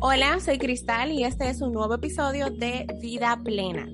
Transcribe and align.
Hola, 0.00 0.38
soy 0.40 0.58
Cristal 0.58 1.12
y 1.12 1.24
este 1.24 1.48
es 1.48 1.62
un 1.62 1.72
nuevo 1.72 1.94
episodio 1.94 2.50
de 2.50 2.86
Vida 3.00 3.40
Plena. 3.42 3.88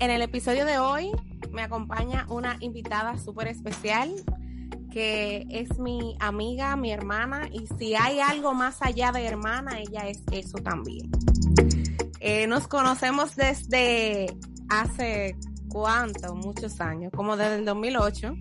En 0.00 0.10
el 0.10 0.22
episodio 0.22 0.66
de 0.66 0.78
hoy 0.78 1.12
me 1.52 1.62
acompaña 1.62 2.26
una 2.28 2.56
invitada 2.58 3.16
súper 3.18 3.46
especial 3.46 4.12
que 4.90 5.46
es 5.50 5.78
mi 5.78 6.16
amiga, 6.20 6.76
mi 6.76 6.92
hermana, 6.92 7.48
y 7.50 7.66
si 7.78 7.94
hay 7.94 8.20
algo 8.20 8.54
más 8.54 8.82
allá 8.82 9.12
de 9.12 9.24
hermana, 9.26 9.80
ella 9.80 10.08
es 10.08 10.22
eso 10.32 10.58
también. 10.58 11.10
Eh, 12.20 12.46
nos 12.46 12.68
conocemos 12.68 13.36
desde 13.36 14.36
hace 14.68 15.36
cuánto, 15.68 16.34
muchos 16.34 16.80
años, 16.80 17.12
como 17.14 17.36
desde 17.36 17.56
el 17.56 17.64
2008, 17.64 18.34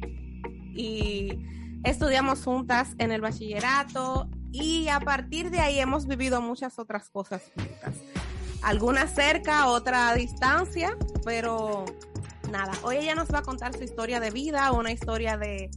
y 0.75 1.37
estudiamos 1.83 2.43
juntas 2.43 2.89
en 2.97 3.11
el 3.11 3.21
bachillerato 3.21 4.29
y 4.51 4.87
a 4.87 4.99
partir 4.99 5.51
de 5.51 5.59
ahí 5.59 5.79
hemos 5.79 6.07
vivido 6.07 6.41
muchas 6.41 6.79
otras 6.79 7.09
cosas 7.09 7.43
juntas. 7.55 7.95
Algunas 8.61 9.13
cerca, 9.13 9.67
otra 9.67 10.09
a 10.09 10.15
distancia, 10.15 10.97
pero 11.23 11.85
nada, 12.51 12.73
hoy 12.83 12.97
ella 12.97 13.15
nos 13.15 13.33
va 13.33 13.39
a 13.39 13.43
contar 13.43 13.75
su 13.75 13.83
historia 13.83 14.19
de 14.19 14.31
vida, 14.31 14.71
una 14.71 14.91
historia 14.91 15.37
de 15.37 15.69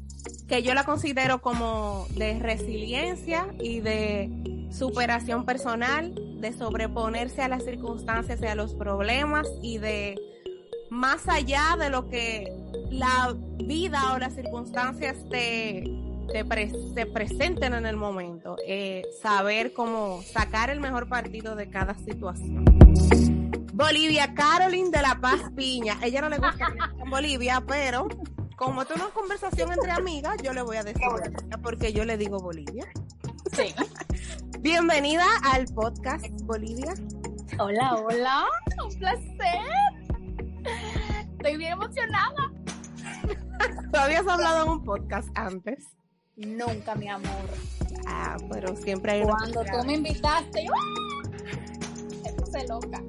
que 0.53 0.62
yo 0.62 0.75
la 0.75 0.84
considero 0.84 1.41
como 1.41 2.06
de 2.11 2.39
resiliencia 2.39 3.47
y 3.58 3.81
de 3.81 4.28
superación 4.70 5.47
personal, 5.47 6.14
de 6.42 6.53
sobreponerse 6.53 7.41
a 7.41 7.48
las 7.48 7.64
circunstancias 7.64 8.39
y 8.42 8.44
a 8.44 8.55
los 8.55 8.75
problemas 8.75 9.48
y 9.62 9.78
de 9.78 10.20
más 10.91 11.27
allá 11.27 11.78
de 11.81 11.89
lo 11.89 12.11
que 12.11 12.53
la 12.91 13.34
vida 13.64 14.12
o 14.12 14.19
las 14.19 14.34
circunstancias 14.34 15.17
te, 15.31 15.84
te, 16.31 16.44
pre- 16.44 16.70
te 16.94 17.06
presenten 17.06 17.72
en 17.72 17.87
el 17.87 17.97
momento, 17.97 18.56
eh, 18.69 19.05
saber 19.22 19.72
cómo 19.72 20.20
sacar 20.20 20.69
el 20.69 20.81
mejor 20.81 21.09
partido 21.09 21.56
de 21.56 21.70
cada 21.70 21.94
situación. 21.94 22.66
Bolivia, 23.72 24.34
Caroline 24.34 24.91
de 24.91 25.00
la 25.00 25.19
Paz 25.19 25.41
Piña. 25.56 25.98
Ella 26.03 26.20
no 26.20 26.28
le 26.28 26.37
gusta 26.37 26.66
que 26.66 26.72
digan 26.75 27.11
Bolivia, 27.11 27.62
pero 27.66 28.06
como 28.62 28.82
esto 28.82 28.94
es 28.94 29.00
una 29.00 29.10
conversación 29.10 29.72
entre 29.72 29.91
amigas, 29.91 30.36
yo 30.41 30.52
le 30.52 30.62
voy 30.62 30.77
a 30.77 30.84
decir 30.84 31.02
Bolivia, 31.10 31.58
porque 31.62 31.92
yo 31.92 32.05
le 32.05 32.16
digo 32.16 32.38
Bolivia. 32.38 32.86
Sí. 33.52 33.74
Bienvenida 34.60 35.27
al 35.42 35.66
podcast 35.66 36.27
Bolivia. 36.44 36.94
Hola, 37.58 37.96
hola. 37.96 38.44
Un 38.84 38.98
placer. 38.98 39.58
Estoy 41.32 41.56
bien 41.56 41.72
emocionada. 41.72 42.52
¿Tú 43.92 43.98
habías 43.98 44.26
hablado 44.28 44.64
en 44.64 44.70
un 44.70 44.84
podcast 44.84 45.28
antes? 45.34 45.84
Nunca, 46.37 46.94
mi 46.94 47.08
amor. 47.08 47.48
Ah, 48.06 48.37
pero 48.48 48.76
siempre 48.76 49.12
hay 49.12 49.22
Cuando 49.22 49.64
tú 49.64 49.84
me 49.84 49.94
invitaste, 49.94 50.64
yo 50.64 50.72
¡ah! 50.72 52.31
puse 52.37 52.66
loca. 52.69 53.03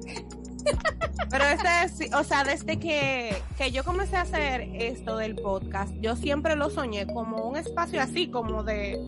Pero 1.30 1.44
este 1.44 2.06
es, 2.06 2.14
o 2.14 2.22
sea, 2.24 2.44
desde 2.44 2.78
que, 2.78 3.36
que 3.56 3.70
yo 3.70 3.84
comencé 3.84 4.16
a 4.16 4.22
hacer 4.22 4.68
esto 4.74 5.16
del 5.16 5.34
podcast, 5.34 5.92
yo 6.00 6.16
siempre 6.16 6.56
lo 6.56 6.70
soñé 6.70 7.06
como 7.06 7.48
un 7.48 7.56
espacio 7.56 8.00
así, 8.00 8.28
como 8.28 8.62
de, 8.62 8.98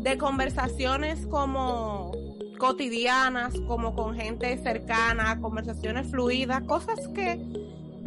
de 0.00 0.18
conversaciones 0.18 1.26
como 1.26 2.12
cotidianas, 2.58 3.54
como 3.66 3.94
con 3.94 4.14
gente 4.14 4.56
cercana, 4.58 5.40
conversaciones 5.40 6.08
fluidas, 6.10 6.62
cosas 6.64 7.00
que, 7.14 7.40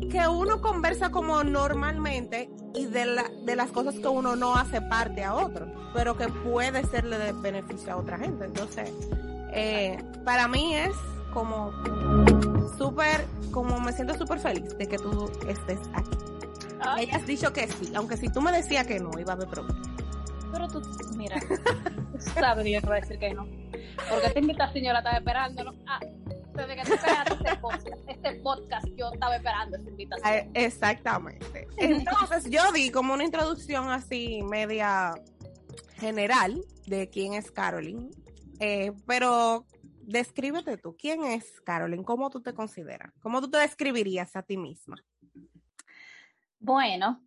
que 0.10 0.28
uno 0.28 0.62
conversa 0.62 1.10
como 1.10 1.44
normalmente 1.44 2.50
y 2.76 2.86
de, 2.86 3.06
la, 3.06 3.26
de 3.46 3.56
las 3.56 3.72
cosas 3.72 3.96
que 3.96 4.08
uno 4.08 4.36
no 4.36 4.56
hace 4.56 4.82
parte 4.82 5.24
a 5.24 5.34
otro, 5.34 5.66
pero 5.94 6.16
que 6.16 6.28
puede 6.28 6.86
serle 6.86 7.18
de 7.18 7.32
beneficio 7.34 7.94
a 7.94 7.98
otra 7.98 8.18
gente. 8.18 8.46
Entonces, 8.46 8.92
eh, 9.52 10.02
para 10.24 10.48
mí 10.48 10.76
es 10.76 10.96
como 11.34 11.72
súper, 12.78 13.26
como 13.52 13.80
me 13.80 13.92
siento 13.94 14.18
súper 14.18 14.40
feliz 14.40 14.78
de 14.78 14.88
que 14.88 14.98
tú 14.98 15.32
estés 15.48 15.80
aquí. 15.94 16.18
Ay, 16.80 17.06
Ella 17.06 17.18
has 17.18 17.26
dicho 17.26 17.54
que 17.54 17.68
sí, 17.68 17.94
aunque 17.96 18.18
si 18.18 18.30
tú 18.30 18.42
me 18.42 18.52
decías 18.52 18.86
que 18.86 19.00
no, 19.00 19.12
iba 19.18 19.34
a 19.34 19.36
haber 19.36 19.48
problema. 19.48 19.82
pero 20.52 20.68
tú, 20.68 20.82
mira, 21.16 21.40
tú 22.12 22.20
sabes 22.34 22.64
que 22.64 22.72
yo 22.72 22.82
te 22.82 22.88
voy 22.88 22.98
a 22.98 23.02
decir 23.02 23.20
que 23.20 23.34
no. 23.34 23.48
Porque 24.10 24.28
esta 24.28 24.40
invitación 24.40 24.84
yo 24.84 24.92
la 24.94 25.00
estaba 25.00 25.18
esperando, 25.18 25.64
¿no? 25.64 25.74
Ah, 25.88 26.00
desde 26.54 26.76
que 26.76 26.84
te 26.84 26.94
esperaste 26.94 27.34
este 27.34 27.56
podcast, 27.58 28.10
este 28.10 28.34
podcast, 28.42 28.88
yo 28.96 29.12
estaba 29.14 29.36
esperando 29.36 29.78
esta 29.78 29.90
invitación. 29.90 30.30
Ah, 30.30 30.50
Exactamente. 30.54 31.68
Entonces, 31.78 32.50
yo 32.50 32.72
di 32.72 32.92
como 32.92 33.14
una 33.14 33.24
introducción 33.24 33.90
así 33.90 34.42
media 34.44 35.16
general 35.96 36.64
de 36.86 37.10
quién 37.10 37.34
es 37.34 37.52
Caroline. 37.52 38.10
Eh, 38.60 38.92
pero 39.08 39.66
descríbete 40.06 40.78
tú, 40.78 40.96
¿quién 40.98 41.24
es 41.24 41.62
Caroline? 41.62 42.04
¿Cómo 42.04 42.30
tú 42.30 42.42
te 42.42 42.54
consideras? 42.54 43.14
¿Cómo 43.20 43.42
tú 43.42 43.50
te 43.50 43.58
describirías 43.58 44.36
a 44.36 44.44
ti 44.44 44.58
misma? 44.58 44.96
Bueno, 46.60 47.26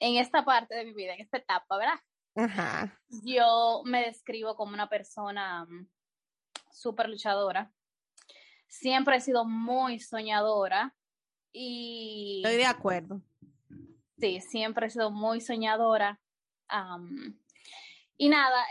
en 0.00 0.16
esta 0.16 0.44
parte 0.44 0.74
de 0.74 0.84
mi 0.84 0.94
vida, 0.94 1.14
en 1.14 1.20
esta 1.20 1.38
etapa, 1.38 1.76
¿verdad? 1.76 2.00
Ajá. 2.34 2.98
Yo 3.24 3.82
me 3.84 4.06
describo 4.06 4.56
como 4.56 4.74
una 4.74 4.88
persona 4.88 5.64
mm, 5.66 5.88
súper 6.72 7.08
luchadora. 7.08 7.72
Siempre 8.68 9.16
he 9.16 9.20
sido 9.20 9.44
muy 9.44 10.00
soñadora 10.00 10.94
y 11.52 12.42
Estoy 12.44 12.58
de 12.58 12.66
acuerdo. 12.66 13.22
sí, 14.18 14.40
siempre 14.40 14.86
he 14.86 14.90
sido 14.90 15.10
muy 15.10 15.40
soñadora. 15.40 16.20
Y 18.16 18.28
nada, 18.28 18.64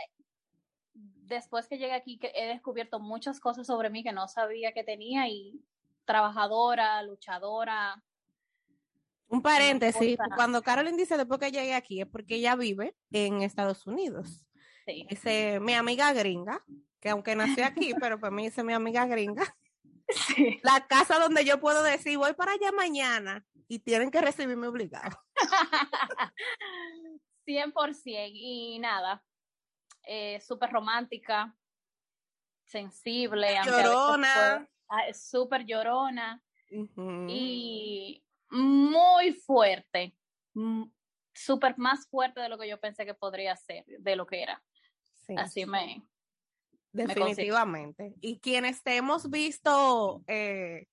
después 1.26 1.66
que 1.66 1.78
llegué 1.78 1.92
aquí 1.92 2.18
he 2.34 2.46
descubierto 2.46 3.00
muchas 3.00 3.40
cosas 3.40 3.66
sobre 3.66 3.90
mí 3.90 4.02
que 4.02 4.12
no 4.12 4.28
sabía 4.28 4.72
que 4.72 4.84
tenía 4.84 5.28
y 5.28 5.60
trabajadora, 6.04 7.02
luchadora. 7.02 8.02
Un 9.28 9.42
paréntesis, 9.42 10.18
cuando 10.36 10.62
Caroline 10.62 10.96
dice 10.96 11.16
después 11.16 11.40
que 11.40 11.50
llegué 11.50 11.74
aquí 11.74 12.00
es 12.00 12.06
porque 12.06 12.36
ella 12.36 12.56
vive 12.56 12.94
en 13.10 13.42
Estados 13.42 13.86
Unidos. 13.86 14.44
Sí, 14.86 15.06
Dice 15.08 15.60
mi 15.60 15.74
amiga 15.74 16.12
gringa, 16.12 16.62
que 17.00 17.08
aunque 17.08 17.34
nació 17.34 17.64
aquí, 17.64 17.94
pero 18.00 18.20
para 18.20 18.30
mí 18.30 18.44
dice 18.44 18.62
mi 18.62 18.74
amiga 18.74 19.06
gringa. 19.06 19.56
sí. 20.08 20.60
La 20.62 20.86
casa 20.86 21.18
donde 21.18 21.44
yo 21.44 21.58
puedo 21.58 21.82
decir 21.82 22.18
voy 22.18 22.34
para 22.34 22.52
allá 22.52 22.70
mañana 22.72 23.44
y 23.66 23.78
tienen 23.78 24.10
que 24.10 24.20
recibirme 24.20 24.66
obligado. 24.66 25.18
100% 27.46 28.30
y 28.32 28.78
nada, 28.78 29.22
eh, 30.06 30.40
súper 30.40 30.70
romántica, 30.70 31.54
sensible, 32.64 33.48
veces 33.48 33.84
Llorona. 33.84 34.68
ah, 34.88 35.12
súper 35.12 35.64
llorona 35.64 36.42
y 37.28 38.24
muy 38.50 39.32
fuerte, 39.32 40.16
súper 41.32 41.78
más 41.78 42.08
fuerte 42.08 42.40
de 42.40 42.48
lo 42.48 42.58
que 42.58 42.68
yo 42.68 42.80
pensé 42.80 43.04
que 43.06 43.14
podría 43.14 43.54
ser, 43.56 43.84
de 43.86 44.16
lo 44.16 44.26
que 44.26 44.42
era. 44.42 44.62
Sí, 45.26 45.34
Así 45.36 45.66
me... 45.66 46.06
definitivamente. 46.92 48.14
Y 48.20 48.40
quienes 48.40 48.82
te 48.82 48.96
hemos 48.96 49.30
visto 49.30 50.22
eh, 50.26 50.86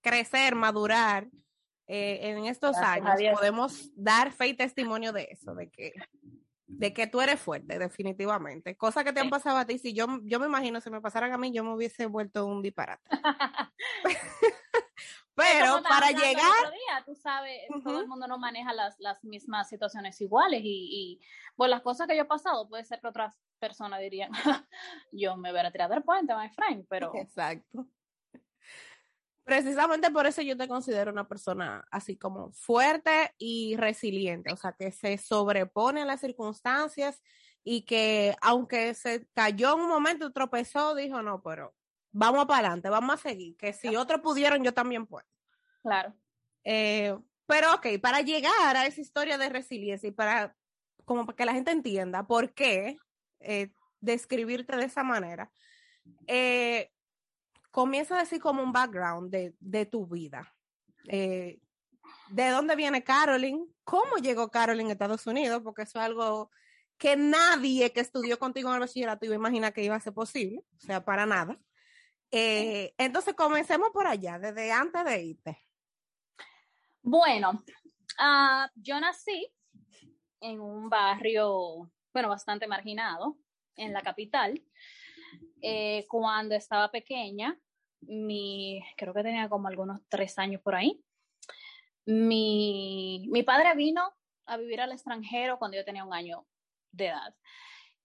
crecer, 0.00 0.54
madurar 0.54 1.28
eh, 1.86 2.30
en 2.30 2.46
estos 2.46 2.76
Gracias 2.76 3.06
años, 3.06 3.38
podemos 3.38 3.90
dar 3.94 4.32
fe 4.32 4.48
y 4.48 4.54
testimonio 4.54 5.12
de 5.12 5.28
eso, 5.30 5.54
de 5.54 5.70
que 5.70 5.92
de 6.66 6.92
que 6.92 7.06
tú 7.06 7.20
eres 7.20 7.40
fuerte, 7.40 7.78
definitivamente. 7.78 8.76
Cosas 8.76 9.04
que 9.04 9.12
te 9.12 9.20
han 9.20 9.26
Sí. 9.26 9.30
pasado 9.30 9.56
a 9.58 9.64
ti, 9.64 9.78
si 9.78 9.94
yo, 9.94 10.06
yo 10.24 10.40
me 10.40 10.46
imagino, 10.46 10.80
si 10.80 10.90
me 10.90 11.00
pasaran 11.00 11.32
a 11.32 11.38
mí, 11.38 11.52
yo 11.52 11.62
me 11.64 11.74
hubiese 11.74 12.06
vuelto 12.06 12.46
un 12.46 12.62
disparate. 12.62 13.02
Pero 15.36 15.82
para 15.82 16.10
llegar, 16.10 16.72
día, 16.72 17.04
tú 17.04 17.14
sabes, 17.14 17.60
todo 17.84 18.00
el 18.00 18.08
mundo 18.08 18.26
no 18.26 18.38
maneja 18.38 18.72
las, 18.72 18.98
las 18.98 19.22
mismas 19.22 19.68
situaciones 19.68 20.18
iguales 20.22 20.62
y, 20.64 21.20
y 21.20 21.20
por 21.56 21.68
las 21.68 21.82
cosas 21.82 22.06
que 22.06 22.16
yo 22.16 22.22
he 22.22 22.26
pasado, 22.26 22.68
puede 22.68 22.84
ser 22.84 23.00
que 23.00 23.08
otras 23.08 23.38
personas 23.58 24.00
dirían, 24.00 24.30
yo 25.12 25.36
me 25.36 25.52
hubiera 25.52 25.70
tirado 25.70 25.92
del 25.94 26.02
puente, 26.02 26.34
my 26.34 26.48
friend, 26.48 26.86
pero... 26.88 27.12
Exacto. 27.16 27.86
Precisamente 29.46 30.10
por 30.10 30.26
eso 30.26 30.42
yo 30.42 30.56
te 30.56 30.66
considero 30.66 31.12
una 31.12 31.28
persona 31.28 31.86
así 31.92 32.16
como 32.16 32.50
fuerte 32.50 33.32
y 33.38 33.76
resiliente, 33.76 34.52
o 34.52 34.56
sea, 34.56 34.72
que 34.72 34.90
se 34.90 35.16
sobrepone 35.18 36.02
a 36.02 36.04
las 36.04 36.20
circunstancias 36.20 37.22
y 37.62 37.82
que 37.82 38.34
aunque 38.42 38.92
se 38.94 39.28
cayó 39.34 39.74
en 39.74 39.82
un 39.82 39.88
momento, 39.88 40.32
tropezó, 40.32 40.96
dijo, 40.96 41.22
no, 41.22 41.44
pero 41.44 41.76
vamos 42.10 42.46
para 42.46 42.58
adelante, 42.58 42.88
vamos 42.88 43.14
a 43.14 43.18
seguir, 43.18 43.56
que 43.56 43.72
si 43.72 43.94
otros 43.94 44.20
pudieron, 44.20 44.64
yo 44.64 44.74
también 44.74 45.06
puedo. 45.06 45.28
Claro. 45.80 46.12
Eh, 46.64 47.16
pero 47.46 47.72
ok, 47.74 47.86
para 48.02 48.22
llegar 48.22 48.76
a 48.76 48.84
esa 48.86 49.00
historia 49.00 49.38
de 49.38 49.48
resiliencia 49.48 50.08
y 50.08 50.12
para, 50.12 50.56
como 51.04 51.24
para 51.24 51.36
que 51.36 51.44
la 51.44 51.52
gente 51.52 51.70
entienda 51.70 52.26
por 52.26 52.52
qué 52.52 52.98
eh, 53.38 53.70
describirte 54.00 54.74
de 54.74 54.86
esa 54.86 55.04
manera, 55.04 55.52
eh, 56.26 56.90
comienza 57.76 58.16
a 58.16 58.20
decir 58.20 58.40
como 58.40 58.62
un 58.62 58.72
background 58.72 59.30
de, 59.30 59.54
de 59.60 59.84
tu 59.84 60.06
vida. 60.06 60.50
Eh, 61.08 61.60
¿De 62.30 62.48
dónde 62.48 62.74
viene 62.74 63.04
Carolyn? 63.04 63.70
¿Cómo 63.84 64.16
llegó 64.16 64.48
Carolyn 64.48 64.88
a 64.88 64.92
Estados 64.92 65.26
Unidos? 65.26 65.60
Porque 65.62 65.82
eso 65.82 65.98
es 65.98 66.06
algo 66.06 66.50
que 66.96 67.16
nadie 67.16 67.92
que 67.92 68.00
estudió 68.00 68.38
contigo 68.38 68.70
en 68.70 68.76
el 68.76 68.80
bachillerato 68.80 69.26
iba 69.26 69.34
a 69.34 69.36
imaginar 69.36 69.74
que 69.74 69.84
iba 69.84 69.94
a 69.94 70.00
ser 70.00 70.14
posible, 70.14 70.64
o 70.74 70.80
sea, 70.80 71.04
para 71.04 71.26
nada. 71.26 71.60
Eh, 72.30 72.94
entonces, 72.96 73.34
comencemos 73.34 73.90
por 73.90 74.06
allá, 74.06 74.38
desde 74.38 74.72
antes 74.72 75.04
de 75.04 75.22
irte. 75.22 75.58
Bueno, 77.02 77.62
uh, 78.18 78.68
yo 78.74 78.98
nací 79.00 79.52
en 80.40 80.62
un 80.62 80.88
barrio, 80.88 81.92
bueno, 82.14 82.30
bastante 82.30 82.66
marginado, 82.66 83.36
en 83.74 83.92
la 83.92 84.00
capital. 84.00 84.64
Eh, 85.60 86.06
cuando 86.08 86.54
estaba 86.54 86.90
pequeña, 86.90 87.60
mi, 88.08 88.82
creo 88.96 89.14
que 89.14 89.22
tenía 89.22 89.48
como 89.48 89.68
algunos 89.68 90.00
tres 90.08 90.38
años 90.38 90.60
por 90.62 90.74
ahí. 90.74 91.02
Mi, 92.04 93.26
mi 93.30 93.42
padre 93.42 93.74
vino 93.74 94.12
a 94.46 94.56
vivir 94.56 94.80
al 94.80 94.92
extranjero 94.92 95.58
cuando 95.58 95.76
yo 95.76 95.84
tenía 95.84 96.04
un 96.04 96.14
año 96.14 96.46
de 96.92 97.06
edad. 97.06 97.34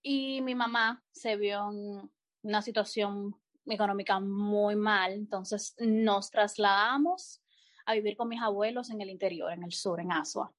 Y 0.02 0.40
mi 0.42 0.54
mamá 0.54 1.02
se 1.12 1.36
vio 1.36 1.70
en 1.70 2.10
una 2.42 2.62
situación 2.62 3.36
económica 3.66 4.18
muy 4.18 4.74
mal, 4.74 5.12
entonces 5.12 5.74
nos 5.78 6.30
trasladamos 6.30 7.40
a 7.86 7.94
vivir 7.94 8.16
con 8.16 8.28
mis 8.28 8.42
abuelos 8.42 8.90
en 8.90 9.00
el 9.00 9.10
interior, 9.10 9.52
en 9.52 9.62
el 9.62 9.72
sur, 9.72 10.00
en 10.00 10.12
Asua. 10.12 10.52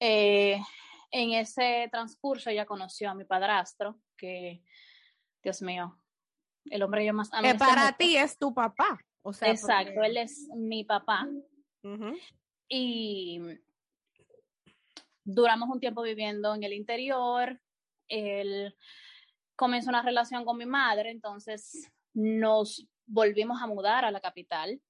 Eh, 0.00 0.60
en 1.12 1.32
ese 1.34 1.88
transcurso 1.92 2.50
ella 2.50 2.66
conoció 2.66 3.10
a 3.10 3.14
mi 3.14 3.24
padrastro, 3.24 4.00
que, 4.16 4.62
Dios 5.42 5.62
mío, 5.62 5.96
el 6.66 6.82
hombre 6.82 7.04
yo 7.04 7.12
más 7.12 7.30
Que 7.30 7.54
para 7.54 7.92
ti 7.92 8.16
es 8.16 8.38
tu 8.38 8.52
papá. 8.54 8.98
O 9.22 9.32
sea, 9.32 9.50
Exacto, 9.50 10.02
él 10.02 10.16
es 10.16 10.48
mi 10.54 10.84
papá. 10.84 11.28
Y 12.68 13.40
duramos 15.24 15.68
un 15.68 15.80
tiempo 15.80 16.02
viviendo 16.02 16.54
en 16.54 16.62
el 16.62 16.72
interior. 16.72 17.60
Él 18.08 18.74
comenzó 19.56 19.90
una 19.90 20.02
relación 20.02 20.44
con 20.44 20.58
mi 20.58 20.66
madre, 20.66 21.10
entonces 21.10 21.90
nos 22.14 22.86
volvimos 23.06 23.60
a 23.62 23.66
mudar 23.66 24.04
a 24.04 24.10
la 24.10 24.20
capital. 24.20 24.80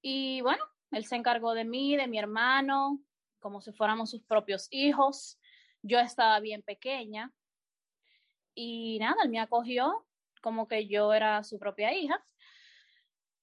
Y 0.00 0.40
bueno, 0.42 0.64
él 0.90 1.04
se 1.04 1.16
encargó 1.16 1.54
de 1.54 1.64
mí, 1.64 1.96
de 1.96 2.06
mi 2.06 2.18
hermano, 2.18 3.00
como 3.40 3.60
si 3.60 3.72
fuéramos 3.72 4.10
sus 4.10 4.22
propios 4.22 4.68
hijos. 4.70 5.38
Yo 5.82 5.98
estaba 5.98 6.40
bien 6.40 6.62
pequeña. 6.62 7.32
Y 8.54 8.98
nada, 9.00 9.22
él 9.24 9.30
me 9.30 9.40
acogió 9.40 10.06
como 10.44 10.68
que 10.68 10.86
yo 10.86 11.14
era 11.14 11.42
su 11.42 11.58
propia 11.58 11.94
hija. 11.94 12.22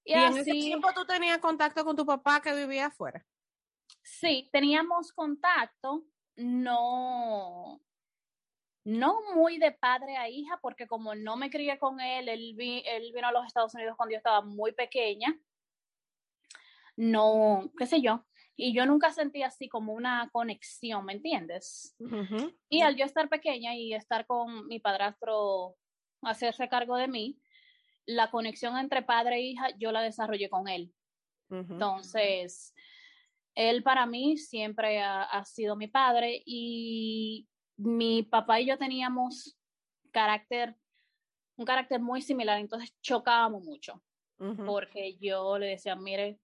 Y, 0.04 0.14
así, 0.14 0.34
en 0.34 0.38
ese 0.38 0.50
tiempo 0.52 0.88
tú 0.94 1.04
tenías 1.04 1.38
contacto 1.38 1.84
con 1.84 1.96
tu 1.96 2.06
papá 2.06 2.40
que 2.40 2.54
vivía 2.54 2.86
afuera. 2.86 3.26
Sí, 4.02 4.48
teníamos 4.52 5.12
contacto, 5.12 6.04
no, 6.36 7.82
no 8.84 9.18
muy 9.34 9.58
de 9.58 9.72
padre 9.72 10.16
a 10.16 10.28
hija, 10.28 10.60
porque 10.62 10.86
como 10.86 11.16
no 11.16 11.36
me 11.36 11.50
crié 11.50 11.76
con 11.76 12.00
él, 12.00 12.28
él, 12.28 12.56
él 12.56 13.12
vino 13.12 13.26
a 13.26 13.32
los 13.32 13.46
Estados 13.46 13.74
Unidos 13.74 13.96
cuando 13.96 14.12
yo 14.12 14.18
estaba 14.18 14.42
muy 14.42 14.70
pequeña, 14.70 15.36
no, 16.96 17.72
qué 17.76 17.86
sé 17.86 18.00
yo, 18.00 18.24
y 18.54 18.72
yo 18.72 18.86
nunca 18.86 19.10
sentí 19.10 19.42
así 19.42 19.68
como 19.68 19.92
una 19.92 20.28
conexión, 20.32 21.04
¿me 21.04 21.14
entiendes? 21.14 21.96
Y 22.68 22.82
al 22.82 22.96
yo 22.96 23.04
estar 23.04 23.28
pequeña 23.28 23.74
y 23.74 23.92
estar 23.92 24.24
con 24.26 24.68
mi 24.68 24.78
padrastro 24.78 25.76
hacerse 26.22 26.68
cargo 26.68 26.96
de 26.96 27.08
mí, 27.08 27.40
la 28.06 28.30
conexión 28.30 28.76
entre 28.76 29.02
padre 29.02 29.36
e 29.36 29.40
hija 29.42 29.68
yo 29.78 29.92
la 29.92 30.02
desarrollé 30.02 30.48
con 30.48 30.68
él. 30.68 30.92
Entonces, 31.50 32.74
él 33.54 33.82
para 33.82 34.06
mí 34.06 34.38
siempre 34.38 35.00
ha, 35.02 35.44
sido 35.44 35.76
mi 35.76 35.86
padre 35.86 36.42
y 36.46 37.46
mi 37.76 38.22
papá 38.22 38.60
y 38.60 38.66
yo 38.66 38.78
teníamos 38.78 39.58
carácter, 40.10 40.74
un 41.56 41.66
carácter 41.66 42.00
muy 42.00 42.22
similar, 42.22 42.58
entonces 42.58 42.94
chocábamos 43.02 43.64
mucho, 43.64 44.02
porque 44.64 45.18
yo 45.18 45.58
le 45.58 45.66
decía, 45.66 45.94
mire, 45.94 46.40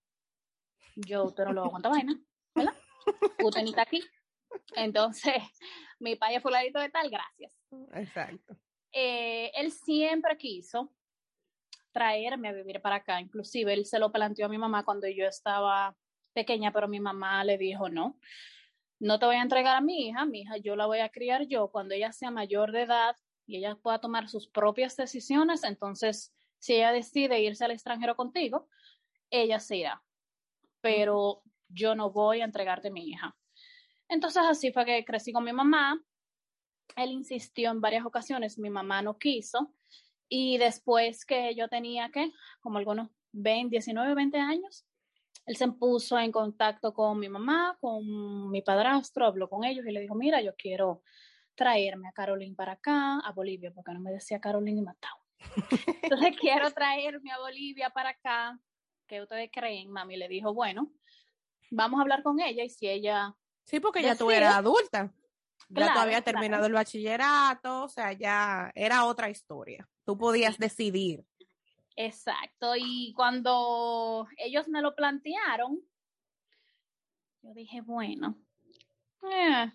yo 0.95 1.25
usted 1.25 1.45
no 1.45 1.53
lo 1.55 1.65
aguanta 1.65 1.89
vaina, 1.89 2.21
¿verdad? 2.55 2.75
Usted 3.43 3.63
ni 3.63 3.71
está 3.71 3.83
aquí. 3.83 4.03
Entonces, 4.77 5.35
mi 6.01 6.17
padre 6.17 6.41
fue 6.41 6.51
fulanito 6.51 6.81
de 6.81 6.91
tal, 6.91 7.09
gracias. 7.11 7.53
Exacto. 7.95 8.57
Eh, 8.93 9.51
él 9.55 9.71
siempre 9.71 10.37
quiso 10.37 10.93
traerme 11.93 12.49
a 12.49 12.53
vivir 12.53 12.81
para 12.81 12.97
acá. 12.97 13.21
Inclusive 13.21 13.73
él 13.73 13.85
se 13.87 13.99
lo 13.99 14.13
planteó 14.13 14.47
a 14.47 14.49
mi 14.49 14.59
mamá 14.59 14.85
cuando 14.85 15.09
yo 15.09 15.27
estaba 15.27 15.97
pequeña, 16.33 16.73
pero 16.73 16.89
mi 16.89 17.01
mamá 17.01 17.43
le 17.45 17.59
dijo, 17.59 17.89
no, 17.89 18.19
no 19.01 19.19
te 19.19 19.27
voy 19.27 19.37
a 19.37 19.43
entregar 19.43 19.77
a 19.77 19.81
mi 19.81 20.09
hija, 20.09 20.25
mi 20.25 20.43
hija 20.43 20.57
yo 20.59 20.77
la 20.77 20.87
voy 20.87 21.01
a 21.01 21.09
criar 21.09 21.47
yo 21.47 21.69
cuando 21.69 21.95
ella 21.95 22.13
sea 22.13 22.31
mayor 22.31 22.73
de 22.73 22.83
edad 22.83 23.17
y 23.47 23.57
ella 23.57 23.77
pueda 23.77 24.01
tomar 24.01 24.29
sus 24.29 24.49
propias 24.49 24.97
decisiones, 24.97 25.65
entonces 25.65 26.35
si 26.59 26.75
ella 26.75 26.93
decide 26.93 27.41
irse 27.41 27.65
al 27.65 27.71
extranjero 27.71 28.17
contigo, 28.17 28.69
ella 29.31 29.59
se 29.61 29.77
irá. 29.77 30.03
Pero 30.81 31.43
yo 31.69 31.95
no 31.95 32.11
voy 32.11 32.41
a 32.41 32.45
entregarte 32.45 32.89
a 32.89 32.93
mi 32.93 33.09
hija. 33.09 33.37
Entonces 34.09 34.43
así 34.47 34.73
fue 34.73 34.85
que 34.85 35.05
crecí 35.05 35.33
con 35.33 35.45
mi 35.45 35.53
mamá, 35.53 36.01
él 36.97 37.13
insistió 37.13 37.71
en 37.71 37.81
varias 37.81 38.05
ocasiones, 38.05 38.59
mi 38.59 38.71
mamá 38.71 39.03
no 39.03 39.19
quiso. 39.19 39.73
Y 40.29 40.59
después 40.59 41.25
que 41.25 41.55
yo 41.55 41.69
tenía 41.69 42.11
que, 42.11 42.33
como 42.61 42.79
algunos 42.79 43.09
20, 43.33 43.71
19, 43.71 44.15
20 44.15 44.39
años, 44.39 44.87
él 45.47 45.57
se 45.57 45.69
puso 45.69 46.19
en 46.19 46.31
contacto 46.31 46.93
con 46.93 47.19
mi 47.19 47.29
mamá, 47.29 47.79
con 47.81 48.51
mi 48.51 48.61
padrastro, 48.61 49.27
habló 49.27 49.49
con 49.49 49.65
ellos 49.65 49.87
y 49.87 49.93
le 49.93 50.01
dijo, 50.01 50.15
mira, 50.15 50.43
yo 50.43 50.55
quiero 50.57 51.03
traerme 51.55 52.09
a 52.09 52.13
Carolyn 52.13 52.55
para 52.55 52.73
acá, 52.73 53.19
a 53.21 53.33
Bolivia, 53.33 53.73
porque 53.75 53.93
no 53.93 54.01
me 54.01 54.13
decía 54.13 54.41
Carolyn 54.41 54.79
y 54.79 54.83
matado. 54.83 55.17
Entonces 56.03 56.37
quiero 56.41 56.71
traerme 56.73 57.33
a 57.33 57.39
Bolivia 57.39 57.91
para 57.91 58.11
acá. 58.11 58.61
¿Qué 59.07 59.23
ustedes 59.23 59.51
creen? 59.51 59.91
Mami 59.91 60.19
le 60.19 60.29
dijo, 60.29 60.53
bueno, 60.53 60.93
vamos 61.71 61.99
a 61.99 62.03
hablar 62.03 62.23
con 62.23 62.41
ella 62.41 62.63
y 62.63 62.69
si 62.69 62.87
ella... 62.87 63.35
Sí, 63.65 63.81
porque 63.81 64.03
ya 64.03 64.17
tú 64.17 64.31
eras 64.31 64.55
adulta 64.55 65.15
ya 65.69 65.93
tú 65.93 65.99
habías 65.99 66.25
terminado 66.25 66.67
el 66.67 66.73
bachillerato, 66.73 67.85
o 67.85 67.89
sea, 67.89 68.13
ya 68.13 68.71
era 68.75 69.05
otra 69.05 69.31
historia. 69.31 69.89
Tú 70.05 70.17
podías 70.17 70.59
decidir. 70.59 71.25
Exacto, 71.97 72.75
y 72.77 73.13
cuando 73.15 74.29
ellos 74.37 74.69
me 74.69 74.81
lo 74.81 74.95
plantearon, 74.95 75.81
yo 77.43 77.55
dije, 77.55 77.81
bueno, 77.81 78.39
eh, 79.23 79.73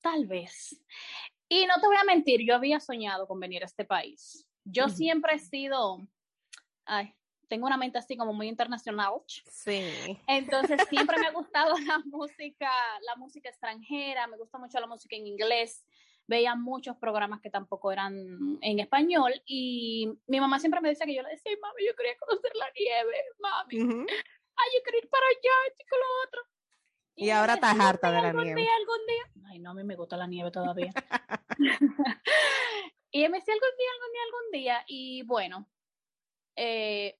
tal 0.00 0.26
vez. 0.26 0.82
Y 1.48 1.66
no 1.66 1.74
te 1.80 1.86
voy 1.86 1.96
a 1.96 2.04
mentir, 2.04 2.40
yo 2.44 2.56
había 2.56 2.80
soñado 2.80 3.28
con 3.28 3.38
venir 3.38 3.62
a 3.62 3.66
este 3.66 3.84
país. 3.84 4.46
Yo 4.64 4.88
siempre 4.88 5.34
he 5.34 5.38
sido, 5.38 6.06
ay, 6.84 7.14
tengo 7.48 7.66
una 7.66 7.76
mente 7.76 7.98
así 7.98 8.16
como 8.16 8.32
muy 8.32 8.48
internacional. 8.48 9.12
Sí. 9.26 10.18
Entonces 10.26 10.80
siempre 10.88 11.18
me 11.18 11.26
ha 11.26 11.32
gustado 11.32 11.74
la 11.86 11.98
música, 12.04 12.70
la 13.06 13.16
música 13.16 13.48
extranjera, 13.48 14.26
me 14.26 14.36
gusta 14.36 14.58
mucho 14.58 14.80
la 14.80 14.86
música 14.86 15.16
en 15.16 15.26
inglés. 15.26 15.84
Veía 16.26 16.54
muchos 16.54 16.96
programas 16.96 17.40
que 17.40 17.50
tampoco 17.50 17.92
eran 17.92 18.58
en 18.62 18.78
español 18.80 19.42
y 19.44 20.08
mi 20.26 20.40
mamá 20.40 20.58
siempre 20.58 20.80
me 20.80 20.88
decía 20.88 21.04
que 21.04 21.14
yo 21.14 21.22
le 21.22 21.30
decía, 21.30 21.52
mami, 21.60 21.86
yo 21.86 21.94
quería 21.94 22.16
conocer 22.18 22.52
la 22.56 22.66
nieve, 22.78 23.14
mami. 23.38 24.06
Ay, 24.56 24.70
yo 24.74 24.82
quería 24.84 25.00
ir 25.02 25.10
para 25.10 25.26
allá, 25.26 25.74
chico, 25.76 25.96
lo 25.96 26.26
otro. 26.26 26.42
Y, 27.16 27.30
ahora 27.30 27.54
estás 27.54 27.78
harta 27.78 28.10
de 28.10 28.22
la 28.22 28.28
algún 28.28 28.44
nieve. 28.44 28.62
Día, 28.62 28.70
algún 28.76 29.06
día. 29.06 29.50
Ay, 29.50 29.58
no, 29.60 29.70
a 29.70 29.74
mí 29.74 29.84
me 29.84 29.96
gusta 29.96 30.16
la 30.16 30.26
nieve 30.26 30.50
todavía. 30.50 30.92
y 33.10 33.28
me 33.28 33.38
decía 33.38 33.54
algún 33.54 33.70
día, 33.78 33.90
algún 33.92 34.12
día, 34.12 34.22
algún 34.24 34.50
día. 34.50 34.84
Y 34.88 35.22
bueno, 35.22 35.68
eh, 36.56 37.18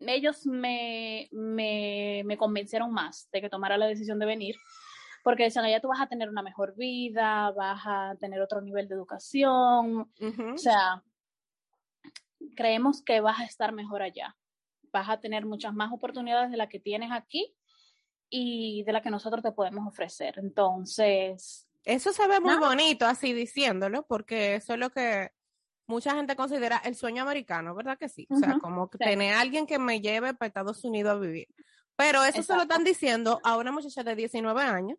ellos 0.00 0.46
me, 0.46 1.28
me, 1.32 2.22
me, 2.24 2.36
convencieron 2.36 2.92
más 2.92 3.28
de 3.32 3.40
que 3.40 3.48
tomara 3.48 3.78
la 3.78 3.86
decisión 3.86 4.18
de 4.18 4.26
venir, 4.26 4.56
porque 5.22 5.44
decían, 5.44 5.64
allá 5.64 5.80
tú 5.80 5.88
vas 5.88 6.00
a 6.00 6.08
tener 6.08 6.28
una 6.28 6.42
mejor 6.42 6.74
vida, 6.76 7.50
vas 7.52 7.82
a 7.84 8.14
tener 8.20 8.40
otro 8.40 8.60
nivel 8.60 8.88
de 8.88 8.94
educación, 8.94 10.12
o 10.20 10.58
sea, 10.58 11.02
creemos 12.54 13.02
que 13.02 13.20
vas 13.20 13.40
a 13.40 13.44
estar 13.44 13.72
mejor 13.72 14.02
allá, 14.02 14.36
vas 14.92 15.08
a 15.08 15.20
tener 15.20 15.46
muchas 15.46 15.74
más 15.74 15.92
oportunidades 15.92 16.50
de 16.50 16.56
las 16.56 16.68
que 16.68 16.80
tienes 16.80 17.10
aquí 17.12 17.54
y 18.28 18.82
de 18.84 18.92
las 18.92 19.02
que 19.02 19.10
nosotros 19.10 19.42
te 19.42 19.52
podemos 19.52 19.86
ofrecer. 19.86 20.34
Entonces... 20.38 21.68
Eso 21.84 22.12
se 22.12 22.26
ve 22.26 22.40
muy 22.40 22.56
bonito 22.56 23.06
así 23.06 23.32
diciéndolo, 23.32 24.04
porque 24.06 24.56
eso 24.56 24.74
es 24.74 24.78
lo 24.80 24.90
que 24.90 25.30
mucha 25.86 26.14
gente 26.14 26.36
considera 26.36 26.78
el 26.78 26.94
sueño 26.96 27.22
americano, 27.22 27.74
¿verdad 27.74 27.98
que 27.98 28.08
sí? 28.08 28.26
O 28.30 28.36
sea, 28.36 28.58
como 28.58 28.90
que 28.90 28.98
tener 28.98 29.34
a 29.34 29.40
alguien 29.40 29.66
que 29.66 29.78
me 29.78 30.00
lleve 30.00 30.34
para 30.34 30.48
Estados 30.48 30.84
Unidos 30.84 31.14
a 31.14 31.18
vivir. 31.18 31.48
Pero 31.96 32.24
eso 32.24 32.42
se 32.42 32.54
lo 32.54 32.62
están 32.62 32.84
diciendo 32.84 33.40
a 33.42 33.56
una 33.56 33.72
muchacha 33.72 34.02
de 34.02 34.14
19 34.14 34.62
años 34.62 34.98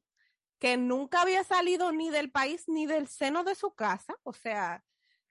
que 0.60 0.78
nunca 0.78 1.22
había 1.22 1.44
salido 1.44 1.92
ni 1.92 2.10
del 2.10 2.32
país 2.32 2.64
ni 2.68 2.86
del 2.88 3.08
seno 3.08 3.44
de 3.44 3.56
su 3.56 3.74
casa, 3.74 4.16
o 4.24 4.34
sea... 4.34 4.84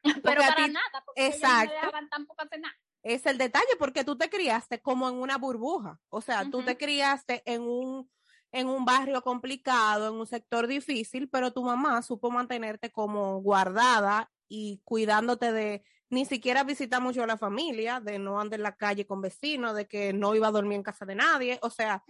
Pero 0.22 0.40
para 0.40 0.68
nada, 0.68 1.02
porque 1.04 1.26
exacto, 1.26 1.75
no 2.00 2.08
tampoco 2.08 2.42
hacer 2.42 2.60
nada. 2.60 2.75
Es 3.02 3.26
el 3.26 3.38
detalle, 3.38 3.76
porque 3.78 4.04
tú 4.04 4.16
te 4.16 4.30
criaste 4.30 4.80
como 4.80 5.08
en 5.08 5.16
una 5.16 5.36
burbuja, 5.36 5.98
o 6.08 6.20
sea, 6.20 6.48
tú 6.48 6.62
te 6.62 6.76
criaste 6.76 7.42
en 7.44 7.62
un 7.62 8.08
en 8.52 8.68
un 8.68 8.84
barrio 8.84 9.22
complicado, 9.22 10.08
en 10.08 10.14
un 10.14 10.26
sector 10.26 10.66
difícil, 10.66 11.28
pero 11.28 11.52
tu 11.52 11.62
mamá 11.62 12.00
supo 12.02 12.30
mantenerte 12.30 12.90
como 12.90 13.40
guardada 13.42 14.30
y 14.48 14.80
cuidándote 14.84 15.52
de 15.52 15.84
ni 16.08 16.24
siquiera 16.24 16.62
visitar 16.62 17.02
mucho 17.02 17.22
a 17.22 17.26
la 17.26 17.36
familia, 17.36 18.00
de 18.00 18.18
no 18.18 18.40
andar 18.40 18.60
en 18.60 18.62
la 18.62 18.76
calle 18.76 19.06
con 19.06 19.20
vecinos, 19.20 19.74
de 19.74 19.88
que 19.88 20.12
no 20.12 20.34
iba 20.34 20.48
a 20.48 20.52
dormir 20.52 20.76
en 20.76 20.82
casa 20.82 21.04
de 21.04 21.16
nadie, 21.16 21.58
o 21.62 21.70
sea, 21.70 22.04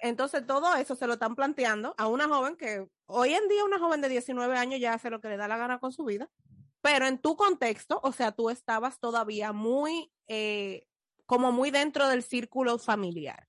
entonces 0.00 0.46
todo 0.46 0.74
eso 0.76 0.94
se 0.94 1.06
lo 1.06 1.14
están 1.14 1.34
planteando 1.34 1.94
a 1.96 2.08
una 2.08 2.28
joven 2.28 2.56
que 2.56 2.86
hoy 3.06 3.32
en 3.32 3.48
día 3.48 3.64
una 3.64 3.78
joven 3.78 4.02
de 4.02 4.10
19 4.10 4.56
años 4.56 4.80
ya 4.80 4.92
hace 4.92 5.08
lo 5.08 5.20
que 5.20 5.28
le 5.28 5.38
da 5.38 5.48
la 5.48 5.56
gana 5.56 5.78
con 5.78 5.92
su 5.92 6.04
vida, 6.04 6.28
pero 6.82 7.06
en 7.06 7.18
tu 7.18 7.36
contexto, 7.36 8.00
o 8.02 8.12
sea, 8.12 8.32
tú 8.32 8.50
estabas 8.50 9.00
todavía 9.00 9.52
muy, 9.52 10.12
eh, 10.26 10.86
como 11.24 11.50
muy 11.50 11.70
dentro 11.70 12.08
del 12.08 12.22
círculo 12.22 12.78
familiar. 12.78 13.48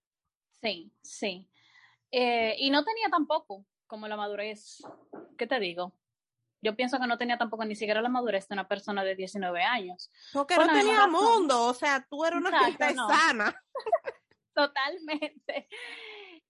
Sí, 0.62 0.94
sí. 1.02 1.50
Eh, 2.12 2.56
y 2.58 2.70
no 2.70 2.84
tenía 2.84 3.10
tampoco 3.10 3.66
como 3.86 4.08
la 4.08 4.16
madurez, 4.18 4.82
¿qué 5.38 5.48
te 5.48 5.60
digo? 5.60 5.99
Yo 6.62 6.76
pienso 6.76 7.00
que 7.00 7.08
no 7.08 7.18
tenía 7.18 7.38
tampoco 7.38 7.66
ni 7.66 7.76
siquiera 7.76 8.02
la 8.02 8.10
madurez 8.10 8.48
de 8.48 8.54
una 8.54 8.68
persona 8.68 9.04
de 9.04 9.16
19 9.16 9.64
años. 9.64 10.12
Porque 10.34 10.56
no 10.56 10.68
tenía 10.68 11.08
mundo, 11.08 11.68
o 11.68 11.74
sea, 11.74 12.06
tú 12.10 12.26
eras 12.26 12.40
una 12.40 12.66
gente 12.66 12.96
sana. 12.96 13.56
Totalmente. 14.54 15.70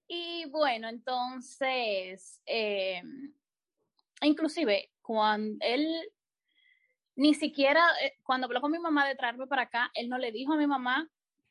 Y 0.07 0.45
bueno, 0.49 0.89
entonces, 0.89 2.41
eh, 2.45 3.03
inclusive, 4.21 4.91
cuando 5.01 5.63
él 5.63 5.87
ni 7.15 7.33
siquiera, 7.33 7.85
eh, 8.01 8.17
cuando 8.23 8.45
habló 8.45 8.61
con 8.61 8.71
mi 8.71 8.79
mamá 8.79 9.07
de 9.07 9.15
traerme 9.15 9.45
para 9.45 9.63
acá, 9.63 9.91
él 9.93 10.09
no 10.09 10.17
le 10.17 10.31
dijo 10.31 10.53
a 10.53 10.57
mi 10.57 10.65
mamá 10.65 11.09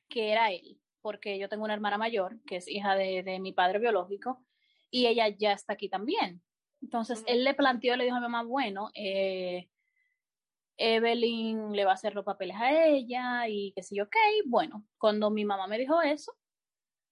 que 0.09 0.33
era 0.33 0.50
él, 0.50 0.81
porque 1.03 1.38
yo 1.38 1.49
tengo 1.49 1.65
una 1.65 1.75
hermana 1.75 1.99
mayor, 1.99 2.43
que 2.47 2.57
es 2.57 2.67
hija 2.67 2.97
de, 2.97 3.23
de 3.23 3.38
mi 3.38 3.53
padre 3.53 3.79
biológico, 3.79 4.43
y 4.91 5.07
ella 5.07 5.29
ya 5.29 5.53
está 5.53 5.75
aquí 5.75 5.88
también. 5.88 6.43
Entonces, 6.81 7.25
él 7.27 7.45
le 7.45 7.55
planteó, 7.55 7.97
le 7.97 8.05
dijo 8.05 8.17
a 8.17 8.21
mi 8.21 8.27
mamá, 8.27 8.43
bueno, 8.45 8.91
eh, 8.95 9.69
Evelyn 10.77 11.73
le 11.73 11.85
va 11.85 11.91
a 11.91 11.95
hacer 11.95 12.15
los 12.15 12.25
papeles 12.25 12.57
a 12.57 12.87
ella 12.87 13.49
y 13.49 13.73
que 13.73 13.83
sí, 13.83 14.01
ok, 14.01 14.17
bueno, 14.47 14.87
cuando 14.97 15.29
mi 15.31 15.45
mamá 15.45 15.67
me 15.67 15.79
dijo 15.79 16.01
eso, 16.01 16.33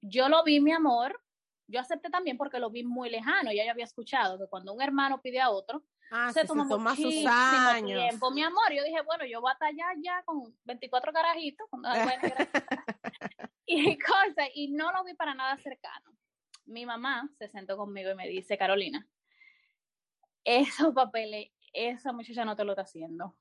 yo 0.01 0.29
lo 0.29 0.45
vi, 0.45 0.61
mi 0.61 0.73
amor, 0.73 1.21
yo 1.67 1.81
acepté 1.81 2.09
también 2.09 2.37
porque 2.37 2.61
lo 2.61 2.71
vi 2.71 2.85
muy 2.85 3.11
lejano, 3.11 3.53
ya 3.53 3.69
había 3.71 3.85
escuchado 3.85 4.39
que 4.39 4.47
cuando 4.47 4.73
un 4.73 4.81
hermano 4.81 5.21
pide 5.21 5.41
a 5.41 5.51
otro, 5.51 5.83
ah, 6.13 6.33
se, 6.33 6.45
toma, 6.45 6.95
sus 6.95 7.27
años. 7.27 8.01
tiempo. 8.01 8.31
Mi 8.31 8.45
amor, 8.45 8.73
yo 8.73 8.85
dije, 8.85 9.03
bueno, 9.03 9.27
yo 9.27 9.41
voy 9.41 9.51
a 9.51 9.67
allá 9.67 9.87
ya 10.01 10.23
con 10.25 10.57
24 10.65 11.13
carajitos, 11.13 11.67
y 13.67 13.99
cosas, 13.99 14.49
y 14.55 14.69
no 14.69 14.93
lo 14.93 15.03
vi 15.03 15.15
para 15.15 15.35
nada 15.35 15.57
cercano. 15.57 16.13
Mi 16.67 16.87
mamá 16.87 17.29
se 17.39 17.49
sentó 17.49 17.77
conmigo 17.77 18.11
y 18.11 18.15
me 18.15 18.29
dice, 18.29 18.57
Carolina, 18.57 19.07
esos 20.47 20.95
papeles, 20.95 21.51
esa 21.73 22.13
muchacha 22.13 22.45
no 22.45 22.57
te 22.57 22.65
lo 22.65 22.73
está 22.73 22.83
haciendo. 22.83 23.37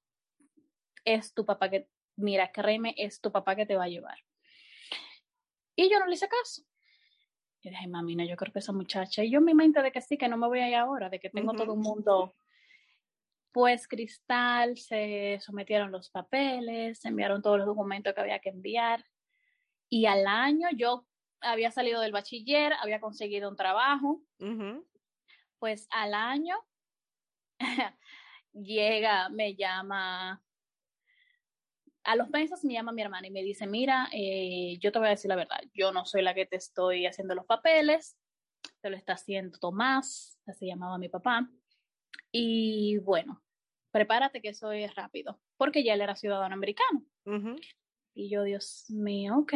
Es 1.06 1.34
tu 1.34 1.46
papá 1.46 1.70
que, 1.70 1.88
mira, 2.18 2.52
créeme, 2.52 2.96
es 2.98 3.22
tu 3.22 3.32
papá 3.32 3.56
que 3.56 3.66
te 3.66 3.78
va 3.78 3.86
a 3.86 3.90
llevar. 3.90 4.18
Y 5.76 5.90
yo 5.90 6.00
no 6.00 6.08
le 6.08 6.16
hice 6.16 6.28
caso. 6.28 6.64
Y 7.62 7.70
dije, 7.70 7.88
mami, 7.88 8.16
no, 8.16 8.26
yo 8.26 8.36
creo 8.36 8.52
que 8.52 8.60
esa 8.60 8.74
muchacha, 8.74 9.24
y 9.24 9.32
yo 9.32 9.40
en 9.40 9.46
mi 9.46 9.54
mente 9.54 9.82
de 9.82 9.92
que 9.92 10.02
sí, 10.02 10.18
que 10.18 10.28
no 10.28 10.38
me 10.38 10.48
voy 10.48 10.60
a 10.60 10.70
ir 10.70 10.76
ahora, 10.76 11.10
de 11.10 11.20
que 11.20 11.30
tengo 11.30 11.54
todo 11.54 11.74
un 11.74 11.82
mundo. 11.82 12.36
Pues 13.52 13.88
Cristal, 13.88 14.78
se 14.78 15.40
sometieron 15.42 15.92
los 15.92 16.10
papeles, 16.10 17.00
se 17.00 17.08
enviaron 17.08 17.42
todos 17.42 17.58
los 17.60 17.68
documentos 17.68 18.14
que 18.14 18.22
había 18.22 18.40
que 18.40 18.50
enviar. 18.50 19.06
Y 19.90 20.08
al 20.08 20.28
año 20.28 20.68
yo 20.76 21.06
había 21.40 21.72
salido 21.72 22.02
del 22.02 22.12
bachiller, 22.12 22.74
había 22.74 23.00
conseguido 23.00 23.50
un 23.50 23.56
trabajo. 23.56 24.22
Pues 25.60 25.88
al 25.92 26.14
año 26.14 26.58
llega, 28.54 29.30
me 29.30 29.56
llama, 29.56 30.42
a 32.04 32.16
los 32.16 32.30
meses 32.30 32.64
me 32.64 32.74
llama 32.74 32.92
mi 32.92 33.02
hermana 33.02 33.28
y 33.28 33.32
me 33.32 33.44
dice, 33.44 33.68
mira, 33.68 34.08
eh, 34.14 34.78
yo 34.80 34.92
te 34.92 35.00
voy 35.00 35.08
a 35.08 35.12
decir 35.12 35.30
la 35.30 35.36
verdad, 35.36 35.60
yo 35.74 35.92
no 35.92 36.06
soy 36.06 36.22
la 36.22 36.34
que 36.34 36.46
te 36.46 36.56
estoy 36.56 37.06
haciendo 37.06 37.36
los 37.36 37.46
papeles, 37.46 38.18
te 38.82 38.90
lo 38.90 38.96
está 38.96 39.14
haciendo 39.14 39.58
Tomás, 39.60 40.40
así 40.46 40.68
llamaba 40.68 40.98
mi 40.98 41.10
papá, 41.10 41.50
y 42.32 42.98
bueno, 43.00 43.44
prepárate 43.92 44.42
que 44.42 44.50
eso 44.50 44.72
es 44.72 44.94
rápido, 44.96 45.40
porque 45.58 45.84
ya 45.84 45.94
él 45.94 46.02
era 46.02 46.16
ciudadano 46.16 46.54
americano. 46.54 47.06
Y 48.14 48.30
yo, 48.30 48.44
Dios 48.44 48.86
mío, 48.90 49.38
ok. 49.38 49.54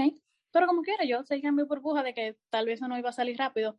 Pero 0.51 0.65
como 0.65 0.81
quiera, 0.81 1.05
yo 1.05 1.23
seguía 1.23 1.49
en 1.49 1.55
mi 1.55 1.63
burbuja 1.63 2.03
de 2.03 2.13
que 2.13 2.37
tal 2.49 2.65
vez 2.65 2.79
eso 2.79 2.87
no 2.87 2.97
iba 2.97 3.09
a 3.09 3.13
salir 3.13 3.37
rápido. 3.37 3.77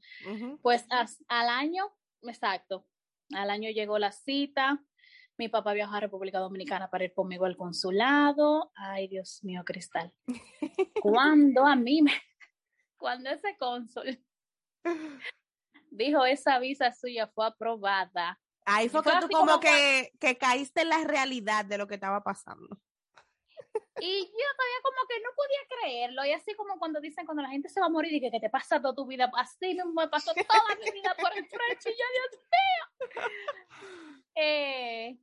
Pues 0.63 0.87
al 0.91 1.49
año, 1.49 1.91
exacto, 2.23 2.87
al 3.35 3.51
año 3.51 3.71
llegó 3.71 3.99
la 3.99 4.13
cita. 4.13 4.83
Mi 5.37 5.49
papá 5.49 5.73
viajó 5.73 5.95
a 5.95 6.01
República 6.01 6.39
Dominicana 6.39 6.91
para 6.91 7.05
ir 7.05 7.15
conmigo 7.15 7.47
al 7.47 7.57
consulado. 7.57 8.73
Ay, 8.75 9.09
Dios 9.09 9.43
mío, 9.43 9.63
Cristal. 9.65 10.13
Cuando 11.03 11.67
a 11.67 11.77
mí 11.77 12.03
me, 12.03 12.13
cuando 13.01 13.31
ese 13.31 13.57
cónsul 13.59 14.23
dijo 15.91 16.25
esa 16.25 16.59
visa 16.59 16.93
suya 16.93 17.27
fue 17.27 17.47
aprobada. 17.47 18.39
Ahí 18.67 18.89
fue 18.89 19.03
que 19.03 19.11
tú 19.21 19.29
como, 19.31 19.59
que, 19.59 20.13
que 20.21 20.37
caíste 20.37 20.83
en 20.83 20.91
la 20.91 21.03
realidad 21.05 21.65
de 21.65 21.79
lo 21.79 21.89
que 21.89 21.95
estaba 21.95 22.23
pasando. 22.23 22.79
Y 24.01 24.21
yo 24.25 24.49
todavía 24.57 24.81
como 24.83 25.09
que 25.09 25.21
no 25.21 25.31
podía 25.37 25.59
creerlo. 25.69 26.25
Y 26.25 26.33
así 26.33 26.55
como 26.55 26.79
cuando 26.79 27.01
dicen 27.01 27.27
cuando 27.27 27.43
la 27.43 27.51
gente 27.51 27.69
se 27.69 27.81
va 27.81 27.87
a 27.87 27.91
morir 27.91 28.13
y 28.13 28.21
que, 28.21 28.31
que 28.31 28.41
te 28.41 28.51
pasa 28.51 28.81
toda 28.81 28.95
tu 28.95 29.07
vida, 29.07 29.31
así 29.37 29.79
me 29.95 30.09
pasó 30.09 30.33
toda 30.35 30.77
mi 30.77 30.91
vida 30.91 31.15
por 31.21 31.37
el 31.37 31.47
frente. 31.47 31.91
Y 31.91 31.93
yo, 31.93 32.05
Dios 32.15 32.45
mío. 32.45 33.31
Eh, 34.37 35.19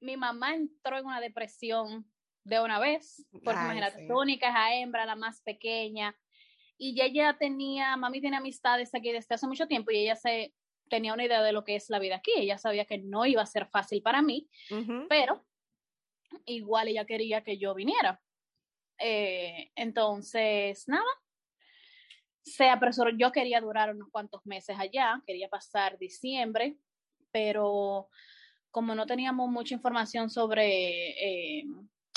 mi 0.00 0.16
mamá 0.16 0.54
entró 0.54 0.98
en 0.98 1.06
una 1.06 1.20
depresión 1.20 2.06
de 2.44 2.60
una 2.60 2.78
vez, 2.78 3.26
porque 3.44 3.60
imagínate, 3.60 4.06
su 4.06 4.14
única 4.14 4.48
hija 4.48 4.74
hembra, 4.74 5.06
la 5.06 5.16
más 5.16 5.40
pequeña. 5.42 6.16
Y 6.78 7.00
ella 7.00 7.36
tenía, 7.38 7.96
mami 7.96 8.20
tiene 8.20 8.36
amistades 8.36 8.94
aquí 8.94 9.12
desde 9.12 9.34
hace 9.34 9.46
mucho 9.46 9.66
tiempo 9.66 9.90
y 9.90 9.98
ella 9.98 10.16
se 10.16 10.54
tenía 10.88 11.12
una 11.12 11.24
idea 11.24 11.42
de 11.42 11.52
lo 11.52 11.64
que 11.64 11.76
es 11.76 11.90
la 11.90 11.98
vida 11.98 12.16
aquí. 12.16 12.32
Ella 12.36 12.58
sabía 12.58 12.84
que 12.86 12.98
no 12.98 13.26
iba 13.26 13.42
a 13.42 13.46
ser 13.46 13.66
fácil 13.66 14.02
para 14.02 14.22
mí, 14.22 14.48
pero 15.08 15.44
igual 16.46 16.88
ella 16.88 17.04
quería 17.04 17.42
que 17.42 17.58
yo 17.58 17.74
viniera. 17.74 18.20
Eh, 18.98 19.70
entonces, 19.74 20.86
nada, 20.88 21.04
se 22.42 22.68
apresuró. 22.68 23.10
Yo 23.16 23.32
quería 23.32 23.60
durar 23.60 23.94
unos 23.94 24.08
cuantos 24.10 24.44
meses 24.44 24.76
allá, 24.78 25.22
quería 25.26 25.48
pasar 25.48 25.98
diciembre, 25.98 26.76
pero 27.30 28.08
como 28.70 28.94
no 28.94 29.06
teníamos 29.06 29.50
mucha 29.50 29.74
información 29.74 30.30
sobre 30.30 31.58
eh, 31.60 31.64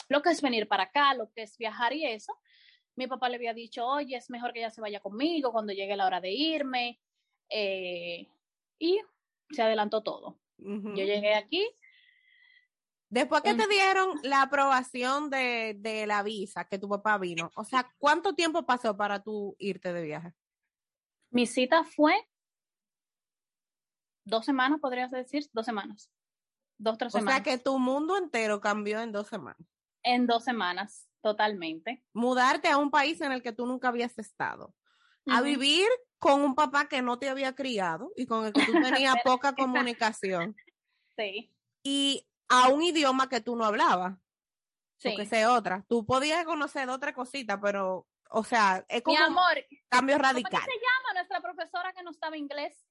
lo 0.10 0.22
que 0.22 0.30
es 0.30 0.42
venir 0.42 0.68
para 0.68 0.84
acá, 0.84 1.14
lo 1.14 1.32
que 1.32 1.44
es 1.44 1.58
viajar 1.58 1.94
y 1.94 2.06
eso, 2.06 2.34
mi 2.96 3.08
papá 3.08 3.30
le 3.30 3.38
había 3.38 3.54
dicho, 3.54 3.86
oye, 3.88 4.16
es 4.16 4.30
mejor 4.30 4.54
que 4.54 4.60
ella 4.60 4.70
se 4.70 4.82
vaya 4.82 5.00
conmigo 5.00 5.52
cuando 5.52 5.74
llegue 5.74 5.96
la 5.96 6.06
hora 6.06 6.22
de 6.22 6.32
irme. 6.32 7.00
Eh, 7.50 8.28
y 8.80 9.00
se 9.52 9.62
adelantó 9.62 10.02
todo. 10.04 10.40
Yo 10.58 11.04
llegué 11.04 11.36
aquí, 11.36 11.68
Después 13.14 13.44
que 13.44 13.54
te 13.54 13.68
dieron 13.68 14.20
la 14.24 14.42
aprobación 14.42 15.30
de, 15.30 15.76
de, 15.78 16.08
la 16.08 16.24
visa, 16.24 16.66
que 16.66 16.80
tu 16.80 16.90
papá 16.90 17.20
vino, 17.20 17.52
o 17.56 17.64
sea, 17.64 17.94
¿cuánto 18.00 18.34
tiempo 18.34 18.66
pasó 18.66 18.98
para 18.98 19.22
tú 19.22 19.56
irte 19.60 19.94
de 19.94 20.02
viaje? 20.02 20.34
Mi 21.30 21.46
cita 21.46 21.84
fue 21.84 22.16
dos 24.26 24.46
semanas, 24.46 24.80
podrías 24.80 25.12
decir, 25.12 25.48
dos 25.54 25.64
semanas. 25.64 26.10
Dos, 26.80 26.98
tres 26.98 27.12
semanas. 27.12 27.34
O 27.34 27.36
sea 27.36 27.44
que 27.44 27.64
tu 27.64 27.78
mundo 27.78 28.18
entero 28.18 28.60
cambió 28.60 29.00
en 29.00 29.12
dos 29.12 29.28
semanas. 29.28 29.62
En 30.02 30.26
dos 30.26 30.44
semanas, 30.44 31.08
totalmente. 31.22 32.04
Mudarte 32.14 32.70
a 32.70 32.78
un 32.78 32.90
país 32.90 33.22
en 33.22 33.32
el 33.32 33.44
que 33.44 33.52
tú 33.52 33.68
nunca 33.68 33.90
habías 33.90 34.18
estado. 34.18 34.74
A 35.28 35.42
vivir 35.42 35.88
con 36.18 36.42
un 36.42 36.56
papá 36.56 36.88
que 36.90 37.04
no 37.04 37.20
te 37.20 37.30
había 37.30 37.54
criado 37.54 38.12
y 38.16 38.26
con 38.26 38.48
el 38.48 38.54
que 38.54 38.66
tú 38.66 38.72
tenías 39.06 39.18
poca 39.24 39.54
comunicación. 39.54 40.56
Sí. 41.16 41.54
Y 41.84 42.28
a 42.54 42.70
un 42.70 42.84
idioma 42.84 43.28
que 43.28 43.42
tú 43.42 43.56
no 43.56 43.66
hablabas. 43.66 44.16
Sí. 44.98 45.16
Que 45.16 45.26
sea 45.26 45.52
otra. 45.54 45.84
Tú 45.90 46.06
podías 46.06 46.46
conocer 46.46 46.88
otra 46.90 47.14
cosita, 47.14 47.60
pero, 47.60 48.08
o 48.30 48.44
sea, 48.44 48.86
es 48.88 49.02
como 49.02 49.18
Mi 49.18 49.24
amor, 49.24 49.66
cambio 49.90 50.16
¿cómo 50.16 50.28
es 50.28 50.34
radical. 50.34 50.62
que 50.62 50.72
se 50.72 50.80
llama 50.80 51.14
nuestra 51.16 51.42
profesora 51.42 51.94
que 51.94 52.04
no 52.04 52.12
estaba 52.12 52.38
inglés? 52.38 52.86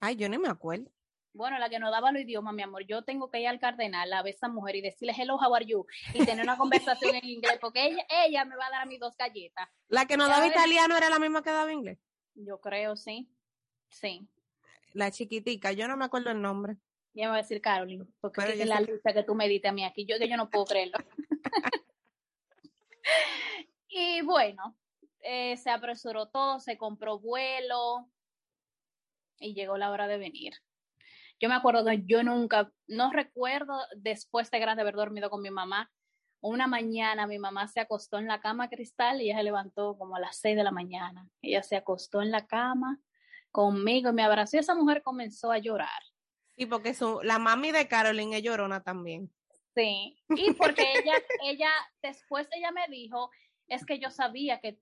Ay, 0.00 0.16
yo 0.16 0.28
ni 0.28 0.38
me 0.38 0.48
acuerdo. 0.48 0.90
Bueno, 1.32 1.58
la 1.58 1.68
que 1.68 1.80
nos 1.80 1.90
daba 1.90 2.12
los 2.12 2.22
idiomas, 2.22 2.54
mi 2.54 2.62
amor. 2.62 2.86
Yo 2.86 3.02
tengo 3.02 3.28
que 3.28 3.40
ir 3.40 3.48
al 3.48 3.58
cardenal 3.58 4.12
a 4.12 4.22
ver 4.22 4.34
a 4.34 4.36
esa 4.36 4.48
mujer 4.48 4.76
y 4.76 4.82
decirle 4.82 5.14
hello, 5.18 5.34
how 5.34 5.52
are 5.54 5.66
you? 5.66 5.84
Y 6.12 6.24
tener 6.24 6.44
una 6.44 6.56
conversación 6.56 7.16
en 7.16 7.24
inglés, 7.24 7.58
porque 7.60 7.86
ella, 7.86 8.06
ella 8.08 8.44
me 8.44 8.54
va 8.54 8.66
a 8.66 8.70
dar 8.70 8.82
a 8.82 8.86
mí 8.86 8.98
dos 8.98 9.16
galletas. 9.16 9.68
La 9.88 10.06
que 10.06 10.16
nos 10.16 10.28
daba 10.28 10.46
italiano 10.46 10.96
era 10.96 11.10
la 11.10 11.18
misma 11.18 11.42
que 11.42 11.50
daba 11.50 11.72
inglés. 11.72 11.98
Yo 12.34 12.60
creo, 12.60 12.94
sí. 12.94 13.28
Sí. 13.88 14.28
La 14.92 15.10
chiquitica, 15.10 15.72
yo 15.72 15.88
no 15.88 15.96
me 15.96 16.04
acuerdo 16.04 16.30
el 16.30 16.40
nombre. 16.40 16.76
Ya 17.14 17.26
me 17.26 17.30
va 17.30 17.34
a 17.36 17.42
decir 17.42 17.60
Carolyn, 17.60 18.12
porque 18.20 18.42
es 18.42 18.66
la 18.66 18.80
lista 18.80 19.12
que 19.12 19.22
tú 19.22 19.36
me 19.36 19.48
diste 19.48 19.68
a 19.68 19.72
mí 19.72 19.84
aquí. 19.84 20.04
Yo 20.04 20.18
que 20.18 20.28
yo 20.28 20.36
no 20.36 20.50
puedo 20.50 20.64
creerlo. 20.64 20.98
y 23.88 24.20
bueno, 24.22 24.76
eh, 25.20 25.56
se 25.56 25.70
apresuró 25.70 26.26
todo, 26.26 26.58
se 26.58 26.76
compró 26.76 27.20
vuelo 27.20 28.10
y 29.38 29.54
llegó 29.54 29.78
la 29.78 29.90
hora 29.90 30.08
de 30.08 30.18
venir. 30.18 30.54
Yo 31.40 31.48
me 31.48 31.54
acuerdo 31.54 31.84
que 31.84 32.02
yo 32.04 32.22
nunca, 32.22 32.72
no 32.86 33.12
recuerdo 33.12 33.78
después 33.96 34.50
de 34.50 34.58
grande 34.58 34.82
haber 34.82 34.94
dormido 34.94 35.30
con 35.30 35.40
mi 35.40 35.50
mamá. 35.50 35.90
Una 36.40 36.66
mañana 36.66 37.26
mi 37.26 37.38
mamá 37.38 37.68
se 37.68 37.80
acostó 37.80 38.18
en 38.18 38.26
la 38.26 38.40
cama 38.40 38.68
cristal 38.68 39.22
y 39.22 39.26
ella 39.26 39.38
se 39.38 39.44
levantó 39.44 39.96
como 39.96 40.16
a 40.16 40.20
las 40.20 40.36
seis 40.36 40.56
de 40.56 40.64
la 40.64 40.72
mañana. 40.72 41.28
Ella 41.42 41.62
se 41.62 41.76
acostó 41.76 42.22
en 42.22 42.30
la 42.30 42.46
cama 42.46 43.00
conmigo 43.50 44.10
y 44.10 44.12
me 44.12 44.22
abrazó 44.22 44.56
y 44.56 44.60
esa 44.60 44.74
mujer 44.74 45.02
comenzó 45.02 45.52
a 45.52 45.58
llorar. 45.58 46.02
Sí, 46.56 46.66
porque 46.66 46.94
su, 46.94 47.20
la 47.22 47.38
mami 47.38 47.72
de 47.72 47.88
Carolyn 47.88 48.32
es 48.32 48.42
llorona 48.42 48.82
también. 48.82 49.30
Sí, 49.74 50.16
y 50.28 50.52
porque 50.52 50.82
ella, 50.98 51.14
ella, 51.44 51.70
después 52.02 52.48
ella 52.52 52.70
me 52.70 52.86
dijo, 52.88 53.30
es 53.66 53.84
que 53.84 53.98
yo 53.98 54.10
sabía 54.10 54.60
que 54.60 54.78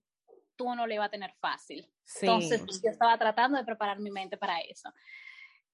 tú 0.57 0.75
no 0.75 0.87
le 0.87 0.97
iba 0.97 1.07
a 1.07 1.11
tener 1.11 1.33
fácil. 1.41 1.91
Sí. 2.05 2.27
Entonces 2.27 2.61
yo 2.83 2.91
estaba 2.91 3.17
tratando 3.19 3.59
de 3.59 3.65
preparar 3.65 3.99
mi 4.01 4.11
mente 4.11 4.37
para 4.37 4.61
eso. 4.61 4.93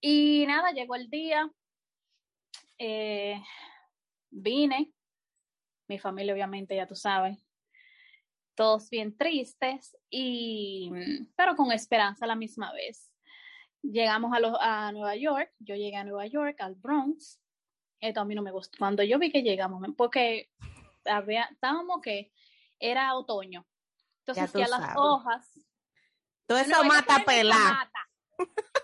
Y 0.00 0.44
nada, 0.46 0.70
llegó 0.70 0.94
el 0.94 1.10
día, 1.10 1.50
eh, 2.78 3.42
vine, 4.30 4.92
mi 5.88 5.98
familia 5.98 6.32
obviamente, 6.32 6.76
ya 6.76 6.86
tú 6.86 6.94
sabes, 6.94 7.44
todos 8.54 8.88
bien 8.90 9.16
tristes, 9.16 9.96
y, 10.10 10.90
pero 11.36 11.56
con 11.56 11.72
esperanza 11.72 12.24
a 12.24 12.28
la 12.28 12.36
misma 12.36 12.72
vez. 12.72 13.07
Llegamos 13.82 14.32
a, 14.34 14.40
los- 14.40 14.56
a 14.60 14.92
Nueva 14.92 15.16
York, 15.16 15.52
yo 15.60 15.74
llegué 15.76 15.96
a 15.96 16.04
Nueva 16.04 16.26
York, 16.26 16.56
al 16.60 16.74
Bronx, 16.74 17.40
esto 18.00 18.20
a 18.20 18.24
mí 18.24 18.34
no 18.34 18.42
me 18.42 18.50
gustó. 18.52 18.76
Cuando 18.78 19.02
yo 19.02 19.18
vi 19.18 19.30
que 19.30 19.42
llegamos, 19.42 19.82
porque 19.96 20.50
había, 21.04 21.44
estábamos 21.44 22.00
que 22.02 22.32
era 22.78 23.14
otoño. 23.14 23.66
Entonces 24.20 24.52
ya, 24.52 24.68
las 24.68 24.80
hojas. 24.96 25.66
Todo 26.46 26.58
eso 26.58 26.70
mata 26.84 27.14
mata. 27.70 28.08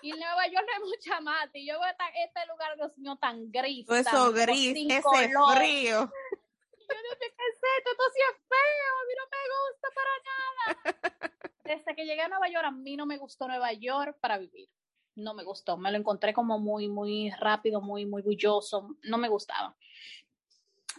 Y 0.03 0.11
en 0.11 0.19
Nueva 0.19 0.47
York 0.49 0.67
no 0.67 0.73
hay 0.85 0.91
mucha 0.91 1.21
mata. 1.21 1.51
Y 1.59 1.67
yo 1.67 1.79
veo 1.81 1.89
esta- 1.91 2.09
este 2.09 2.47
lugar, 2.51 2.77
Dios 2.77 2.99
mío, 2.99 3.17
tan 3.17 3.51
gris. 3.51 3.87
Todo 3.87 3.97
eso 3.97 4.11
tan 4.11 4.33
gris, 4.73 4.91
ese 4.91 5.03
color. 5.03 5.57
frío. 5.57 5.99
Yo 6.01 6.95
no 6.97 7.11
sé 7.19 7.19
qué 7.19 7.45
es 7.49 7.57
esto, 7.79 7.91
esto 7.91 8.03
sí 8.13 8.21
es 8.31 8.37
feo, 8.49 8.93
a 9.01 9.05
mí 9.09 9.15
no 9.19 9.27
me 9.33 9.43
gusta 9.55 9.89
para 9.95 10.11
nada. 10.29 11.41
Desde 11.65 11.95
que 11.97 12.05
llegué 12.05 12.21
a 12.23 12.29
Nueva 12.29 12.49
York, 12.49 12.65
a 12.67 12.71
mí 12.71 12.97
no 12.97 13.07
me 13.07 13.17
gustó 13.17 13.49
Nueva 13.49 13.73
York 13.73 14.19
para 14.21 14.37
vivir. 14.39 14.69
No 15.17 15.35
me 15.35 15.45
gustó, 15.45 15.77
me 15.77 15.93
lo 15.93 15.99
encontré 15.99 16.33
como 16.35 16.59
muy, 16.59 16.89
muy 16.89 17.31
rápido, 17.39 17.81
muy, 17.81 18.05
muy 18.07 18.23
bulloso, 18.23 18.97
no 19.03 19.19
me 19.19 19.29
gustaba. 19.29 19.77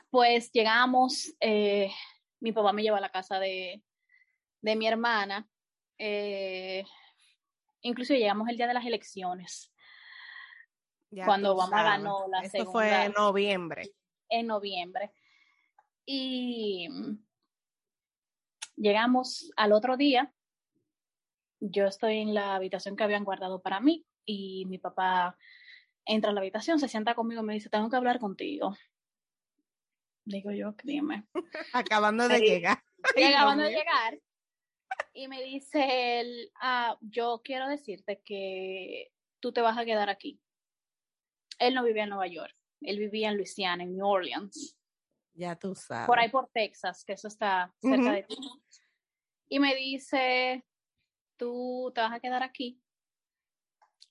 Pues 0.10 0.52
llegamos, 0.52 1.34
eh, 1.42 1.92
mi 2.40 2.52
papá 2.54 2.72
me 2.72 2.82
lleva 2.82 2.98
a 2.98 3.02
la 3.02 3.10
casa 3.10 3.40
de, 3.40 3.84
de 4.62 4.76
mi 4.76 4.88
hermana, 4.88 5.50
eh, 5.98 6.86
incluso 7.82 8.14
llegamos 8.14 8.48
el 8.50 8.56
día 8.58 8.68
de 8.68 8.74
las 8.74 8.86
elecciones, 8.86 9.74
Ya 11.12 11.26
Cuando 11.26 11.54
Obama 11.54 11.78
sabes. 11.84 11.92
ganó 11.92 12.28
la 12.30 12.40
Eso 12.42 12.66
fue 12.72 12.86
segunda. 12.86 13.06
en 13.06 13.12
noviembre. 13.14 13.92
en 14.30 14.48
noviembre. 14.48 15.12
Y 16.06 16.88
llegamos 18.76 19.52
al 19.58 19.72
otro 19.74 19.98
día. 19.98 20.34
Yo 21.72 21.86
estoy 21.88 22.20
en 22.20 22.34
la 22.34 22.56
habitación 22.56 22.96
que 22.96 23.04
habían 23.04 23.24
guardado 23.24 23.62
para 23.62 23.80
mí 23.80 24.06
y 24.26 24.66
mi 24.66 24.78
papá 24.78 25.38
entra 26.06 26.32
a 26.32 26.34
la 26.34 26.42
habitación, 26.42 26.80
se 26.80 26.88
sienta 26.88 27.16
conmigo 27.16 27.42
y 27.42 27.46
me 27.46 27.54
dice, 27.54 27.70
tengo 27.70 27.90
que 27.90 27.96
hablar 27.96 28.20
contigo. 28.20 28.76
Digo 30.26 30.52
yo, 30.52 30.76
dime. 30.84 31.26
Acabando 31.74 32.28
de 32.28 32.40
llegar. 32.40 32.84
Acabando 33.16 33.64
de 33.64 33.72
llegar 33.72 34.20
y 35.14 35.28
me 35.28 35.42
dice 35.42 36.20
él, 36.20 36.52
ah, 36.62 36.98
yo 37.02 37.42
quiero 37.44 37.68
decirte 37.68 38.22
que 38.24 39.12
tú 39.40 39.54
te 39.54 39.62
vas 39.62 39.78
a 39.78 39.86
quedar 39.86 40.10
aquí. 40.10 40.40
Él 41.60 41.74
no 41.74 41.84
vivía 41.84 42.04
en 42.04 42.10
Nueva 42.10 42.28
York, 42.28 42.54
él 42.82 43.00
vivía 43.00 43.30
en 43.30 43.38
Luisiana, 43.38 43.84
en 43.84 43.96
New 43.96 44.06
Orleans. 44.06 44.78
Ya 45.34 45.56
tú 45.56 45.76
sabes. 45.76 46.08
por 46.08 46.20
ahí 46.20 46.30
por 46.30 46.50
Texas, 46.50 47.04
que 47.06 47.14
eso 47.14 47.28
está 47.28 47.74
cerca 47.80 48.12
de 48.12 48.24
ti. 48.24 48.38
Y 49.48 49.60
me 49.60 49.76
dice, 49.76 50.66
tú 51.38 51.92
te 51.94 52.02
vas 52.02 52.14
a 52.14 52.20
quedar 52.20 52.44
aquí, 52.44 52.82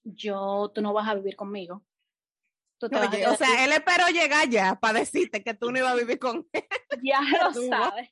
yo, 0.05 0.71
tú 0.75 0.83
no 0.83 0.93
vas 0.93 1.09
a 1.09 1.15
vivir 1.15 1.37
conmigo. 1.37 1.83
Tú 2.79 2.89
te 2.89 2.97
vas 2.97 3.07
a 3.07 3.09
Oye, 3.09 3.19
quedar 3.19 3.33
o 3.33 3.37
sea, 3.37 3.65
él 3.65 3.73
esperó 3.73 4.09
llegar 4.09 4.49
ya 4.49 4.79
para 4.79 5.01
decirte 5.01 5.43
que 5.43 5.55
tú 5.55 5.71
no 5.71 5.79
ibas 5.79 5.93
a 5.93 5.97
vivir 5.97 6.19
con 6.19 6.47
él. 6.53 6.65
ya 7.03 7.21
lo 7.43 7.53
sabes. 7.53 8.11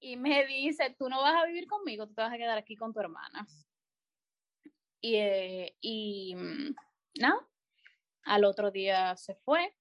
Y 0.00 0.16
me 0.16 0.46
dice, 0.46 0.94
tú 0.98 1.08
no 1.08 1.20
vas 1.20 1.34
a 1.34 1.46
vivir 1.46 1.66
conmigo, 1.66 2.06
tú 2.06 2.14
te 2.14 2.22
vas 2.22 2.32
a 2.32 2.38
quedar 2.38 2.56
aquí 2.56 2.76
con 2.76 2.92
tu 2.92 3.00
hermana. 3.00 3.46
Y, 5.00 5.16
eh, 5.16 5.76
y 5.80 6.34
mm, 6.36 6.74
no, 7.20 7.48
al 8.24 8.44
otro 8.44 8.70
día 8.70 9.16
se 9.16 9.34
fue, 9.34 9.74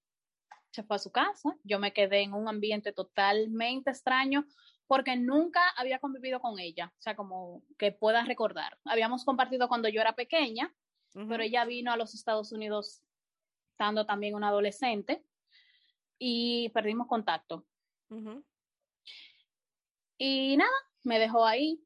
se 0.71 0.84
fue 0.84 0.95
a 0.95 1.00
su 1.00 1.12
casa. 1.12 1.56
Yo 1.63 1.80
me 1.80 1.93
quedé 1.93 2.21
en 2.21 2.34
un 2.34 2.47
ambiente 2.50 2.91
totalmente 2.93 3.91
extraño 3.91 4.45
porque 4.88 5.17
nunca 5.17 5.62
había 5.76 6.00
convivido 6.00 6.39
con 6.39 6.60
ella, 6.60 6.93
o 6.97 7.02
sea, 7.02 7.15
como 7.15 7.63
que 7.78 7.91
pueda 7.91 8.23
recordar. 8.23 8.78
Habíamos 8.86 9.26
compartido 9.26 9.67
cuando 9.67 9.89
yo 9.89 10.02
era 10.02 10.15
pequeña, 10.15 10.73
pero 11.13 11.43
ella 11.43 11.65
vino 11.65 11.91
a 11.91 11.97
los 11.97 12.13
Estados 12.13 12.52
Unidos 12.52 13.02
estando 13.71 14.06
también 14.06 14.36
una 14.36 14.50
adolescente 14.50 15.23
y 16.19 16.69
perdimos 16.69 17.08
contacto. 17.08 17.65
Y 20.17 20.58
nada, 20.58 20.71
me 21.04 21.19
dejó 21.19 21.45
ahí 21.45 21.84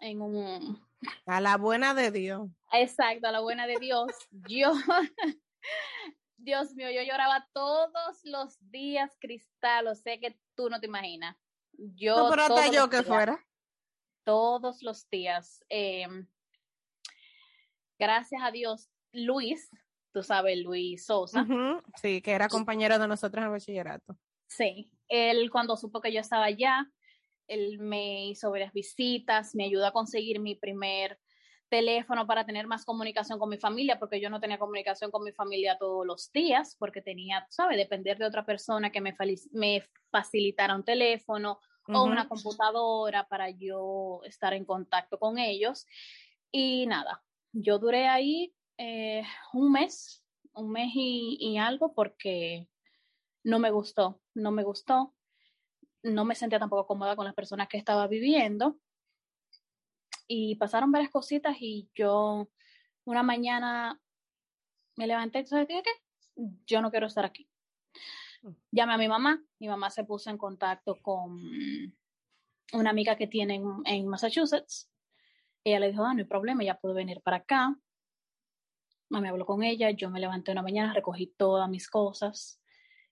en 0.00 0.22
un... 0.22 0.80
A 1.26 1.40
la 1.40 1.56
buena 1.56 1.94
de 1.94 2.10
Dios. 2.10 2.48
Exacto, 2.72 3.28
a 3.28 3.32
la 3.32 3.40
buena 3.40 3.66
de 3.66 3.78
Dios. 3.78 4.12
Yo, 4.48 4.72
Dios 6.36 6.74
mío, 6.74 6.90
yo 6.90 7.02
lloraba 7.02 7.48
todos 7.52 8.20
los 8.24 8.56
días, 8.70 9.16
Cristal, 9.20 9.88
o 9.88 9.94
sea 9.94 10.18
que 10.18 10.38
tú 10.54 10.70
no 10.70 10.80
te 10.80 10.86
imaginas. 10.86 11.36
Yo 11.80 12.16
No, 12.16 12.30
pero 12.30 12.42
hasta 12.42 12.54
todos 12.54 12.70
yo 12.74 12.80
los 12.82 12.90
que 12.90 12.96
días, 12.98 13.06
fuera. 13.08 13.46
Todos 14.24 14.82
los 14.82 15.08
días. 15.08 15.64
eh, 15.70 16.06
gracias 17.98 18.42
a 18.42 18.50
Dios, 18.50 18.90
Luis, 19.12 19.70
tú 20.12 20.22
sabes, 20.22 20.58
Luis 20.58 21.06
Sosa. 21.06 21.46
Sí, 22.00 22.20
que 22.20 22.32
era 22.32 22.48
compañero 22.48 22.98
de 22.98 23.08
nosotros 23.08 23.38
en 23.40 23.44
el 23.44 23.50
bachillerato. 23.50 24.16
Sí, 24.46 24.90
él 25.08 25.50
cuando 25.50 25.76
supo 25.76 26.00
que 26.00 26.12
yo 26.12 26.20
estaba 26.20 26.44
allá, 26.44 26.86
él 27.46 27.78
me 27.78 28.26
hizo 28.26 28.50
varias 28.50 28.72
visitas, 28.72 29.54
me 29.54 29.64
ayudó 29.64 29.86
a 29.86 29.92
conseguir 29.92 30.38
mi 30.38 30.54
primer 30.54 31.18
teléfono 31.68 32.26
para 32.26 32.44
tener 32.44 32.66
más 32.66 32.84
comunicación 32.84 33.38
con 33.38 33.48
mi 33.48 33.58
familia, 33.58 33.98
porque 33.98 34.20
yo 34.20 34.28
no 34.28 34.40
tenía 34.40 34.58
comunicación 34.58 35.10
con 35.10 35.22
mi 35.22 35.32
familia 35.32 35.78
todos 35.78 36.04
los 36.04 36.30
días, 36.32 36.76
porque 36.78 37.00
tenía, 37.00 37.46
¿sabes?, 37.48 37.78
depender 37.78 38.18
de 38.18 38.26
otra 38.26 38.44
persona 38.44 38.90
que 38.90 39.00
me 39.00 39.14
facilitara 40.10 40.74
un 40.74 40.84
teléfono 40.84 41.60
o 41.88 42.04
una 42.04 42.28
computadora 42.28 43.26
para 43.28 43.50
yo 43.50 44.20
estar 44.24 44.54
en 44.54 44.64
contacto 44.64 45.18
con 45.18 45.38
ellos. 45.38 45.86
Y 46.52 46.86
nada, 46.86 47.22
yo 47.52 47.78
duré 47.78 48.08
ahí 48.08 48.54
eh, 48.78 49.24
un 49.52 49.72
mes, 49.72 50.24
un 50.52 50.70
mes 50.70 50.90
y, 50.94 51.36
y 51.40 51.58
algo, 51.58 51.92
porque 51.94 52.68
no 53.44 53.58
me 53.58 53.70
gustó, 53.70 54.20
no 54.34 54.50
me 54.50 54.62
gustó. 54.62 55.14
No 56.02 56.24
me 56.24 56.34
sentía 56.34 56.58
tampoco 56.58 56.86
cómoda 56.86 57.14
con 57.14 57.26
las 57.26 57.34
personas 57.34 57.68
que 57.68 57.76
estaba 57.76 58.06
viviendo. 58.06 58.78
Y 60.26 60.54
pasaron 60.56 60.92
varias 60.92 61.10
cositas 61.10 61.56
y 61.60 61.90
yo 61.94 62.48
una 63.04 63.22
mañana 63.22 64.00
me 64.96 65.06
levanté, 65.06 65.44
¿sabes 65.44 65.66
qué? 65.66 65.82
qué? 65.82 65.90
Yo 66.66 66.80
no 66.80 66.90
quiero 66.90 67.06
estar 67.06 67.24
aquí. 67.24 67.48
Llamé 68.70 68.94
a 68.94 68.98
mi 68.98 69.08
mamá, 69.08 69.42
mi 69.58 69.68
mamá 69.68 69.90
se 69.90 70.04
puso 70.04 70.30
en 70.30 70.38
contacto 70.38 70.96
con 71.02 71.38
una 72.72 72.90
amiga 72.90 73.16
que 73.16 73.26
tiene 73.26 73.56
en, 73.56 73.64
en 73.84 74.06
Massachusetts 74.06 74.90
Ella 75.64 75.80
le 75.80 75.90
dijo, 75.90 76.04
ah, 76.04 76.14
no 76.14 76.20
hay 76.20 76.24
problema, 76.26 76.62
ella 76.62 76.78
puede 76.78 76.94
venir 76.94 77.20
para 77.20 77.38
acá. 77.38 77.76
Mami 79.10 79.28
habló 79.28 79.44
con 79.44 79.62
ella, 79.62 79.90
yo 79.90 80.08
me 80.08 80.20
levanté 80.20 80.52
una 80.52 80.62
mañana, 80.62 80.94
recogí 80.94 81.26
todas 81.26 81.68
mis 81.68 81.88
cosas 81.88 82.62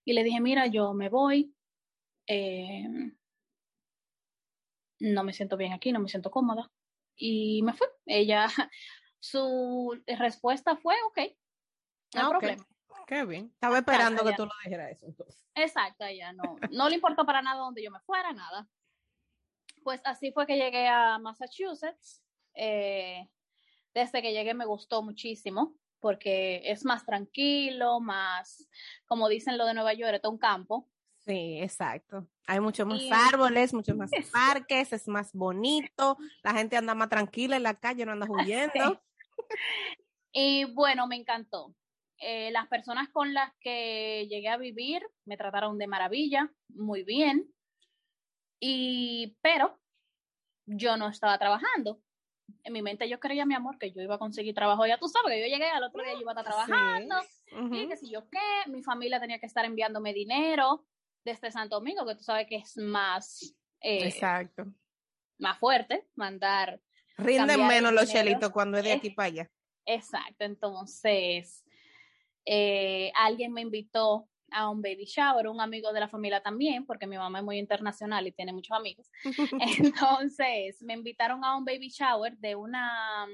y 0.05 0.13
le 0.13 0.23
dije, 0.25 0.41
mira, 0.41 0.67
yo 0.69 0.95
me 0.95 1.09
voy, 1.09 1.55
eh, 2.27 2.87
no 5.01 5.25
me 5.25 5.33
siento 5.33 5.57
bien 5.57 5.73
aquí, 5.73 5.93
no 5.93 6.01
me 6.01 6.09
siento 6.09 6.31
cómoda. 6.31 6.71
Y 7.17 7.63
me 7.63 7.75
fue. 7.75 7.89
Ella, 8.07 8.47
su 9.19 10.01
respuesta 10.07 10.77
fue, 10.77 10.95
ok, 11.09 11.19
no 12.15 12.21
hay 12.21 12.27
Ah, 12.27 12.31
problema. 12.31 12.67
Qué 13.09 13.25
bien. 13.25 13.51
Estaba 13.55 13.79
esperando 13.79 14.23
que 14.23 14.35
tú 14.35 14.45
lo 14.45 14.53
dijeras 14.63 14.93
eso. 14.93 15.07
entonces. 15.07 15.43
Exacto, 15.55 16.05
ella 16.05 16.33
no, 16.35 16.57
no 16.71 16.89
le 16.91 16.97
importó 16.97 17.25
para 17.25 17.41
nada 17.41 17.59
donde 17.59 17.83
yo 17.83 17.91
me 17.91 18.01
fuera, 18.01 18.33
nada. 18.35 18.69
Pues 19.83 20.03
así 20.05 20.31
fue 20.31 20.47
que 20.47 20.57
llegué 20.57 20.87
a 20.89 21.19
Massachusetts. 21.19 22.23
Eh, 22.55 23.27
desde 23.95 24.21
que 24.21 24.33
llegué 24.33 24.53
me 24.53 24.67
gustó 24.67 25.03
muchísimo 25.03 25.75
porque 26.01 26.61
es 26.65 26.85
más 26.85 27.05
tranquilo, 27.07 27.99
más, 27.99 28.69
como 29.07 29.29
dicen 29.29 29.57
lo 29.57 29.65
de 29.65 29.73
Nueva 29.75 29.95
York, 29.95 30.21
es 30.23 30.29
un 30.31 30.39
campo. 30.39 30.89
Sí, 31.17 31.59
exacto. 31.61 32.29
Hay 32.47 32.61
muchos 32.61 32.87
más 32.87 33.01
Y- 33.01 33.11
árboles, 33.11 33.73
muchos 33.75 33.97
más 33.97 34.11
parques, 34.33 34.93
es 34.93 35.09
más 35.09 35.33
bonito, 35.33 36.19
la 36.45 36.53
gente 36.53 36.77
anda 36.77 36.95
más 36.95 37.09
tranquila 37.09 37.57
en 37.57 37.63
la 37.65 37.75
calle, 37.75 38.05
no 38.05 38.13
anda 38.13 38.27
huyendo. 38.29 39.01
Y 40.31 40.67
bueno, 40.67 41.07
me 41.07 41.17
encantó. 41.17 41.75
Eh, 42.21 42.51
las 42.51 42.67
personas 42.67 43.09
con 43.11 43.33
las 43.33 43.53
que 43.61 44.27
llegué 44.29 44.49
a 44.49 44.57
vivir 44.57 45.07
me 45.25 45.37
trataron 45.37 45.79
de 45.79 45.87
maravilla, 45.87 46.53
muy 46.69 47.05
bien. 47.05 47.53
Y, 48.61 49.37
pero 49.41 49.79
yo 50.67 50.97
no 50.97 51.09
estaba 51.09 51.39
trabajando. 51.39 52.01
En 52.65 52.73
mi 52.73 52.83
mente 52.83 53.09
yo 53.09 53.21
creía, 53.21 53.47
mi 53.47 53.55
amor, 53.55 53.79
que 53.79 53.93
yo 53.93 54.03
iba 54.03 54.17
a 54.17 54.19
conseguir 54.19 54.55
trabajo. 54.55 54.87
Ya 54.87 54.99
tú 54.99 55.09
sabes 55.09 55.33
que 55.33 55.41
yo 55.41 55.47
llegué 55.47 55.69
al 55.71 55.83
otro 55.83 56.03
día, 56.03 56.15
yo 56.15 56.21
iba 56.21 56.33
a 56.33 56.41
estar 56.41 56.45
trabajando. 56.45 57.15
Ujú. 57.53 57.75
Y 57.75 57.89
que 57.89 57.97
si 57.97 58.11
yo 58.11 58.29
qué, 58.29 58.71
mi 58.71 58.83
familia 58.83 59.21
tenía 59.21 59.39
que 59.39 59.47
estar 59.47 59.65
enviándome 59.65 60.13
dinero 60.13 60.87
desde 61.25 61.53
Santo 61.53 61.77
Domingo, 61.77 62.07
que 62.07 62.17
tú 62.17 62.23
sabes 62.23 62.47
que 62.49 62.57
es 62.57 62.77
más, 62.79 63.55
eh, 63.81 64.09
Exacto. 64.09 64.65
más 65.39 65.59
fuerte 65.59 66.09
mandar 66.17 66.81
Rinden 67.19 67.67
menos 67.67 67.93
los 67.93 68.11
chelitos 68.11 68.51
cuando 68.51 68.79
es 68.79 68.85
de 68.85 68.93
aquí 68.93 69.11
para 69.11 69.27
allá. 69.27 69.51
Exacto, 69.85 70.45
entonces 70.45 71.65
eh, 72.51 73.13
alguien 73.15 73.53
me 73.53 73.61
invitó 73.61 74.27
a 74.51 74.71
un 74.71 74.81
baby 74.81 75.05
shower, 75.05 75.49
un 75.49 75.61
amigo 75.61 75.93
de 75.93 76.01
la 76.01 76.09
familia 76.09 76.43
también, 76.43 76.87
porque 76.87 77.07
mi 77.07 77.19
mamá 77.19 77.41
es 77.41 77.45
muy 77.45 77.59
internacional 77.59 78.27
y 78.27 78.33
tiene 78.33 78.55
muchos 78.55 78.75
amigos. 78.75 79.11
Entonces 79.79 80.83
me 80.83 80.95
invitaron 80.95 81.45
a 81.45 81.57
un 81.59 81.67
baby 81.67 81.91
shower 81.91 82.39
de 82.39 82.55
una, 82.55 83.27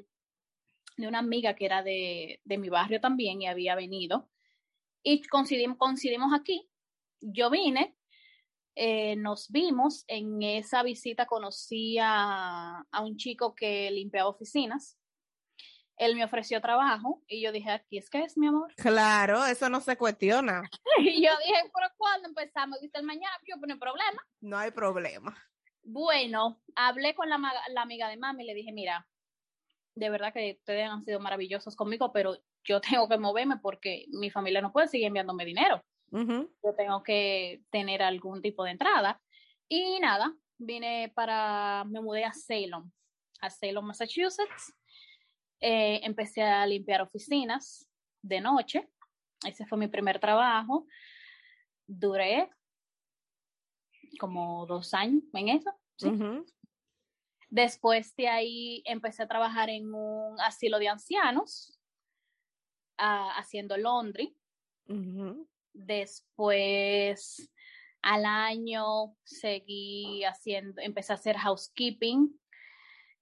de 0.96 1.06
una 1.06 1.20
amiga 1.20 1.54
que 1.54 1.66
era 1.66 1.84
de, 1.84 2.40
de 2.44 2.58
mi 2.58 2.68
barrio 2.68 3.00
también 3.00 3.40
y 3.40 3.46
había 3.46 3.76
venido. 3.76 4.28
Y 5.04 5.22
coincidimos, 5.22 5.78
coincidimos 5.78 6.32
aquí. 6.34 6.68
Yo 7.20 7.50
vine, 7.50 7.96
eh, 8.74 9.14
nos 9.14 9.48
vimos. 9.48 10.04
En 10.08 10.42
esa 10.42 10.82
visita 10.82 11.26
conocí 11.26 11.98
a, 12.00 12.80
a 12.90 13.00
un 13.00 13.16
chico 13.16 13.54
que 13.54 13.92
limpiaba 13.92 14.28
oficinas. 14.28 14.98
Él 15.96 16.16
me 16.16 16.24
ofreció 16.24 16.60
trabajo 16.60 17.22
y 17.28 17.42
yo 17.42 17.52
dije, 17.52 17.70
aquí 17.70 17.98
es 17.98 18.10
que 18.10 18.22
es 18.22 18.36
mi 18.36 18.48
amor. 18.48 18.72
Claro, 18.76 19.44
eso 19.46 19.68
no 19.68 19.80
se 19.80 19.96
cuestiona. 19.96 20.62
Y 20.98 21.24
yo 21.24 21.30
dije, 21.38 21.70
pero 21.74 21.92
¿cuándo 21.96 22.28
empezamos? 22.28 22.80
Dice 22.80 22.98
el 22.98 23.04
mañana, 23.04 23.34
yo 23.46 23.56
no 23.56 23.72
hay 23.72 23.78
problema. 23.78 24.22
No 24.40 24.58
hay 24.58 24.70
problema. 24.70 25.36
Bueno, 25.82 26.60
hablé 26.74 27.14
con 27.14 27.28
la, 27.28 27.38
amiga 27.76 28.08
de 28.08 28.16
mami 28.16 28.44
y 28.44 28.46
le 28.46 28.54
dije, 28.54 28.72
mira, 28.72 29.06
de 29.94 30.10
verdad 30.10 30.32
que 30.32 30.56
ustedes 30.58 30.88
han 30.88 31.04
sido 31.04 31.20
maravillosos 31.20 31.76
conmigo, 31.76 32.12
pero 32.12 32.36
yo 32.64 32.80
tengo 32.80 33.08
que 33.08 33.18
moverme 33.18 33.58
porque 33.58 34.06
mi 34.08 34.30
familia 34.30 34.62
no 34.62 34.72
puede 34.72 34.88
seguir 34.88 35.06
enviándome 35.06 35.44
dinero. 35.44 35.84
Yo 36.10 36.74
tengo 36.76 37.02
que 37.02 37.62
tener 37.70 38.00
algún 38.00 38.40
tipo 38.40 38.62
de 38.62 38.70
entrada. 38.70 39.20
Y 39.68 39.98
nada, 39.98 40.32
vine 40.58 41.12
para, 41.14 41.84
me 41.86 42.00
mudé 42.00 42.24
a 42.24 42.32
Salem, 42.32 42.90
a 43.40 43.50
Salem, 43.50 43.84
Massachusetts. 43.84 44.72
Eh, 45.66 46.04
empecé 46.04 46.42
a 46.42 46.66
limpiar 46.66 47.00
oficinas 47.00 47.88
de 48.20 48.38
noche. 48.38 48.86
Ese 49.46 49.64
fue 49.64 49.78
mi 49.78 49.88
primer 49.88 50.20
trabajo. 50.20 50.86
Duré 51.86 52.50
como 54.20 54.66
dos 54.66 54.92
años 54.92 55.22
en 55.32 55.48
eso. 55.48 55.70
Después 57.48 58.14
de 58.14 58.28
ahí 58.28 58.82
empecé 58.84 59.22
a 59.22 59.26
trabajar 59.26 59.70
en 59.70 59.94
un 59.94 60.38
asilo 60.38 60.78
de 60.78 60.88
ancianos, 60.88 61.80
ah, 62.98 63.32
haciendo 63.38 63.78
laundry. 63.78 64.36
Después, 65.72 67.50
al 68.02 68.26
año, 68.26 69.16
seguí 69.24 70.24
haciendo, 70.24 70.82
empecé 70.82 71.14
a 71.14 71.16
hacer 71.16 71.38
housekeeping. 71.38 72.38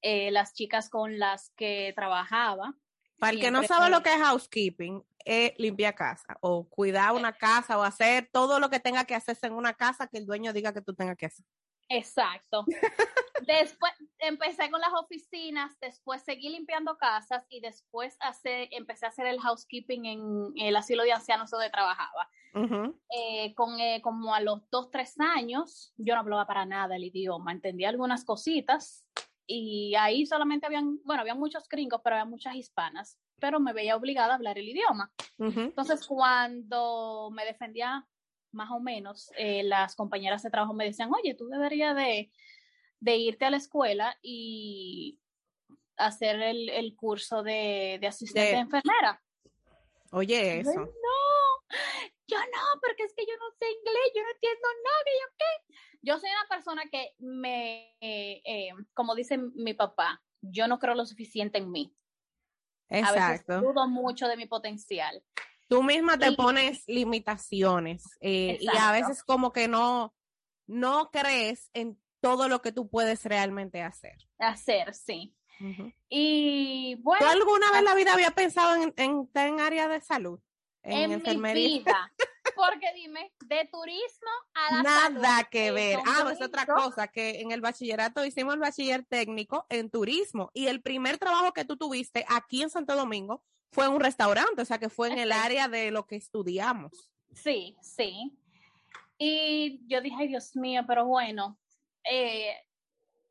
Eh, 0.03 0.31
las 0.33 0.53
chicas 0.55 0.91
con 0.91 1.19
las 1.19 1.51
que 1.51 1.93
trabajaba. 1.95 2.75
Para 3.19 3.33
el 3.33 3.41
que 3.41 3.51
no 3.53 3.63
sabe 3.63 3.89
lo 3.89 4.03
que 4.03 4.13
es 4.13 4.21
housekeeping, 4.21 5.05
es 5.25 5.53
limpiar 5.57 5.95
casa 5.95 6.37
o 6.41 6.69
cuidar 6.69 7.13
una 7.13 7.33
casa 7.33 7.79
o 7.79 7.83
hacer 7.85 8.29
todo 8.33 8.59
lo 8.59 8.69
que 8.69 8.81
tenga 8.81 9.05
que 9.05 9.15
hacerse 9.15 9.47
en 9.47 9.53
una 9.53 9.75
casa 9.75 10.09
que 10.09 10.19
el 10.19 10.27
dueño 10.27 10.53
diga 10.53 10.73
que 10.73 10.83
tú 10.83 10.93
tengas 10.95 11.17
que 11.17 11.27
hacer. 11.27 11.47
Exacto. 11.89 12.65
Después 13.47 13.93
empecé 14.19 14.71
con 14.71 14.81
las 14.81 14.93
oficinas, 14.93 15.77
después 15.81 16.23
seguí 16.23 16.49
limpiando 16.49 16.97
casas 16.97 17.45
y 17.49 17.61
después 17.61 18.17
hace- 18.21 18.69
empecé 18.71 19.07
a 19.07 19.09
hacer 19.09 19.27
el 19.27 19.41
housekeeping 19.41 20.07
en 20.07 20.53
el 20.57 20.77
asilo 20.77 21.03
de 21.03 21.13
ancianos 21.13 21.51
donde 21.51 21.69
trabajaba. 21.71 22.31
Eh, 23.11 23.53
con, 23.57 23.81
eh, 23.81 24.01
como 24.01 24.33
a 24.35 24.41
los 24.41 24.69
dos, 24.71 24.91
tres 24.91 25.19
años, 25.19 25.93
yo 25.97 26.15
no 26.15 26.21
hablaba 26.21 26.47
para 26.47 26.67
nada 26.67 26.95
el 26.95 27.03
idioma, 27.05 27.51
entendía 27.51 27.89
algunas 27.89 28.25
cositas 28.25 29.05
y 29.47 29.95
ahí 29.97 30.25
solamente 30.27 30.67
habían, 30.67 30.99
bueno, 31.05 31.21
había 31.23 31.35
muchos 31.35 31.69
gringos, 31.69 32.01
pero 32.03 32.17
había 32.17 32.25
muchas 32.31 32.55
hispanas, 32.55 33.19
pero 33.41 33.59
me 33.61 33.73
veía 33.73 33.97
obligada 33.97 34.33
a 34.33 34.37
hablar 34.37 34.59
el 34.59 34.69
idioma. 34.69 35.13
Entonces, 35.39 36.07
cuando 36.07 37.31
me 37.33 37.45
defendía 37.45 38.07
más 38.53 38.71
o 38.71 38.81
menos, 38.81 39.31
eh, 39.37 39.63
las 39.65 39.97
compañeras 39.97 40.43
de 40.43 40.51
trabajo 40.51 40.75
me 40.75 40.85
decían, 40.85 41.11
oye, 41.13 41.35
tú 41.35 41.49
deberías 41.49 41.97
de, 41.97 42.31
de 43.01 43.17
irte 43.17 43.45
a 43.47 43.51
la 43.51 43.57
escuela 43.57 44.17
y 44.23 45.19
hacer 45.97 46.41
el, 46.43 46.69
el 46.69 46.95
curso 46.95 47.43
de, 47.43 47.99
de 48.01 48.07
asistente 48.07 48.51
De- 48.51 48.55
de 48.57 48.61
enfermera. 48.61 49.23
Oye, 50.13 50.63
Yo, 50.63 50.71
eso. 50.71 50.81
No, 50.81 51.77
yo 52.27 52.39
no, 52.39 52.81
porque 52.81 53.05
es 53.05 53.15
que 53.15 53.25
yo 53.27 53.33
no 53.39 53.51
sé 53.59 53.67
inglés, 53.71 54.13
yo 54.15 54.23
no 54.23 54.31
entiendo 54.31 54.69
nada, 54.85 55.11
yo 55.21 55.35
qué. 55.39 55.75
Yo 56.03 56.19
soy 56.19 56.31
una 56.31 56.49
persona 56.49 56.83
que 56.91 57.15
me, 57.19 57.95
eh, 58.01 58.43
eh, 58.45 58.71
como 58.95 59.15
dice 59.15 59.39
mi 59.39 59.75
papá, 59.75 60.23
yo 60.41 60.67
no 60.67 60.79
creo 60.79 60.95
lo 60.95 61.07
suficiente 61.07 61.59
en 61.59 61.71
mí. 61.71 61.95
A 62.91 63.13
veces 63.13 63.41
Exacto. 63.41 63.61
dudo 63.61 63.89
mucho 63.89 64.27
de 64.29 64.37
mi 64.37 64.47
potencial. 64.47 65.23
Tú 65.69 65.83
misma 65.83 66.19
te 66.19 66.29
Y- 66.31 66.37
pones 66.37 66.83
limitaciones 66.89 68.05
eh, 68.21 68.59
y 68.61 68.69
a 68.77 68.93
veces 68.93 69.23
como 69.25 69.53
que 69.53 69.69
no, 69.69 70.15
no 70.67 71.11
crees 71.11 71.71
en 71.73 71.99
todo 72.21 72.49
lo 72.49 72.61
que 72.61 72.73
tú 72.73 72.89
puedes 72.91 73.25
realmente 73.25 73.81
hacer. 73.83 74.17
Hacer, 74.39 74.95
sí. 74.95 75.35
Y 76.09 76.97
bueno, 77.01 77.25
¿Tú 77.25 77.31
alguna 77.31 77.71
vez 77.71 77.79
en 77.79 77.85
la 77.85 77.95
vida 77.95 78.13
había 78.13 78.33
pensado 78.33 78.75
en, 78.83 78.93
en 78.97 79.21
estar 79.23 79.47
en 79.49 79.61
área 79.61 79.89
de 79.89 80.01
salud? 80.01 80.41
En, 80.83 80.95
en 81.03 81.13
enfermería. 81.13 81.69
mi 81.69 81.79
vida, 81.79 82.13
porque 82.65 82.93
dime, 82.95 83.33
de 83.47 83.69
turismo 83.73 84.31
a 84.55 84.75
la 84.77 84.83
Nada 84.83 85.03
salud, 85.37 85.49
que 85.51 85.71
ver. 85.73 85.99
Ah, 86.07 86.21
es 86.33 86.41
otra 86.41 86.63
distintos. 86.65 86.85
cosa, 86.85 87.09
que 87.09 87.41
en 87.41 87.51
el 87.51 87.61
bachillerato 87.61 88.25
hicimos 88.25 88.55
el 88.55 88.61
bachiller 88.61 89.05
técnico 89.05 89.67
en 89.69 89.91
turismo 89.91 90.51
y 90.55 90.67
el 90.69 90.81
primer 90.83 91.19
trabajo 91.19 91.53
que 91.53 91.65
tú 91.65 91.77
tuviste 91.77 92.25
aquí 92.29 92.63
en 92.63 92.71
Santo 92.71 92.95
Domingo 92.95 93.43
fue 93.73 93.87
en 93.87 93.93
un 93.93 94.01
restaurante, 94.01 94.63
o 94.63 94.65
sea 94.65 94.79
que 94.79 94.89
fue 94.91 95.09
en 95.11 95.19
el 95.19 95.33
área 95.33 95.67
de 95.69 95.91
lo 95.91 96.07
que 96.07 96.17
estudiamos. 96.17 97.11
Sí, 97.35 97.77
sí. 97.81 98.33
Y 99.19 99.81
yo 99.89 100.01
dije, 100.01 100.17
ay 100.19 100.29
Dios 100.29 100.55
mío, 100.57 100.83
pero 100.87 101.07
bueno, 101.07 101.59
eh, 102.05 102.55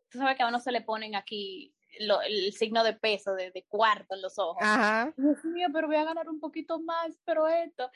tú 0.10 0.18
sabes 0.18 0.36
que 0.38 0.44
a 0.44 0.48
uno 0.48 0.60
se 0.60 0.72
le 0.72 0.82
ponen 0.82 1.16
aquí 1.16 1.74
lo- 2.00 2.22
el 2.22 2.54
signo 2.54 2.84
de 2.84 2.94
peso, 2.94 3.34
de, 3.36 3.52
de 3.52 3.64
cuarto 3.66 4.16
en 4.16 4.22
los 4.22 4.40
ojos. 4.40 4.62
Ajá. 4.62 5.14
Dios 5.18 5.44
mío, 5.46 5.68
pero 5.74 5.88
voy 5.88 5.98
a 5.98 6.06
ganar 6.06 6.30
un 6.30 6.40
poquito 6.40 6.80
más, 6.80 7.20
pero 7.26 7.48
esto. 7.48 7.90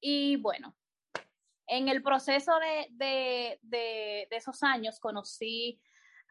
Y 0.00 0.36
bueno, 0.36 0.76
en 1.66 1.88
el 1.88 2.02
proceso 2.02 2.58
de, 2.58 2.86
de, 2.90 3.58
de, 3.62 4.28
de 4.30 4.36
esos 4.36 4.62
años 4.62 5.00
conocí 5.00 5.80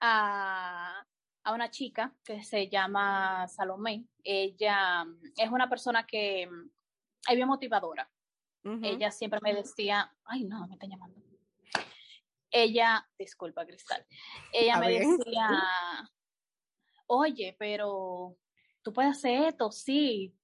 a, 0.02 1.06
a 1.44 1.54
una 1.54 1.70
chica 1.70 2.14
que 2.24 2.44
se 2.44 2.68
llama 2.68 3.48
Salomé. 3.48 4.06
Ella 4.24 5.06
mm, 5.06 5.22
es 5.38 5.50
una 5.52 5.70
persona 5.70 6.06
que 6.06 6.48
mm, 6.48 6.70
es 7.30 7.36
bien 7.36 7.48
motivadora. 7.48 8.10
Ella 8.82 9.12
siempre 9.12 9.40
me 9.44 9.54
decía, 9.54 10.12
ay, 10.24 10.44
no, 10.44 10.66
me 10.68 10.74
está 10.74 10.88
llamando. 10.88 11.22
Ella, 12.50 13.08
disculpa, 13.16 13.64
Cristal. 13.64 14.04
Ella 14.52 14.80
me 14.80 14.88
bien. 14.88 15.18
decía, 15.18 15.48
oye, 17.06 17.56
pero 17.60 18.36
tú 18.82 18.92
puedes 18.92 19.12
hacer 19.12 19.50
esto, 19.50 19.72
sí. 19.72 20.36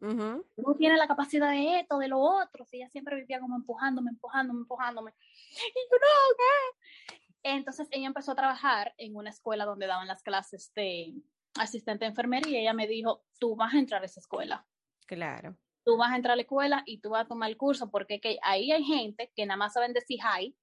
Ujú. 0.00 0.46
Tú 0.56 0.74
tienes 0.78 0.98
la 0.98 1.08
capacidad 1.08 1.50
de 1.50 1.80
esto, 1.80 1.98
de 1.98 2.08
lo 2.08 2.18
otro. 2.18 2.64
Si 2.66 2.76
ella 2.76 2.88
siempre 2.88 3.16
vivía 3.16 3.40
como 3.40 3.56
empujándome, 3.56 4.10
empujándome, 4.10 4.60
empujándome. 4.60 5.14
Y 5.52 5.80
yo, 5.90 5.98
no, 5.98 6.36
¿qué? 6.36 7.20
Entonces 7.42 7.88
ella 7.90 8.06
empezó 8.06 8.32
a 8.32 8.36
trabajar 8.36 8.92
en 8.98 9.16
una 9.16 9.30
escuela 9.30 9.64
donde 9.64 9.86
daban 9.86 10.08
las 10.08 10.22
clases 10.22 10.72
de 10.74 11.14
asistente 11.54 12.04
de 12.04 12.10
enfermería 12.10 12.58
y 12.58 12.62
ella 12.62 12.74
me 12.74 12.86
dijo, 12.86 13.24
tú 13.38 13.56
vas 13.56 13.72
a 13.72 13.78
entrar 13.78 14.02
a 14.02 14.06
esa 14.06 14.20
escuela. 14.20 14.66
Claro. 15.06 15.56
Tú 15.84 15.96
vas 15.96 16.10
a 16.10 16.16
entrar 16.16 16.32
a 16.32 16.36
la 16.36 16.42
escuela 16.42 16.82
y 16.84 17.00
tú 17.00 17.10
vas 17.10 17.24
a 17.24 17.28
tomar 17.28 17.48
el 17.48 17.56
curso 17.56 17.90
porque 17.90 18.20
que 18.20 18.38
ahí 18.42 18.72
hay 18.72 18.84
gente 18.84 19.32
que 19.34 19.46
nada 19.46 19.56
más 19.56 19.74
saben 19.74 19.92
decir 19.92 20.18
hi 20.18 20.56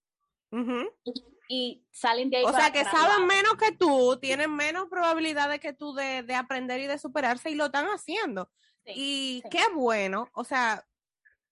Ujú. 0.52 0.92
y 1.48 1.86
salen 1.92 2.30
de 2.30 2.38
ahí. 2.38 2.44
O 2.44 2.52
para 2.52 2.66
sea, 2.66 2.72
que 2.74 2.84
saben 2.84 3.26
menos 3.28 3.56
que 3.56 3.72
tú, 3.72 4.20
tienen 4.20 4.54
menos 4.54 4.88
probabilidades 4.90 5.60
que 5.60 5.74
tú 5.74 5.94
de, 5.94 6.22
de 6.24 6.36
aprender 6.36 6.82
y 6.82 6.88
de 6.88 7.00
superarse 7.00 7.50
y 7.50 7.56
lo 7.56 7.66
están 7.66 7.88
haciendo. 7.88 8.52
Sí, 8.86 8.92
y 8.96 9.42
sí. 9.44 9.50
qué 9.50 9.64
bueno, 9.74 10.30
o 10.34 10.44
sea, 10.44 10.86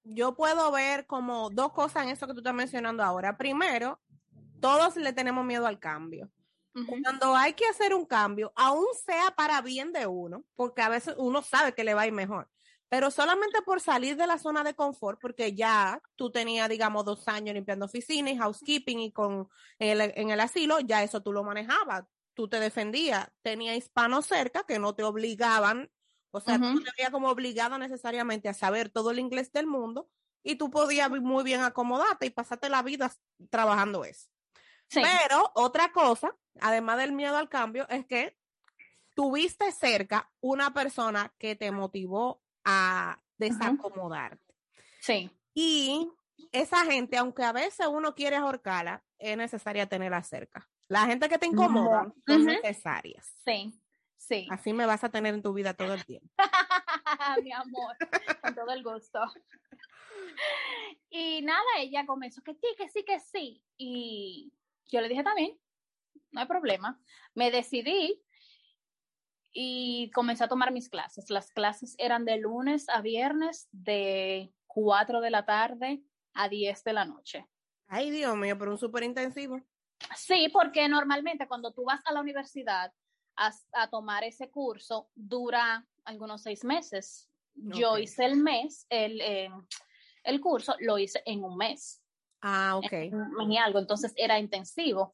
yo 0.03 0.35
puedo 0.35 0.71
ver 0.71 1.05
como 1.05 1.49
dos 1.49 1.71
cosas 1.73 2.03
en 2.03 2.09
eso 2.09 2.27
que 2.27 2.33
tú 2.33 2.39
estás 2.39 2.53
mencionando 2.53 3.03
ahora. 3.03 3.37
Primero, 3.37 4.01
todos 4.59 4.95
le 4.95 5.13
tenemos 5.13 5.45
miedo 5.45 5.67
al 5.67 5.79
cambio. 5.79 6.31
Cuando 7.03 7.35
hay 7.35 7.53
que 7.53 7.65
hacer 7.65 7.93
un 7.93 8.05
cambio, 8.05 8.53
aún 8.55 8.85
sea 9.05 9.31
para 9.31 9.61
bien 9.61 9.91
de 9.91 10.07
uno, 10.07 10.45
porque 10.55 10.81
a 10.81 10.87
veces 10.87 11.15
uno 11.17 11.41
sabe 11.41 11.73
que 11.73 11.83
le 11.83 11.93
va 11.93 12.03
a 12.03 12.07
ir 12.07 12.13
mejor, 12.13 12.49
pero 12.87 13.11
solamente 13.11 13.61
por 13.61 13.81
salir 13.81 14.15
de 14.15 14.25
la 14.25 14.37
zona 14.37 14.63
de 14.63 14.73
confort, 14.73 15.19
porque 15.19 15.53
ya 15.53 16.01
tú 16.15 16.31
tenías, 16.31 16.69
digamos, 16.69 17.03
dos 17.03 17.27
años 17.27 17.55
limpiando 17.55 17.87
oficinas 17.87 18.33
y 18.33 18.37
housekeeping 18.37 18.99
y 18.99 19.11
con 19.11 19.49
en 19.79 20.01
el, 20.01 20.13
en 20.15 20.29
el 20.29 20.39
asilo, 20.39 20.79
ya 20.79 21.03
eso 21.03 21.21
tú 21.21 21.33
lo 21.33 21.43
manejabas, 21.43 22.05
tú 22.33 22.47
te 22.47 22.61
defendías, 22.61 23.29
tenía 23.41 23.75
hispanos 23.75 24.27
cerca 24.27 24.63
que 24.63 24.79
no 24.79 24.95
te 24.95 25.03
obligaban, 25.03 25.91
o 26.31 26.39
sea, 26.39 26.57
tú 26.57 26.79
te 26.81 26.91
veías 26.97 27.11
como 27.11 27.29
obligada 27.29 27.77
necesariamente 27.77 28.49
a 28.49 28.53
saber 28.53 28.89
todo 28.89 29.11
el 29.11 29.19
inglés 29.19 29.51
del 29.51 29.67
mundo 29.67 30.09
y 30.43 30.55
tú 30.55 30.71
podías 30.71 31.09
muy 31.09 31.43
bien 31.43 31.61
acomodarte 31.61 32.25
y 32.25 32.29
pasarte 32.29 32.69
la 32.69 32.81
vida 32.81 33.11
trabajando 33.49 34.05
eso. 34.05 34.29
Sí. 34.87 35.01
Pero 35.01 35.51
otra 35.55 35.91
cosa, 35.91 36.35
además 36.59 36.97
del 36.97 37.11
miedo 37.11 37.37
al 37.37 37.49
cambio, 37.49 37.87
es 37.89 38.05
que 38.05 38.37
tuviste 39.15 39.71
cerca 39.71 40.31
una 40.41 40.73
persona 40.73 41.33
que 41.37 41.55
te 41.55 41.71
motivó 41.71 42.41
a 42.63 43.17
desacomodarte. 43.37 44.53
sí. 44.99 45.29
Y 45.53 46.09
esa 46.51 46.85
gente, 46.85 47.17
aunque 47.17 47.43
a 47.43 47.51
veces 47.51 47.87
uno 47.87 48.15
quiere 48.15 48.35
ahorcarla, 48.37 49.03
es 49.19 49.37
necesaria 49.37 49.87
tenerla 49.87 50.23
cerca. 50.23 50.69
La 50.87 51.05
gente 51.05 51.29
que 51.29 51.37
te 51.37 51.45
incomoda 51.45 52.13
son 52.27 52.41
Ujú. 52.41 52.49
necesarias. 52.49 53.27
Sí, 53.45 53.80
sí. 54.21 54.47
Así 54.49 54.73
me 54.73 54.85
vas 54.85 55.03
a 55.03 55.09
tener 55.09 55.33
en 55.33 55.41
tu 55.41 55.53
vida 55.53 55.73
todo 55.73 55.93
el 55.93 56.05
tiempo. 56.05 56.29
Mi 57.43 57.51
amor, 57.51 57.95
con 58.41 58.55
todo 58.55 58.71
el 58.71 58.83
gusto. 58.83 59.19
Y 61.09 61.41
nada, 61.41 61.65
ella 61.79 62.05
comenzó 62.05 62.41
que 62.41 62.53
sí, 62.53 62.67
que 62.77 62.87
sí, 62.87 63.03
que 63.03 63.19
sí. 63.19 63.63
Y 63.77 64.53
yo 64.85 65.01
le 65.01 65.09
dije 65.09 65.23
también, 65.23 65.59
no 66.31 66.39
hay 66.39 66.47
problema. 66.47 67.01
Me 67.33 67.51
decidí 67.51 68.23
y 69.51 70.09
comencé 70.11 70.45
a 70.45 70.47
tomar 70.47 70.71
mis 70.71 70.89
clases. 70.89 71.29
Las 71.29 71.51
clases 71.51 71.95
eran 71.97 72.23
de 72.23 72.37
lunes 72.37 72.87
a 72.89 73.01
viernes 73.01 73.67
de 73.71 74.53
4 74.67 75.19
de 75.19 75.29
la 75.29 75.45
tarde 75.45 76.01
a 76.33 76.47
10 76.47 76.83
de 76.83 76.93
la 76.93 77.05
noche. 77.05 77.45
Ay, 77.87 78.09
Dios 78.09 78.35
mío, 78.37 78.57
pero 78.57 78.71
un 78.71 78.77
súper 78.77 79.03
intensivo. 79.03 79.59
Sí, 80.15 80.49
porque 80.51 80.87
normalmente 80.87 81.47
cuando 81.47 81.73
tú 81.73 81.83
vas 81.83 82.01
a 82.05 82.13
la 82.13 82.21
universidad 82.21 82.93
a, 83.41 83.51
a 83.73 83.89
tomar 83.89 84.23
ese 84.23 84.49
curso, 84.51 85.09
dura 85.15 85.85
algunos 86.05 86.43
seis 86.43 86.63
meses. 86.63 87.27
Yo 87.53 87.97
hice 87.97 88.25
el 88.25 88.37
mes, 88.37 88.85
el, 88.89 89.19
eh, 89.21 89.49
el 90.23 90.39
curso 90.39 90.75
lo 90.79 90.97
hice 90.97 91.21
en 91.25 91.43
un 91.43 91.57
mes, 91.57 92.01
Ah, 92.41 92.77
ok. 92.77 92.91
en 92.93 93.15
un 93.15 93.33
mes 93.33 93.47
y 93.49 93.57
algo, 93.57 93.79
entonces 93.79 94.13
era 94.15 94.39
intensivo. 94.39 95.13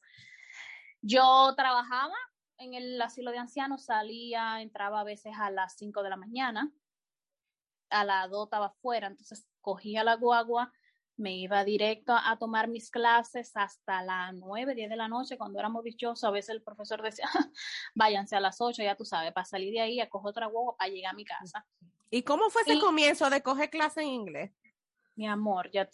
Yo 1.00 1.54
trabajaba 1.56 2.14
en 2.58 2.74
el 2.74 3.00
asilo 3.00 3.30
de 3.30 3.38
ancianos, 3.38 3.84
salía, 3.86 4.60
entraba 4.60 5.00
a 5.00 5.04
veces 5.04 5.32
a 5.38 5.50
las 5.50 5.76
5 5.76 6.02
de 6.02 6.10
la 6.10 6.16
mañana, 6.16 6.70
a 7.90 8.04
las 8.04 8.30
2 8.30 8.46
estaba 8.46 8.66
afuera, 8.66 9.06
entonces 9.06 9.46
cogía 9.60 10.04
la 10.04 10.16
guagua, 10.16 10.72
me 11.18 11.36
iba 11.36 11.64
directo 11.64 12.14
a, 12.14 12.38
tomar 12.38 12.68
mis 12.68 12.90
clases 12.90 13.50
hasta 13.54 14.02
las 14.02 14.32
9, 14.34 14.74
10 14.74 14.88
de 14.88 14.96
la 14.96 15.08
noche, 15.08 15.36
cuando 15.36 15.58
éramos 15.58 15.84
dichosos, 15.84 16.24
a 16.24 16.30
veces 16.30 16.50
el 16.50 16.62
profesor 16.62 17.02
decía, 17.02 17.28
váyanse 17.94 18.36
a 18.36 18.40
las 18.40 18.60
8, 18.60 18.82
ya 18.82 18.94
tú 18.94 19.04
sabes, 19.04 19.32
para 19.32 19.44
salir 19.44 19.72
de 19.72 19.80
ahí, 19.80 20.00
a 20.00 20.08
coger 20.08 20.30
otra 20.30 20.46
guagua 20.46 20.76
para 20.76 20.90
llegar 20.90 21.12
a 21.12 21.16
mi 21.16 21.24
casa. 21.24 21.66
¿Y 22.10 22.22
cómo 22.22 22.48
fue 22.50 22.62
ese 22.62 22.74
Y- 22.74 22.80
comienzo 22.80 23.28
de 23.28 23.42
coger 23.42 23.68
clase 23.68 24.02
en 24.02 24.08
inglés? 24.08 24.52
Mi 25.16 25.26
amor, 25.26 25.70
ya... 25.72 25.88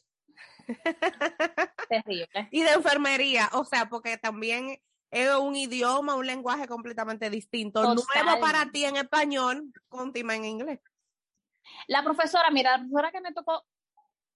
Terrible. 1.89 2.49
Y 2.51 2.63
de 2.63 2.73
enfermería, 2.73 3.49
o 3.53 3.65
sea, 3.65 3.89
porque 3.89 4.19
también 4.19 4.79
es 5.11 5.35
un 5.37 5.57
idioma, 5.57 6.17
un 6.17 6.27
lenguaje 6.27 6.67
completamente 6.67 7.31
distinto, 7.31 7.83
nuevo 7.83 8.41
para 8.41 8.71
ti 8.71 8.85
en 8.85 8.97
español, 8.97 9.73
contigo 9.89 10.31
en 10.33 10.45
inglés. 10.45 10.81
La 11.87 12.03
profesora, 12.03 12.51
mira, 12.51 12.73
la 12.73 12.79
profesora 12.79 13.13
que 13.13 13.21
me 13.21 13.33
tocó, 13.33 13.65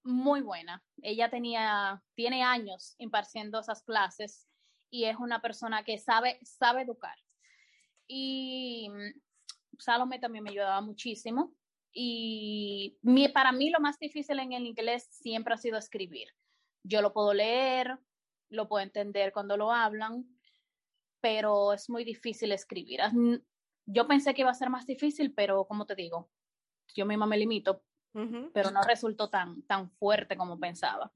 muy 0.08 0.40
buena. 0.40 0.82
Ella 1.02 1.28
tenía, 1.28 2.02
tiene 2.14 2.42
años 2.42 2.94
impartiendo 2.98 3.60
esas 3.60 3.82
clases 3.82 4.48
y 4.90 5.04
es 5.04 5.16
una 5.16 5.40
persona 5.42 5.84
que 5.84 5.98
sabe, 5.98 6.38
sabe 6.42 6.82
educar. 6.82 7.16
Y 8.06 8.88
mm, 8.90 9.78
Salome 9.78 10.18
también 10.18 10.44
me 10.44 10.50
ayudaba 10.50 10.80
muchísimo. 10.80 11.54
Y 11.92 12.98
mi, 13.02 13.28
para 13.28 13.52
mí 13.52 13.70
lo 13.70 13.80
más 13.80 13.98
difícil 13.98 14.38
en 14.38 14.52
el 14.52 14.66
inglés 14.66 15.08
siempre 15.10 15.54
ha 15.54 15.58
sido 15.58 15.76
escribir. 15.76 16.28
Yo 16.82 17.02
lo 17.02 17.12
puedo 17.12 17.34
leer, 17.34 17.98
lo 18.48 18.66
puedo 18.66 18.82
entender 18.82 19.32
cuando 19.32 19.56
lo 19.56 19.72
hablan, 19.72 20.24
pero 21.20 21.74
es 21.74 21.90
muy 21.90 22.04
difícil 22.04 22.52
escribir. 22.52 23.00
Yo 23.84 24.06
pensé 24.06 24.32
que 24.32 24.40
iba 24.40 24.50
a 24.50 24.54
ser 24.54 24.70
más 24.70 24.86
difícil, 24.86 25.34
pero 25.34 25.66
como 25.66 25.84
te 25.84 25.94
digo, 25.94 26.30
yo 26.94 27.04
misma 27.04 27.26
me 27.26 27.36
limito 27.36 27.82
Pero 28.52 28.70
no 28.70 28.82
resultó 28.82 29.30
tan, 29.30 29.62
tan 29.62 29.90
fuerte 29.90 30.36
como 30.36 30.58
pensaba. 30.58 31.12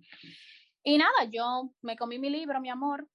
Y 0.85 0.99
nada, 0.99 1.25
yo 1.31 1.73
me 1.81 1.97
comí 1.97 2.19
mi 2.19 2.31
libro, 2.31 2.61
mi 2.61 2.69
amor, 2.69 3.09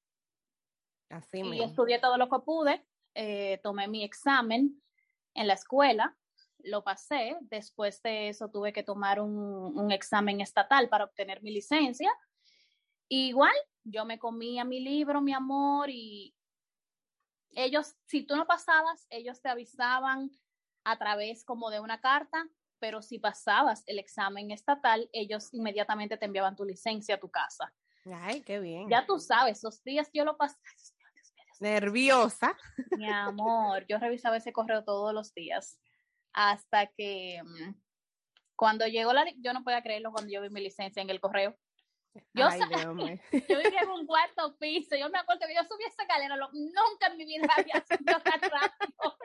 Así 1.10 1.40
y 1.40 1.44
mismo. 1.44 1.66
estudié 1.66 2.00
todo 2.00 2.18
lo 2.18 2.30
que 2.30 2.40
pude, 2.40 2.86
eh, 3.14 3.60
tomé 3.64 3.88
mi 3.88 4.04
examen 4.04 4.82
en 5.34 5.48
la 5.48 5.54
escuela, 5.54 6.18
lo 6.60 6.84
pasé, 6.84 7.38
después 7.42 8.02
de 8.02 8.30
eso 8.30 8.50
tuve 8.50 8.74
que 8.74 8.84
tomar 8.84 9.22
un, 9.22 9.38
un 9.38 9.92
examen 9.92 10.42
estatal 10.42 10.90
para 10.90 11.06
obtener 11.06 11.42
mi 11.42 11.52
licencia. 11.52 12.12
Igual, 13.10 13.56
yo 13.84 14.06
me 14.06 14.20
comía 14.20 14.66
mi 14.66 14.80
libro, 14.80 15.22
mi 15.22 15.34
amor, 15.34 15.90
y 15.90 16.36
ellos, 17.52 17.96
si 18.06 18.24
tú 18.24 18.36
no 18.36 18.46
pasabas, 18.46 19.08
ellos 19.10 19.42
te 19.42 19.50
avisaban 19.50 20.30
a 20.84 20.98
través 20.98 21.44
como 21.44 21.70
de 21.70 21.80
una 21.80 22.02
carta, 22.02 22.48
pero 22.80 23.02
si 23.02 23.20
pasabas 23.20 23.84
el 23.88 24.00
examen 24.00 24.52
estatal, 24.52 25.10
ellos 25.14 25.54
inmediatamente 25.54 26.18
te 26.18 26.26
enviaban 26.26 26.56
tu 26.56 26.64
licencia 26.66 27.16
a 27.16 27.20
tu 27.20 27.30
casa. 27.30 27.74
Ay, 28.06 28.42
qué 28.42 28.60
bien. 28.60 28.90
Ya 28.90 29.06
tú 29.06 29.20
sabes, 29.20 29.58
esos 29.58 29.84
días 29.84 30.10
yo 30.14 30.24
lo 30.26 30.38
pasé. 30.38 30.58
Dios 30.64 30.94
mío, 30.98 31.08
Dios 31.14 31.32
mío, 31.34 31.44
Dios 31.46 31.60
mío. 31.60 31.72
Nerviosa. 31.72 32.58
Mi 32.92 33.08
amor, 33.10 33.86
yo 33.88 33.98
revisaba 34.00 34.38
ese 34.38 34.54
correo 34.54 34.84
todos 34.84 35.14
los 35.14 35.34
días 35.34 35.80
hasta 36.34 36.88
que 36.88 37.42
mm, 37.44 37.74
cuando 38.56 38.86
llegó 38.88 39.12
la, 39.14 39.26
yo 39.38 39.54
no 39.54 39.64
podía 39.64 39.82
creerlo 39.82 40.12
cuando 40.12 40.32
yo 40.32 40.42
vi 40.42 40.50
mi 40.50 40.62
licencia 40.62 41.02
en 41.02 41.10
el 41.10 41.20
correo. 41.20 41.58
Yo, 42.34 42.48
Ay, 42.48 42.62
Dios 42.70 42.82
yo 43.50 43.58
vivía 43.60 43.82
en 43.82 43.90
un 43.90 44.06
cuarto 44.08 44.58
piso, 44.58 44.96
yo 44.96 45.10
me 45.10 45.18
acuerdo 45.20 45.48
que 45.48 45.56
yo 45.56 45.64
subí 45.64 45.84
esa 45.84 46.04
escalera, 46.04 46.36
lo- 46.38 46.50
nunca 46.54 47.08
en 47.12 47.18
mi 47.18 47.26
vida 47.26 47.48
había 47.56 47.84
subido 47.86 48.20
tan 48.22 48.40
rápido. 48.42 49.18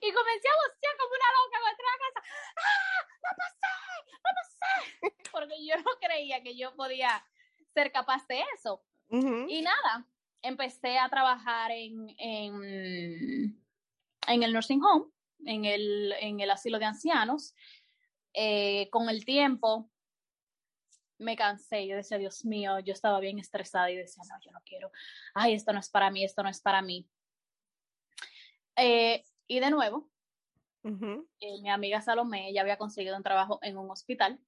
Y 0.00 0.12
comencé 0.12 0.48
a 0.48 0.56
vocear 0.56 0.96
como 0.98 1.14
una 1.14 1.30
loca 1.36 1.58
cuando 1.60 1.70
entré 1.70 1.86
a 1.86 1.92
la 1.92 1.98
casa. 2.04 2.20
¡Ah! 2.56 3.00
¡No 3.22 3.30
pasé! 3.38 3.72
¡No 4.10 4.30
pasé! 4.38 5.30
Porque 5.30 5.66
yo 5.66 5.76
no 5.76 5.90
creía 6.00 6.42
que 6.42 6.56
yo 6.56 6.74
podía 6.74 7.24
ser 7.74 7.92
capaz 7.92 8.26
de 8.26 8.44
eso. 8.54 8.84
Ujú. 9.08 9.46
Y 9.48 9.62
nada, 9.62 10.06
empecé 10.42 10.98
a 10.98 11.08
trabajar 11.08 11.70
en, 11.70 12.14
en, 12.18 13.62
en 14.26 14.42
el 14.42 14.52
nursing 14.52 14.82
home, 14.82 15.10
en 15.44 15.64
el, 15.64 16.12
en 16.20 16.40
el 16.40 16.50
asilo 16.50 16.78
de 16.78 16.86
ancianos. 16.86 17.54
Eh, 18.34 18.88
con 18.90 19.08
el 19.08 19.24
tiempo 19.24 19.90
me 21.18 21.36
cansé, 21.36 21.86
yo 21.86 21.96
decía, 21.96 22.18
Dios 22.18 22.44
mío, 22.44 22.80
yo 22.80 22.92
estaba 22.92 23.20
bien 23.20 23.38
estresada 23.38 23.90
y 23.90 23.96
decía, 23.96 24.24
no, 24.28 24.40
yo 24.40 24.50
no 24.50 24.60
quiero, 24.64 24.90
ay, 25.34 25.54
esto 25.54 25.72
no 25.72 25.78
es 25.78 25.88
para 25.88 26.10
mí, 26.10 26.24
esto 26.24 26.42
no 26.42 26.48
es 26.48 26.60
para 26.60 26.82
mí. 26.82 27.08
Eh, 28.74 29.22
y 29.46 29.60
de 29.60 29.70
nuevo, 29.70 30.10
eh, 30.84 31.62
mi 31.62 31.70
amiga 31.70 32.00
Salomé, 32.00 32.48
ella 32.48 32.62
había 32.62 32.76
conseguido 32.76 33.16
un 33.16 33.22
trabajo 33.22 33.58
en 33.62 33.76
un 33.76 33.90
hospital 33.90 34.40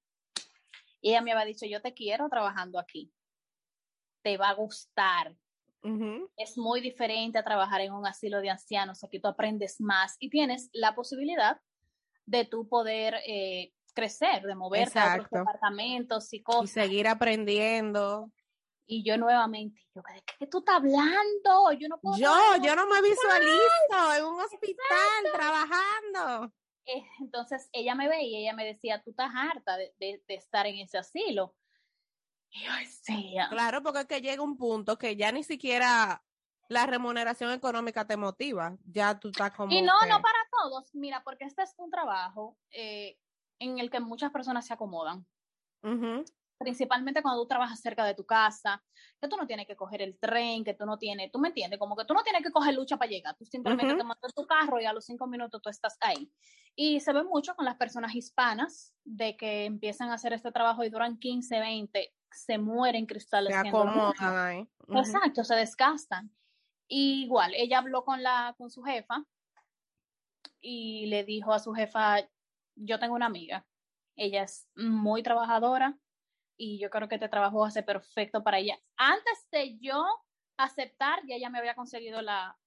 y 1.01 1.11
ella 1.11 1.21
me 1.21 1.31
había 1.31 1.45
dicho, 1.45 1.65
yo 1.65 1.81
te 1.81 1.93
quiero 1.93 2.27
trabajando 2.29 2.79
aquí, 2.79 3.13
te 4.21 4.37
va 4.37 4.49
a 4.49 4.53
gustar. 4.55 5.35
Es 6.35 6.57
muy 6.57 6.81
diferente 6.81 7.37
a 7.37 7.43
trabajar 7.43 7.79
en 7.81 7.93
un 7.93 8.07
asilo 8.07 8.41
de 8.41 8.49
ancianos, 8.49 9.03
aquí 9.03 9.19
tú 9.19 9.27
aprendes 9.27 9.79
más 9.79 10.15
y 10.19 10.31
tienes 10.31 10.69
la 10.73 10.95
posibilidad 10.95 11.61
de 12.25 12.43
tú 12.43 12.67
poder 12.67 13.17
eh, 13.27 13.71
crecer, 13.93 14.41
de 14.43 14.55
moverte 14.55 14.97
a 14.97 15.13
otros 15.13 15.29
departamentos 15.29 16.33
y 16.33 16.41
cosas. 16.41 16.71
Y 16.71 16.73
seguir 16.73 17.07
aprendiendo. 17.07 18.31
Y 18.87 19.03
yo 19.03 19.17
nuevamente, 19.17 19.81
yo, 19.95 20.01
¿de 20.13 20.23
qué 20.37 20.47
tú 20.47 20.59
estás 20.59 20.75
hablando? 20.75 21.71
Yo 21.79 21.87
no 21.87 21.99
puedo. 21.99 22.17
Yo, 22.17 22.31
yo 22.61 22.75
no 22.75 22.85
me 22.87 23.01
visualizo 23.01 24.15
en 24.17 24.25
un 24.25 24.39
hospital 24.39 25.31
trabajando. 25.33 26.53
Eh, 26.85 27.03
entonces 27.19 27.67
ella 27.73 27.95
me 27.95 28.07
veía 28.07 28.39
y 28.39 28.43
ella 28.43 28.53
me 28.53 28.65
decía, 28.65 29.01
tú 29.01 29.09
estás 29.09 29.31
harta 29.33 29.75
de, 29.77 29.93
de, 29.99 30.21
estar 30.27 30.67
en 30.67 30.77
ese 30.77 30.99
asilo. 30.99 31.55
Y 32.51 32.63
yo 32.63 32.71
decía. 32.79 33.47
Claro, 33.49 33.81
porque 33.81 34.01
es 34.01 34.05
que 34.05 34.21
llega 34.21 34.43
un 34.43 34.57
punto 34.57 34.97
que 34.97 35.15
ya 35.15 35.31
ni 35.31 35.43
siquiera 35.43 36.23
la 36.67 36.85
remuneración 36.85 37.51
económica 37.51 38.05
te 38.05 38.17
motiva. 38.17 38.77
Ya 38.85 39.19
tú 39.19 39.29
estás 39.29 39.51
como. 39.51 39.73
Y 39.73 39.81
no, 39.81 39.93
no 40.07 40.21
para 40.21 40.39
todos. 40.51 40.93
Mira, 40.93 41.23
porque 41.23 41.45
este 41.45 41.63
es 41.63 41.73
un 41.77 41.89
trabajo 41.89 42.57
eh, 42.69 43.17
en 43.59 43.79
el 43.79 43.89
que 43.89 43.99
muchas 43.99 44.31
personas 44.31 44.67
se 44.67 44.73
acomodan. 44.73 45.25
Principalmente 46.57 47.21
cuando 47.21 47.41
tú 47.41 47.47
trabajas 47.47 47.81
cerca 47.81 48.05
de 48.05 48.15
tu 48.15 48.25
casa, 48.25 48.81
que 49.19 49.27
tú 49.27 49.35
no 49.35 49.45
tienes 49.45 49.67
que 49.67 49.75
coger 49.75 50.01
el 50.01 50.17
tren, 50.17 50.63
que 50.63 50.73
tú 50.73 50.85
no 50.85 50.97
tienes, 50.97 51.29
tú 51.31 51.39
me 51.39 51.49
entiendes, 51.49 51.79
como 51.79 51.97
que 51.97 52.05
tú 52.05 52.13
no 52.13 52.23
tienes 52.23 52.43
que 52.43 52.51
coger 52.51 52.73
lucha 52.73 52.97
para 52.97 53.11
llegar, 53.11 53.35
tú 53.35 53.45
simplemente 53.45 53.93
te 53.95 54.03
montas 54.03 54.33
tu 54.33 54.45
carro 54.45 54.79
y 54.79 54.85
a 54.85 54.93
los 54.93 55.05
cinco 55.05 55.27
minutos 55.27 55.61
tú 55.61 55.69
estás 55.69 55.97
ahí. 55.99 56.31
Y 56.73 57.01
se 57.01 57.11
ve 57.13 57.23
mucho 57.23 57.55
con 57.55 57.65
las 57.65 57.75
personas 57.75 58.15
hispanas 58.15 58.93
de 59.03 59.35
que 59.35 59.65
empiezan 59.65 60.09
a 60.09 60.15
hacer 60.15 60.33
este 60.33 60.51
trabajo 60.51 60.83
y 60.83 60.89
duran 60.89 61.17
15, 61.17 61.59
20, 61.59 62.13
se 62.31 62.57
mueren 62.57 63.05
cristales. 63.05 63.53
Se 63.53 63.67
acomodan 63.67 64.67
Exacto, 64.89 65.43
se 65.43 65.55
desgastan. 65.55 66.31
igual, 66.87 67.53
ella 67.55 67.79
habló 67.79 68.05
con, 68.05 68.23
la, 68.23 68.55
con 68.57 68.69
su 68.69 68.81
jefa 68.83 69.25
y 70.61 71.07
le 71.07 71.23
dijo 71.25 71.53
a 71.53 71.59
su 71.59 71.73
jefa, 71.73 72.17
yo 72.75 72.99
tengo 72.99 73.15
una 73.15 73.25
amiga, 73.25 73.65
ella 74.15 74.43
es 74.43 74.69
muy 74.75 75.21
trabajadora 75.21 75.97
y 76.57 76.79
yo 76.79 76.89
creo 76.89 77.07
que 77.07 77.15
este 77.15 77.29
trabajo 77.29 77.65
hace 77.65 77.83
perfecto 77.83 78.43
para 78.43 78.59
ella. 78.59 78.79
Antes 78.97 79.47
de 79.51 79.77
yo 79.79 80.05
aceptar, 80.57 81.19
ya 81.27 81.35
ella 81.35 81.49
me 81.49 81.59
había 81.59 81.75
conseguido 81.75 82.21
la, 82.21 82.57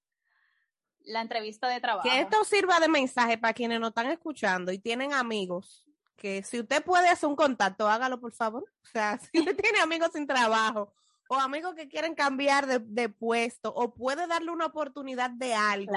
la 1.05 1.21
entrevista 1.21 1.67
de 1.67 1.81
trabajo. 1.81 2.07
Que 2.07 2.21
esto 2.21 2.43
sirva 2.43 2.79
de 2.79 2.87
mensaje 2.87 3.37
para 3.37 3.53
quienes 3.53 3.79
nos 3.79 3.89
están 3.89 4.07
escuchando 4.07 4.71
y 4.71 4.79
tienen 4.79 5.13
amigos, 5.13 5.85
que 6.15 6.43
si 6.43 6.59
usted 6.59 6.83
puede 6.83 7.09
hacer 7.09 7.29
un 7.29 7.35
contacto, 7.35 7.87
hágalo 7.87 8.19
por 8.19 8.33
favor. 8.33 8.63
O 8.83 8.87
sea, 8.87 9.17
si 9.33 9.39
usted 9.39 9.55
tiene 9.55 9.79
amigos 9.79 10.11
sin 10.13 10.27
trabajo 10.27 10.93
o 11.29 11.35
amigos 11.35 11.75
que 11.75 11.87
quieren 11.87 12.15
cambiar 12.15 12.65
de, 12.65 13.09
puesto 13.09 13.71
o 13.73 13.93
puede 13.93 14.25
darle 14.25 14.51
una 14.51 14.65
oportunidad 14.65 15.29
de 15.29 15.53
algo, 15.53 15.93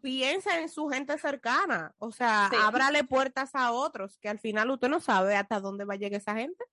piensa 0.00 0.60
en 0.60 0.68
su 0.68 0.88
gente 0.88 1.18
cercana, 1.18 1.94
o 1.98 2.12
sea, 2.12 2.46
ábrale 2.46 3.02
puertas 3.02 3.50
a 3.54 3.72
otros, 3.72 4.18
que 4.18 4.28
al 4.28 4.38
final 4.38 4.70
usted 4.70 4.88
no 4.88 5.00
sabe 5.00 5.34
hasta 5.34 5.58
dónde 5.58 5.84
va 5.84 5.94
a 5.94 5.96
llegar 5.96 6.20
esa 6.20 6.36
gente. 6.36 6.64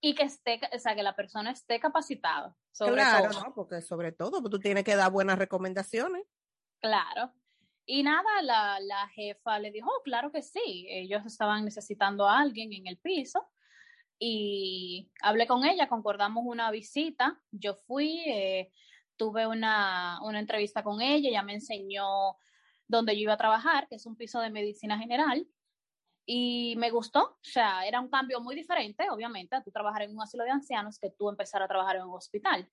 Y 0.00 0.14
que 0.14 0.24
esté, 0.24 0.60
o 0.72 0.78
sea, 0.78 0.94
que 0.94 1.02
la 1.02 1.16
persona 1.16 1.50
esté 1.50 1.80
capacitada. 1.80 2.56
Sobre 2.72 2.94
claro, 2.94 3.30
¿no? 3.32 3.54
porque 3.54 3.82
sobre 3.82 4.12
todo, 4.12 4.40
pues, 4.40 4.50
tú 4.50 4.60
tienes 4.60 4.84
que 4.84 4.94
dar 4.94 5.10
buenas 5.10 5.38
recomendaciones. 5.38 6.22
Claro. 6.80 7.32
Y 7.84 8.02
nada, 8.02 8.42
la, 8.42 8.78
la 8.80 9.08
jefa 9.08 9.58
le 9.58 9.70
dijo, 9.70 9.88
oh, 9.88 10.02
claro 10.02 10.30
que 10.30 10.42
sí, 10.42 10.86
ellos 10.88 11.24
estaban 11.26 11.64
necesitando 11.64 12.28
a 12.28 12.38
alguien 12.38 12.72
en 12.72 12.86
el 12.86 12.98
piso 12.98 13.48
y 14.18 15.10
hablé 15.22 15.46
con 15.46 15.64
ella, 15.64 15.88
concordamos 15.88 16.44
una 16.46 16.70
visita, 16.70 17.40
yo 17.50 17.74
fui, 17.74 18.20
eh, 18.26 18.72
tuve 19.16 19.46
una, 19.46 20.18
una 20.22 20.40
entrevista 20.40 20.82
con 20.82 21.00
ella, 21.00 21.28
ella 21.28 21.42
me 21.42 21.54
enseñó 21.54 22.36
dónde 22.88 23.14
yo 23.14 23.22
iba 23.22 23.34
a 23.34 23.38
trabajar, 23.38 23.86
que 23.88 23.94
es 23.96 24.06
un 24.06 24.16
piso 24.16 24.40
de 24.40 24.50
medicina 24.50 24.98
general, 24.98 25.46
y 26.30 26.74
me 26.76 26.90
gustó, 26.90 27.22
o 27.22 27.38
sea, 27.40 27.86
era 27.86 28.00
un 28.00 28.10
cambio 28.10 28.38
muy 28.42 28.54
diferente, 28.54 29.08
obviamente, 29.08 29.56
a 29.56 29.62
tú 29.62 29.70
trabajar 29.70 30.02
en 30.02 30.14
un 30.14 30.20
asilo 30.20 30.44
de 30.44 30.50
ancianos 30.50 30.98
que 30.98 31.08
tú 31.08 31.30
empezar 31.30 31.62
a 31.62 31.66
trabajar 31.66 31.96
en 31.96 32.02
un 32.02 32.14
hospital. 32.14 32.70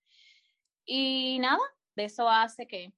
Y 0.83 1.39
nada, 1.39 1.61
de 1.95 2.03
eso 2.03 2.27
hace 2.29 2.67
que 2.67 2.91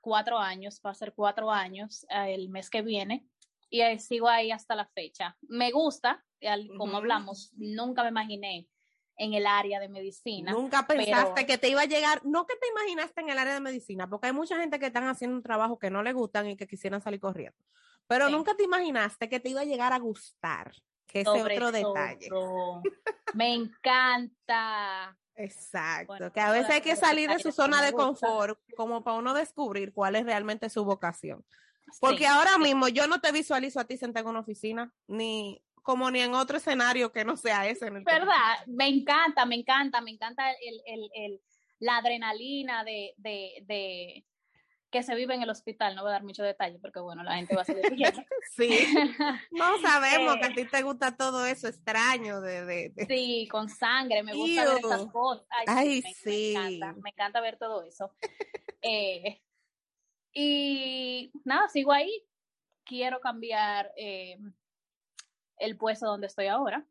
cuatro 0.00 0.38
años, 0.38 0.80
va 0.84 0.92
a 0.92 0.94
ser 0.94 1.12
cuatro 1.12 1.50
años 1.50 2.06
eh, 2.08 2.32
el 2.32 2.48
mes 2.48 2.70
que 2.70 2.80
viene, 2.80 3.28
y 3.68 3.82
sigo 3.98 4.26
ahí 4.26 4.50
hasta 4.50 4.74
la 4.74 4.86
fecha. 4.86 5.36
Me 5.42 5.70
gusta, 5.70 6.24
como 6.78 6.96
hablamos, 6.96 7.52
nunca 7.58 8.02
me 8.04 8.08
imaginé 8.08 8.66
en 9.18 9.34
el 9.34 9.46
área 9.46 9.80
de 9.80 9.90
medicina. 9.90 10.50
Nunca 10.50 10.86
pensaste 10.86 11.44
que 11.44 11.58
te 11.58 11.68
iba 11.68 11.82
a 11.82 11.84
llegar, 11.84 12.24
no 12.24 12.46
que 12.46 12.56
te 12.56 12.68
imaginaste 12.68 13.20
en 13.20 13.28
el 13.28 13.38
área 13.38 13.52
de 13.52 13.60
medicina, 13.60 14.08
porque 14.08 14.28
hay 14.28 14.32
mucha 14.32 14.56
gente 14.58 14.78
que 14.78 14.86
están 14.86 15.08
haciendo 15.08 15.36
un 15.36 15.42
trabajo 15.42 15.78
que 15.78 15.90
no 15.90 16.02
le 16.02 16.14
gustan 16.14 16.48
y 16.48 16.56
que 16.56 16.66
quisieran 16.66 17.02
salir 17.02 17.20
corriendo. 17.20 17.62
Pero 18.08 18.28
nunca 18.30 18.56
te 18.56 18.64
imaginaste 18.64 19.28
que 19.28 19.38
te 19.38 19.50
iba 19.50 19.60
a 19.60 19.64
llegar 19.64 19.92
a 19.92 19.98
gustar, 19.98 20.72
que 21.06 21.20
ese 21.20 21.30
otro 21.30 21.70
detalle. 21.70 22.28
Me 23.34 23.54
encanta. 23.54 25.16
Exacto, 25.36 26.32
que 26.32 26.40
a 26.40 26.50
veces 26.50 26.70
hay 26.70 26.80
que 26.80 26.96
salir 26.96 27.30
de 27.30 27.38
su 27.38 27.52
zona 27.52 27.80
de 27.80 27.92
confort 27.92 28.58
como 28.76 29.04
para 29.04 29.18
uno 29.18 29.34
descubrir 29.34 29.92
cuál 29.92 30.16
es 30.16 30.24
realmente 30.24 30.68
su 30.68 30.84
vocación. 30.84 31.44
Porque 32.00 32.26
ahora 32.26 32.58
mismo 32.58 32.88
yo 32.88 33.06
no 33.06 33.20
te 33.20 33.30
visualizo 33.30 33.78
a 33.78 33.84
ti 33.84 33.96
sentada 33.96 34.22
en 34.22 34.30
una 34.30 34.40
oficina, 34.40 34.92
ni 35.06 35.62
como 35.82 36.10
ni 36.10 36.20
en 36.20 36.34
otro 36.34 36.56
escenario 36.56 37.12
que 37.12 37.24
no 37.24 37.36
sea 37.36 37.68
ese. 37.68 37.86
En 37.86 37.96
el 37.98 38.04
¿Verdad? 38.04 38.66
Me 38.66 38.88
encanta, 38.88 39.46
me 39.46 39.54
encanta, 39.54 40.00
me 40.00 40.10
encanta 40.10 40.50
el, 40.50 40.82
el, 40.86 41.10
el 41.14 41.40
la 41.78 41.98
adrenalina 41.98 42.84
de, 42.84 43.14
de, 43.16 43.62
de, 43.66 44.24
que 44.90 45.02
se 45.02 45.14
vive 45.14 45.34
en 45.34 45.42
el 45.42 45.50
hospital. 45.50 45.94
No 45.94 46.02
voy 46.02 46.10
a 46.10 46.14
dar 46.14 46.24
mucho 46.24 46.42
detalle 46.42 46.78
porque, 46.78 47.00
bueno, 47.00 47.22
la 47.22 47.36
gente 47.36 47.54
va 47.54 47.62
a 47.62 47.64
ser 47.64 47.76
Sí, 48.56 48.68
no 49.50 49.78
sabemos 49.78 50.36
que 50.36 50.46
a 50.46 50.54
ti 50.54 50.64
te 50.64 50.82
gusta 50.82 51.16
todo 51.16 51.44
eso 51.46 51.68
extraño 51.68 52.40
de... 52.40 52.64
de, 52.64 53.06
Sí, 53.06 53.48
con 53.50 53.68
sangre, 53.68 54.22
me 54.22 54.34
gusta 54.34 54.64
ver 54.64 54.78
esas 54.78 55.06
cosas. 55.06 55.46
Ay, 55.66 56.02
sí. 56.02 56.54
Me, 56.56 56.78
encanta, 56.78 57.00
me 57.00 57.10
encanta 57.10 57.40
ver 57.40 57.58
todo 57.58 57.82
eso. 57.82 58.14
eh, 58.82 59.42
y 60.32 61.32
nada, 61.44 61.68
sigo 61.68 61.92
ahí. 61.92 62.24
Quiero 62.84 63.20
cambiar 63.20 63.92
eh, 63.96 64.38
el 65.58 65.76
puesto 65.76 66.06
donde 66.06 66.26
estoy 66.26 66.46
ahora. 66.46 66.86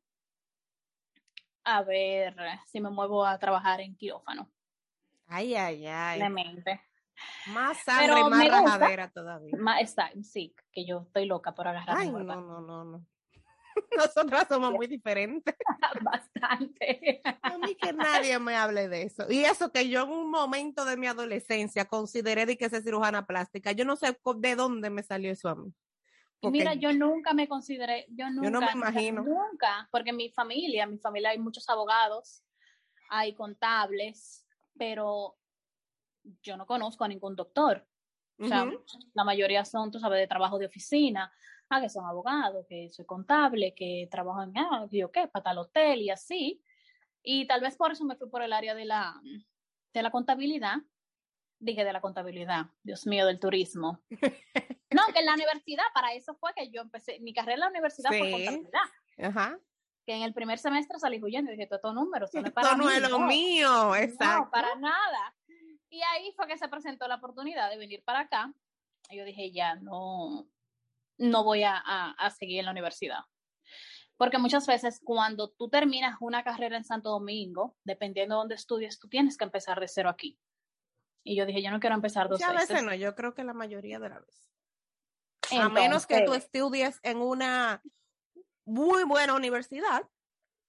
A 1.64 1.82
ver 1.82 2.36
si 2.66 2.80
me 2.80 2.90
muevo 2.90 3.26
a 3.26 3.38
trabajar 3.40 3.82
en 3.82 3.96
quirófano. 3.96 4.50
Ay, 5.28 5.56
ay, 5.56 5.86
ay. 5.86 6.20
Más 7.48 7.78
sangre 7.84 8.20
y 8.20 8.24
más 8.30 8.48
rajadera 8.48 9.10
todavía. 9.12 9.54
Más, 9.58 9.82
está, 9.82 10.12
sí, 10.22 10.56
que 10.72 10.86
yo 10.86 11.04
estoy 11.08 11.26
loca 11.26 11.54
por 11.56 11.68
agarrar. 11.68 11.98
Ay, 11.98 12.12
no, 12.12 12.24
no, 12.24 12.62
no, 12.62 12.84
no. 12.84 13.06
Nosotras 13.98 14.48
somos 14.48 14.72
muy 14.72 14.88
diferentes. 14.88 15.56
Bastante. 16.02 17.22
A 17.42 17.58
mí 17.58 17.76
que 17.76 17.94
nadie 17.94 18.40
me 18.40 18.56
hable 18.56 18.88
de 18.90 19.04
eso. 19.04 19.26
Y 19.30 19.46
eso 19.46 19.72
que 19.72 19.90
yo 19.90 20.04
en 20.04 20.10
un 20.10 20.30
momento 20.30 20.86
de 20.86 20.98
mi 20.98 21.08
adolescencia 21.08 21.86
consideré 21.86 22.46
de 22.46 22.58
que 22.58 22.70
ser 22.70 22.84
cirujana 22.84 23.26
plástica. 23.26 23.72
Yo 23.72 23.86
no 23.86 23.96
sé 23.96 24.18
de 24.38 24.56
dónde 24.56 24.90
me 24.90 25.04
salió 25.04 25.32
eso 25.32 25.50
a 25.50 25.56
mí. 25.56 25.74
Mira, 26.44 26.76
yo 26.76 26.94
nunca 26.94 27.34
me 27.34 27.48
consideré, 27.48 28.06
yo 28.10 28.30
nunca. 28.30 28.44
Yo 28.44 28.52
no 28.52 28.62
me 28.62 28.72
imagino. 28.72 29.24
Nunca, 29.24 29.88
porque 29.92 30.14
mi 30.14 30.30
familia, 30.30 30.86
mi 30.86 31.00
familia 31.00 31.32
hay 31.32 31.40
muchos 31.40 31.68
abogados, 31.68 32.44
hay 33.10 33.34
contables, 33.34 34.46
pero 34.78 35.37
yo 36.42 36.58
no 36.58 36.66
conozco 36.66 37.04
a 37.04 37.08
ningún 37.08 37.36
doctor. 37.36 37.86
O 38.40 38.48
sea, 38.48 38.70
la 39.16 39.24
mayoría 39.24 39.66
son, 39.66 39.90
tú 39.90 40.00
sabes, 40.00 40.20
de 40.20 40.28
trabajo 40.28 40.60
de 40.60 40.68
oficina 40.68 41.34
ah, 41.70 41.82
que 41.82 41.90
son 41.90 42.06
abogados, 42.06 42.66
que 42.68 42.90
soy 42.90 43.06
contable, 43.06 43.74
que 43.76 44.08
trabajo 44.10 44.44
en, 44.44 44.58
ah, 44.58 44.88
yo 44.92 45.12
qué, 45.12 45.28
para 45.28 45.44
tal 45.44 45.58
hotel 45.60 46.02
y 46.02 46.10
así. 46.10 46.62
Y 47.24 47.46
tal 47.48 47.62
vez 47.62 47.76
por 47.76 47.92
eso 47.92 48.06
me 48.06 48.16
fui 48.16 48.30
por 48.30 48.42
el 48.42 48.54
área 48.54 48.74
de 48.74 48.86
la, 48.86 49.20
de 49.94 50.02
la 50.02 50.12
contabilidad. 50.12 50.78
Dije 51.60 51.84
de 51.84 51.92
la 51.92 52.02
contabilidad, 52.02 52.68
Dios 52.84 53.08
mío, 53.08 53.26
del 53.26 53.40
turismo. 53.40 54.02
No, 54.90 55.02
que 55.14 55.20
en 55.20 55.26
la 55.26 55.34
universidad, 55.34 55.84
para 55.94 56.14
eso 56.14 56.34
fue 56.36 56.54
que 56.56 56.70
yo 56.70 56.80
empecé, 56.82 57.20
mi 57.20 57.34
carrera 57.34 57.56
en 57.56 57.60
la 57.60 57.68
universidad 57.68 58.10
fue 58.10 58.32
contabilidad. 58.32 58.82
Ajá. 59.22 59.60
Que 60.06 60.16
en 60.16 60.22
el 60.22 60.34
primer 60.34 60.60
semestre 60.60 60.98
salí 60.98 61.22
huyendo 61.22 61.52
y 61.52 61.58
dije, 61.58 61.68
todo 61.68 61.94
números, 61.94 62.30
esto 62.30 62.40
no 62.40 62.48
es 62.48 62.54
para 62.54 62.74
no 62.74 62.90
es 62.90 63.02
lo 63.10 63.20
mío, 63.20 63.94
exacto. 63.98 64.46
No, 64.46 64.50
para 64.50 64.76
nada. 64.76 65.36
Y 65.98 66.02
ahí 66.14 66.32
fue 66.36 66.46
que 66.46 66.60
se 66.60 66.68
presentó 66.68 67.08
la 67.08 67.16
oportunidad 67.16 67.72
de 67.72 67.78
venir 67.78 68.04
para 68.04 68.20
acá. 68.20 68.54
Y 69.10 69.18
yo 69.18 69.26
dije, 69.26 69.52
ya, 69.52 69.76
no, 69.78 70.48
no 71.18 71.44
voy 71.44 71.64
a, 71.64 71.76
a, 71.76 72.30
seguir 72.30 72.60
en 72.60 72.66
la 72.66 72.72
universidad. 72.72 73.22
Porque 74.16 74.38
muchas 74.38 74.68
veces 74.68 75.02
cuando 75.04 75.50
tú 75.50 75.70
terminas 75.70 76.18
una 76.20 76.44
carrera 76.44 76.78
en 76.78 76.84
Santo 76.84 77.10
Domingo, 77.10 77.76
dependiendo 77.84 78.36
de 78.36 78.40
dónde 78.40 78.56
estudies, 78.56 79.00
tú 79.00 79.10
tienes 79.10 79.38
que 79.38 79.46
empezar 79.46 79.80
de 79.80 79.88
cero 79.88 80.10
aquí. 80.10 80.40
Y 81.24 81.36
yo 81.36 81.48
dije, 81.48 81.64
yo 81.64 81.72
no 81.72 81.80
quiero 81.80 81.96
empezar 81.96 82.30
dos 82.30 82.40
veces. 82.40 82.56
A 82.56 82.60
veces 82.60 82.84
no, 82.84 82.94
yo 82.94 83.16
creo 83.16 83.34
que 83.34 83.44
la 83.44 83.54
mayoría 83.54 83.98
de 83.98 84.10
las 84.10 84.24
veces. 84.24 84.52
a 85.60 85.68
menos 85.70 86.06
que 86.06 86.22
tú 86.22 86.36
estudies 86.36 87.00
en 87.02 87.18
una 87.18 87.82
muy 88.66 89.04
buena 89.04 89.34
universidad, 89.34 90.08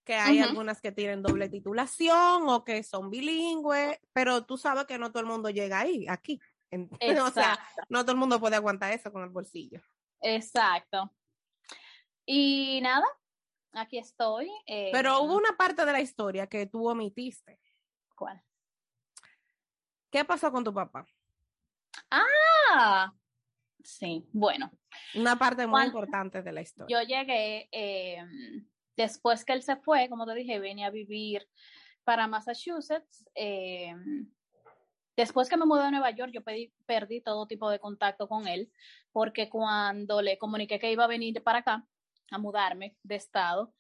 que 0.09 0.15
hay 0.15 0.41
algunas 0.41 0.81
que 0.81 0.91
tienen 0.91 1.21
doble 1.21 1.51
titulación 1.51 2.49
o 2.49 2.65
que 2.65 2.83
son 2.83 3.11
bilingües, 3.11 4.01
pero 4.15 4.47
tú 4.47 4.57
sabes 4.57 4.87
que 4.87 4.97
no 4.97 5.11
todo 5.11 5.21
el 5.21 5.29
mundo 5.29 5.51
llega 5.51 5.81
ahí, 5.81 6.07
aquí. 6.09 6.41
o 7.23 7.31
sea, 7.31 7.59
no 7.91 8.01
todo 8.05 8.13
el 8.13 8.19
mundo 8.19 8.41
puede 8.41 8.57
aguantar 8.57 8.91
eso 8.95 9.13
con 9.13 9.23
el 9.23 9.29
bolsillo. 9.29 9.83
Exacto. 10.23 11.15
Y 12.25 12.81
nada, 12.81 13.05
aquí 13.73 13.99
estoy. 13.99 14.51
pero 14.67 15.21
hubo 15.21 15.35
eh, 15.35 15.43
una 15.47 15.57
parte 15.59 15.85
de 15.85 15.93
la 15.93 16.01
historia 16.01 16.47
que 16.47 16.65
tú 16.65 16.89
omitiste. 16.89 17.61
¿Cuál? 18.17 18.43
¿Qué 20.11 20.25
pasó 20.25 20.51
con 20.51 20.65
tu 20.65 20.73
papá? 20.73 21.07
Ah, 22.11 23.13
sí, 23.85 24.27
bueno. 24.33 24.71
Una 25.15 25.39
parte 25.39 25.67
muy 25.67 25.85
importante 25.85 26.43
de 26.43 26.53
la 26.53 26.63
historia. 26.63 26.99
Yo 26.99 27.07
llegué, 27.07 27.69
eh, 27.71 28.25
después 28.99 29.45
que 29.45 29.53
él 29.53 29.63
se 29.63 29.77
fue, 29.77 30.09
como 30.09 30.27
te 30.27 30.35
dije, 30.35 30.59
venía 30.59 30.89
a 30.89 30.91
vivir 30.91 31.49
para 32.03 32.27
Massachusetts. 32.27 33.25
Eh, 33.37 33.95
después 35.17 35.49
que 35.49 35.57
me 35.57 35.67
mudé 35.67 35.83
a 35.85 35.91
Nueva 35.91 36.11
York, 36.11 36.33
yo 36.35 36.43
perdí 36.85 37.21
todo 37.21 37.47
tipo 37.47 37.71
de 37.71 37.79
contacto 37.79 38.29
con 38.29 38.49
él, 38.49 38.73
porque 39.13 39.49
cuando 39.49 40.21
le 40.21 40.37
comuniqué 40.37 40.81
que 40.81 40.91
iba 40.91 41.05
a 41.05 41.15
venir 41.17 41.43
para 41.45 41.61
acá, 41.61 41.87
a 42.31 42.39
mudarme 42.39 42.97
de 43.05 43.15
estado, 43.15 43.73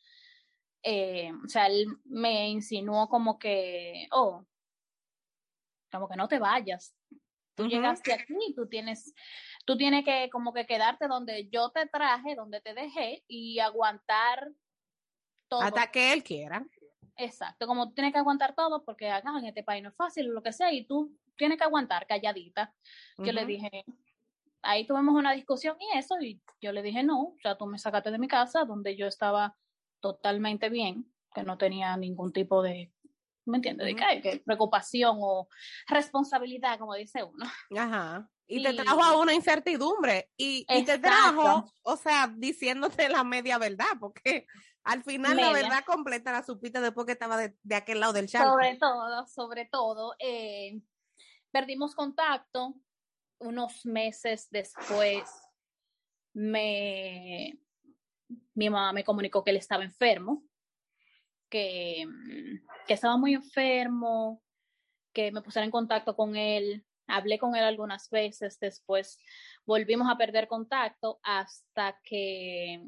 eh, 0.84 1.32
o 1.44 1.48
sea, 1.48 1.66
él 1.66 1.86
me 2.04 2.48
insinuó 2.48 3.08
como 3.08 3.40
que, 3.40 4.06
oh, 4.12 4.46
como 5.90 6.08
que 6.08 6.16
no 6.16 6.28
te 6.28 6.38
vayas. 6.38 6.94
Tú 7.56 7.66
llegaste 7.66 8.12
aquí, 8.12 8.54
tú 8.54 8.68
tienes, 8.68 9.12
tú 9.66 9.76
tienes 9.76 10.04
que 10.04 10.30
como 10.30 10.52
que 10.52 10.64
quedarte 10.64 11.08
donde 11.08 11.48
yo 11.48 11.70
te 11.70 11.86
traje, 11.86 12.36
donde 12.36 12.60
te 12.60 12.72
dejé 12.72 13.24
y 13.26 13.58
aguantar 13.58 14.52
todo. 15.48 15.60
Hasta 15.62 15.90
que 15.90 16.12
él 16.12 16.22
quiera. 16.22 16.64
Exacto, 17.16 17.66
como 17.66 17.88
tú 17.88 17.94
tienes 17.94 18.12
que 18.12 18.18
aguantar 18.20 18.54
todo 18.54 18.84
porque 18.84 19.10
acá 19.10 19.32
en 19.36 19.46
este 19.46 19.64
país 19.64 19.82
no 19.82 19.88
es 19.88 19.96
fácil, 19.96 20.26
lo 20.26 20.42
que 20.42 20.52
sea, 20.52 20.72
y 20.72 20.84
tú 20.84 21.16
tienes 21.36 21.58
que 21.58 21.64
aguantar 21.64 22.06
calladita. 22.06 22.72
Yo 23.18 23.32
le 23.32 23.44
dije, 23.44 23.84
ahí 24.62 24.86
tuvimos 24.86 25.14
una 25.16 25.32
discusión 25.32 25.76
y 25.80 25.98
eso, 25.98 26.14
y 26.20 26.40
yo 26.60 26.70
le 26.70 26.82
dije, 26.82 27.02
no, 27.02 27.20
o 27.20 27.36
sea, 27.42 27.58
tú 27.58 27.66
me 27.66 27.78
sacaste 27.78 28.12
de 28.12 28.18
mi 28.18 28.28
casa 28.28 28.64
donde 28.64 28.96
yo 28.96 29.06
estaba 29.06 29.56
totalmente 30.00 30.68
bien, 30.68 31.12
que 31.34 31.42
no 31.42 31.58
tenía 31.58 31.96
ningún 31.96 32.32
tipo 32.32 32.62
de 32.62 32.92
¿me 33.48 33.56
entiendes? 33.56 33.86
De 33.86 34.20
que, 34.20 34.42
preocupación 34.44 35.16
o 35.20 35.48
responsabilidad, 35.88 36.78
como 36.78 36.94
dice 36.94 37.24
uno. 37.24 37.44
Ajá. 37.76 38.30
Y, 38.46 38.62
te 38.62 38.72
trajo 38.74 39.02
a 39.02 39.18
una 39.18 39.34
incertidumbre 39.34 40.30
y, 40.36 40.64
te 40.84 40.98
trajo, 40.98 41.70
o 41.82 41.96
sea, 41.96 42.32
diciéndote 42.34 43.08
la 43.08 43.22
media 43.22 43.58
verdad, 43.58 43.98
porque 44.00 44.46
al 44.88 45.02
final 45.02 45.36
la 45.36 45.52
verdad 45.52 45.84
completa 45.84 46.32
la 46.32 46.42
supiste 46.42 46.80
después 46.80 47.06
que 47.06 47.12
estaba 47.12 47.36
de, 47.36 47.74
aquel 47.74 48.00
lado 48.00 48.12
del 48.12 48.28
charco. 48.28 48.52
Sobre 48.52 48.76
todo, 48.76 49.26
sobre 49.26 49.64
todo, 49.66 50.14
eh, 50.18 50.80
perdimos 51.50 51.94
contacto 51.94 52.74
unos 53.38 53.84
meses 53.84 54.48
después. 54.50 55.30
Me, 56.32 57.58
mi 58.54 58.70
mamá 58.70 58.92
me 58.92 59.04
comunicó 59.04 59.44
que 59.44 59.50
él 59.50 59.56
estaba 59.56 59.84
enfermo 59.84 60.48
que, 61.48 62.06
que 62.86 62.94
estaba 62.94 63.16
muy 63.16 63.34
enfermo, 63.34 64.42
que 65.12 65.32
me 65.32 65.42
pusiera 65.42 65.64
en 65.64 65.70
contacto 65.70 66.16
con 66.16 66.36
él. 66.36 66.84
Hablé 67.06 67.38
con 67.38 67.56
él 67.56 67.64
algunas 67.64 68.10
veces, 68.10 68.58
después 68.60 69.18
volvimos 69.64 70.10
a 70.10 70.18
perder 70.18 70.46
contacto 70.46 71.18
hasta 71.22 71.98
que 72.02 72.82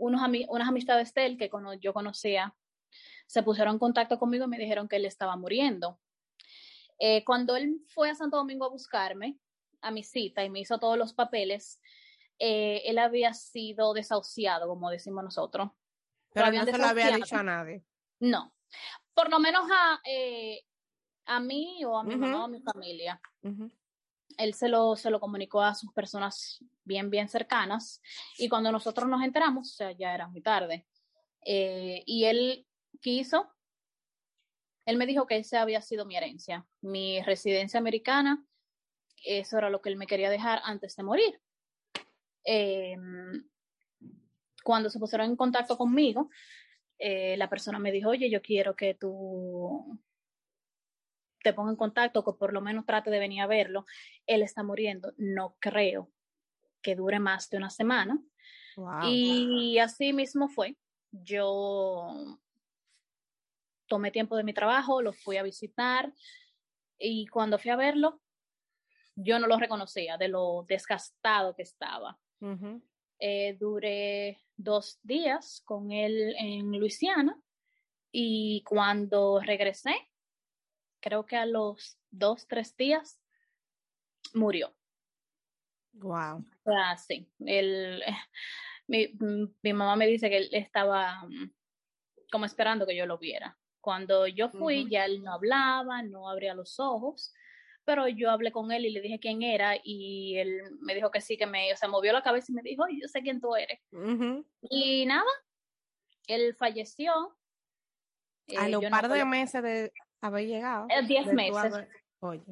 unos 0.00 0.22
unas 0.48 0.68
amistades 0.68 1.14
de 1.14 1.26
él 1.26 1.38
que 1.38 1.50
yo 1.80 1.92
conocía 1.92 2.56
se 3.26 3.42
pusieron 3.42 3.74
en 3.74 3.78
contacto 3.78 4.18
conmigo 4.18 4.46
y 4.46 4.48
me 4.48 4.58
dijeron 4.58 4.88
que 4.88 4.96
él 4.96 5.04
estaba 5.04 5.36
muriendo. 5.36 6.00
Eh, 6.98 7.24
cuando 7.24 7.56
él 7.56 7.80
fue 7.86 8.10
a 8.10 8.14
Santo 8.14 8.36
Domingo 8.36 8.64
a 8.64 8.70
buscarme 8.70 9.38
a 9.80 9.90
mi 9.90 10.02
cita 10.02 10.44
y 10.44 10.50
me 10.50 10.60
hizo 10.60 10.78
todos 10.78 10.98
los 10.98 11.14
papeles, 11.14 11.80
eh, 12.38 12.82
él 12.86 12.98
había 12.98 13.32
sido 13.32 13.94
desahuciado, 13.94 14.66
como 14.66 14.90
decimos 14.90 15.22
nosotros. 15.22 15.70
Pero 16.32 16.50
no 16.50 16.64
se 16.64 16.78
lo 16.78 16.86
había 16.86 17.16
dicho 17.16 17.36
a 17.36 17.42
nadie. 17.42 17.84
No. 18.18 18.52
Por 19.14 19.30
lo 19.30 19.38
menos 19.38 19.64
a, 19.70 20.00
eh, 20.04 20.62
a 21.26 21.40
mí 21.40 21.84
o 21.84 21.98
a 21.98 22.02
mi 22.02 22.16
mamá 22.16 22.42
o 22.42 22.44
a 22.44 22.48
mi 22.48 22.60
familia. 22.60 23.20
Él 24.40 24.54
se 24.54 24.68
lo, 24.68 24.96
se 24.96 25.10
lo 25.10 25.20
comunicó 25.20 25.62
a 25.62 25.74
sus 25.74 25.92
personas 25.92 26.64
bien, 26.84 27.10
bien 27.10 27.28
cercanas. 27.28 28.00
Y 28.38 28.48
cuando 28.48 28.72
nosotros 28.72 29.08
nos 29.08 29.22
enteramos, 29.22 29.70
o 29.70 29.74
sea, 29.74 29.92
ya 29.92 30.14
era 30.14 30.28
muy 30.28 30.40
tarde. 30.40 30.86
Eh, 31.44 32.02
y 32.06 32.24
él 32.24 32.66
quiso, 33.00 33.48
él 34.86 34.96
me 34.96 35.06
dijo 35.06 35.26
que 35.26 35.36
esa 35.36 35.62
había 35.62 35.80
sido 35.82 36.06
mi 36.06 36.16
herencia, 36.16 36.66
mi 36.80 37.22
residencia 37.22 37.78
americana. 37.78 38.44
Eso 39.24 39.58
era 39.58 39.70
lo 39.70 39.80
que 39.80 39.90
él 39.90 39.96
me 39.96 40.06
quería 40.06 40.30
dejar 40.30 40.60
antes 40.64 40.96
de 40.96 41.02
morir. 41.02 41.40
Eh, 42.44 42.96
cuando 44.64 44.90
se 44.90 44.98
pusieron 44.98 45.28
en 45.28 45.36
contacto 45.36 45.76
conmigo, 45.76 46.30
eh, 46.98 47.36
la 47.36 47.48
persona 47.48 47.78
me 47.78 47.92
dijo, 47.92 48.10
oye, 48.10 48.30
yo 48.30 48.42
quiero 48.42 48.76
que 48.76 48.94
tú 48.94 49.98
te 51.42 51.52
ponga 51.52 51.70
en 51.70 51.76
contacto, 51.76 52.24
que 52.24 52.32
por 52.32 52.52
lo 52.52 52.60
menos 52.60 52.86
trate 52.86 53.10
de 53.10 53.18
venir 53.18 53.40
a 53.40 53.46
verlo. 53.46 53.86
Él 54.26 54.42
está 54.42 54.62
muriendo. 54.62 55.12
No 55.16 55.56
creo 55.58 56.10
que 56.82 56.94
dure 56.94 57.18
más 57.18 57.50
de 57.50 57.56
una 57.56 57.70
semana. 57.70 58.20
y 59.04 59.78
así 59.78 60.12
mismo 60.12 60.48
fue. 60.48 60.76
Yo 61.10 62.38
tomé 63.86 64.10
tiempo 64.10 64.36
de 64.36 64.44
mi 64.44 64.54
trabajo, 64.54 65.02
lo 65.02 65.12
fui 65.12 65.36
a 65.36 65.42
visitar 65.42 66.12
y 66.98 67.26
cuando 67.26 67.58
fui 67.58 67.70
a 67.70 67.76
verlo, 67.76 68.20
yo 69.16 69.38
no 69.38 69.46
lo 69.46 69.58
reconocía 69.58 70.16
de 70.16 70.28
lo 70.28 70.64
desgastado 70.68 71.54
que 71.54 71.62
estaba. 71.62 72.18
Eh, 73.18 73.56
duré 73.58 74.40
dos 74.56 74.98
días 75.02 75.62
con 75.64 75.90
él 75.90 76.34
en 76.38 76.78
Luisiana 76.78 77.38
y 78.12 78.62
cuando 78.62 79.40
regresé, 79.40 79.94
creo 81.00 81.26
que 81.26 81.36
a 81.36 81.46
los 81.46 81.98
dos, 82.10 82.46
tres 82.46 82.76
días, 82.76 83.20
murió. 84.34 84.74
Wow. 85.92 86.44
Ah, 86.66 86.96
sí. 86.96 87.28
Él, 87.40 88.02
mi, 88.86 89.12
mi, 89.62 89.72
mamá 89.72 89.96
me 89.96 90.06
dice 90.06 90.28
que 90.30 90.36
él 90.36 90.48
estaba 90.52 91.22
mm, 91.24 91.50
como 92.30 92.44
esperando 92.44 92.86
que 92.86 92.96
yo 92.96 93.06
lo 93.06 93.18
viera. 93.18 93.58
Cuando 93.80 94.26
yo 94.26 94.50
fui, 94.50 94.88
ya 94.90 95.06
él 95.06 95.22
no 95.22 95.32
hablaba, 95.32 96.02
no 96.02 96.28
abría 96.28 96.54
los 96.54 96.78
ojos 96.78 97.32
pero 97.90 98.06
yo 98.06 98.30
hablé 98.30 98.52
con 98.52 98.70
él 98.70 98.86
y 98.86 98.90
le 98.90 99.00
dije 99.00 99.18
quién 99.18 99.42
era 99.42 99.74
y 99.82 100.36
él 100.38 100.60
me 100.80 100.94
dijo 100.94 101.10
que 101.10 101.20
sí, 101.20 101.36
que 101.36 101.46
me, 101.46 101.72
o 101.72 101.76
sea, 101.76 101.88
movió 101.88 102.12
la 102.12 102.22
cabeza 102.22 102.52
y 102.52 102.54
me 102.54 102.62
dijo, 102.62 102.84
yo 102.88 103.08
sé 103.08 103.20
quién 103.20 103.40
tú 103.40 103.56
eres. 103.56 103.80
Y 104.62 105.06
nada, 105.06 105.26
él 106.28 106.54
falleció. 106.54 107.12
A 108.56 108.68
eh, 108.68 108.70
los 108.70 108.84
par 108.84 109.08
de 109.08 109.24
meses 109.24 109.60
de 109.62 109.92
haber 110.20 110.46
llegado. 110.46 110.86
Eh, 110.90 111.06
diez 111.06 111.26
meses. 111.32 111.74
oye. 112.20 112.42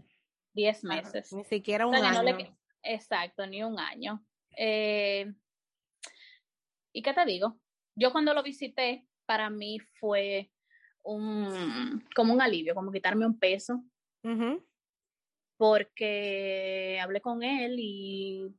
Diez 0.52 0.82
meses. 0.84 1.32
ni 1.32 1.44
siquiera 1.44 1.86
un 1.86 1.94
año. 1.94 2.56
exacto, 2.82 3.46
ni 3.46 3.62
un 3.62 3.78
año. 3.78 4.24
Eh, 4.56 5.32
¿Y 6.92 7.02
qué 7.02 7.12
te 7.12 7.24
digo? 7.24 7.60
Yo 7.94 8.12
cuando 8.12 8.34
lo 8.34 8.42
visité, 8.42 9.06
para 9.26 9.50
mí 9.50 9.78
fue 10.00 10.50
un, 11.02 12.04
como 12.14 12.34
un 12.34 12.40
alivio, 12.40 12.74
como 12.74 12.90
quitarme 12.90 13.26
un 13.26 13.38
peso 13.38 13.84
porque 15.58 16.98
hablé 17.02 17.20
con 17.20 17.42
él 17.42 17.76
y 17.78 18.54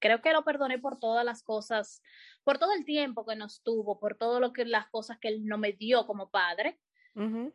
creo 0.00 0.20
que 0.20 0.32
lo 0.32 0.44
perdoné 0.44 0.78
por 0.78 0.98
todas 0.98 1.24
las 1.24 1.42
cosas, 1.42 2.02
por 2.44 2.58
todo 2.58 2.72
el 2.74 2.84
tiempo 2.84 3.24
que 3.24 3.36
nos 3.36 3.62
tuvo, 3.62 3.98
por 3.98 4.18
todo 4.18 4.40
lo 4.40 4.52
que 4.52 4.64
las 4.66 4.90
cosas 4.90 5.18
que 5.18 5.28
él 5.28 5.46
no 5.46 5.56
me 5.56 5.72
dio 5.72 6.04
como 6.04 6.30
padre. 6.30 6.78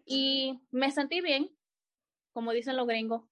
Y 0.06 0.62
me 0.72 0.92
sentí 0.92 1.22
bien, 1.22 1.50
como 2.32 2.52
dicen 2.52 2.78
los 2.78 2.88
gringos, 2.88 3.24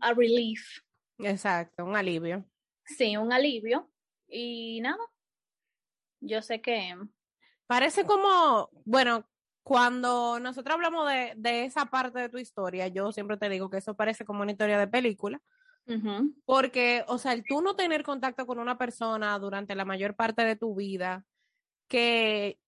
a 0.00 0.12
relief. 0.12 0.80
Exacto, 1.18 1.84
un 1.84 1.96
alivio. 1.96 2.44
Sí, 2.84 3.16
un 3.16 3.32
alivio. 3.32 3.90
Y 4.28 4.80
nada, 4.82 5.02
yo 6.20 6.42
sé 6.42 6.60
que... 6.60 6.96
Parece 7.66 8.04
como, 8.04 8.68
bueno, 8.84 9.26
cuando 9.62 10.38
nosotros 10.38 10.74
hablamos 10.74 11.10
de, 11.10 11.32
de, 11.36 11.64
esa 11.64 11.86
parte 11.86 12.18
de 12.18 12.28
tu 12.28 12.36
historia, 12.36 12.88
yo 12.88 13.10
siempre 13.10 13.38
te 13.38 13.48
digo 13.48 13.70
que 13.70 13.78
eso 13.78 13.94
parece 13.94 14.26
como 14.26 14.42
una 14.42 14.52
historia 14.52 14.78
de 14.78 14.86
película. 14.86 15.40
Porque, 16.46 17.04
o 17.08 17.18
sea, 17.18 17.34
el 17.34 17.44
tú 17.44 17.60
no 17.60 17.76
tener 17.76 18.04
contacto 18.04 18.46
con 18.46 18.58
una 18.58 18.78
persona 18.78 19.38
durante 19.38 19.74
la 19.74 19.84
mayor 19.84 20.14
parte 20.16 20.42
de 20.42 20.56
tu 20.56 20.74
vida, 20.74 21.26
que 21.88 22.58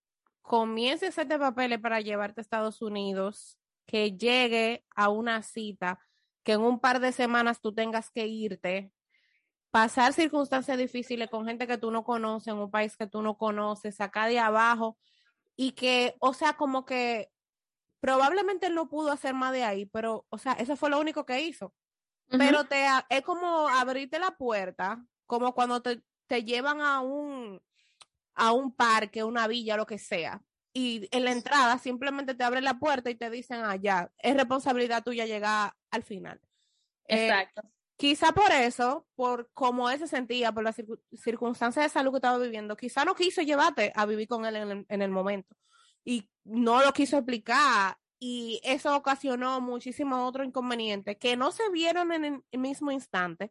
comience 0.47 1.05
a 1.05 1.09
hacerte 1.09 1.39
papeles 1.39 1.81
para 1.81 2.01
llevarte 2.01 2.41
a 2.41 2.43
Estados 2.43 2.81
Unidos, 2.81 3.59
que 3.85 4.13
llegue 4.13 4.85
a 4.95 5.09
una 5.09 5.43
cita, 5.43 5.99
que 6.45 6.53
en 6.53 6.61
un 6.61 6.79
par 6.79 7.01
de 7.01 7.11
semanas 7.13 7.61
tú 7.61 7.75
tengas 7.75 8.11
que 8.11 8.27
irte, 8.27 8.93
pasar 9.73 10.13
circunstancias 10.13 10.79
difíciles 10.79 11.29
con 11.29 11.47
gente 11.47 11.67
que 11.67 11.79
tú 11.79 11.91
no 11.91 12.05
conoces, 12.05 12.49
en 12.49 12.59
un 12.59 12.71
país 12.71 12.97
que 12.97 13.09
tú 13.09 13.23
no 13.23 13.37
conoces, 13.37 14.01
acá 14.01 14.27
de 14.27 14.39
abajo, 14.39 14.97
y 15.57 15.73
que, 15.73 16.15
o 16.21 16.33
sea, 16.33 16.53
como 16.53 16.85
que 16.85 17.31
probablemente 17.99 18.67
él 18.67 18.75
no 18.77 18.89
pudo 18.89 19.11
hacer 19.11 19.35
más 19.35 19.53
de 19.53 19.65
ahí, 19.65 19.87
pero, 19.87 20.27
o 20.29 20.39
sea, 20.39 20.53
eso 20.53 20.77
fue 20.77 20.91
lo 20.91 21.01
único 21.01 21.27
que 21.27 21.43
hizo. 21.43 21.75
Pero 22.29 22.65
te, 22.65 22.87
es 23.09 23.23
como 23.23 23.69
abrirte 23.69 24.19
la 24.19 24.33
puerta, 24.33 25.05
como 25.27 25.55
cuando 25.55 25.83
te, 25.83 26.03
te 26.27 26.45
llevan 26.45 26.81
a 26.81 27.01
un, 27.01 27.61
a 28.37 28.53
un 28.53 28.73
parque, 28.73 29.25
una 29.25 29.49
villa, 29.49 29.77
lo 29.77 29.87
que 29.87 29.99
sea. 29.99 30.41
Y 30.73 31.09
en 31.11 31.25
la 31.25 31.33
entrada 31.33 31.79
simplemente 31.79 32.35
te 32.35 32.45
abren 32.45 32.63
la 32.63 32.79
puerta 32.79 33.11
y 33.11 33.15
te 33.15 33.31
dicen, 33.31 33.63
ah, 33.65 33.77
ya, 33.77 34.13
es 34.19 34.37
responsabilidad 34.37 35.03
tuya 35.03 35.25
llegar 35.25 35.73
al 35.91 36.03
final. 36.03 36.39
Eh, 37.09 37.29
Exacto. 37.29 37.63
quizá 37.97 38.33
por 38.33 38.53
eso, 38.53 39.07
por 39.15 39.51
cómo 39.55 39.89
él 39.89 39.99
se 39.99 40.07
sentía, 40.07 40.53
por 40.53 40.65
las 40.65 40.77
circunstancias 41.15 41.87
de 41.87 41.89
salud 41.89 42.13
que 42.13 42.19
estaba 42.19 42.39
viviendo, 42.39 42.77
quizá 42.77 43.05
no 43.05 43.15
quiso 43.15 43.41
llevarte 43.41 43.91
a 43.95 44.05
vivir 44.05 44.29
con 44.29 44.45
él 44.45 44.57
en 44.57 44.71
el, 44.71 44.87
en 44.89 45.03
el 45.03 45.11
momento. 45.11 45.57
Y 46.05 46.29
no 46.45 46.83
lo 46.83 46.93
quiso 46.93 47.17
explicar 47.17 47.97
y 48.19 48.61
eso 48.63 48.95
ocasionó 48.95 49.61
muchísimos 49.61 50.29
otros 50.29 50.47
inconvenientes 50.47 51.17
que 51.19 51.37
no 51.37 51.53
se 51.53 51.69
vieron 51.71 52.13
en 52.13 52.45
el 52.51 52.61
mismo 52.61 52.91
instante, 52.91 53.51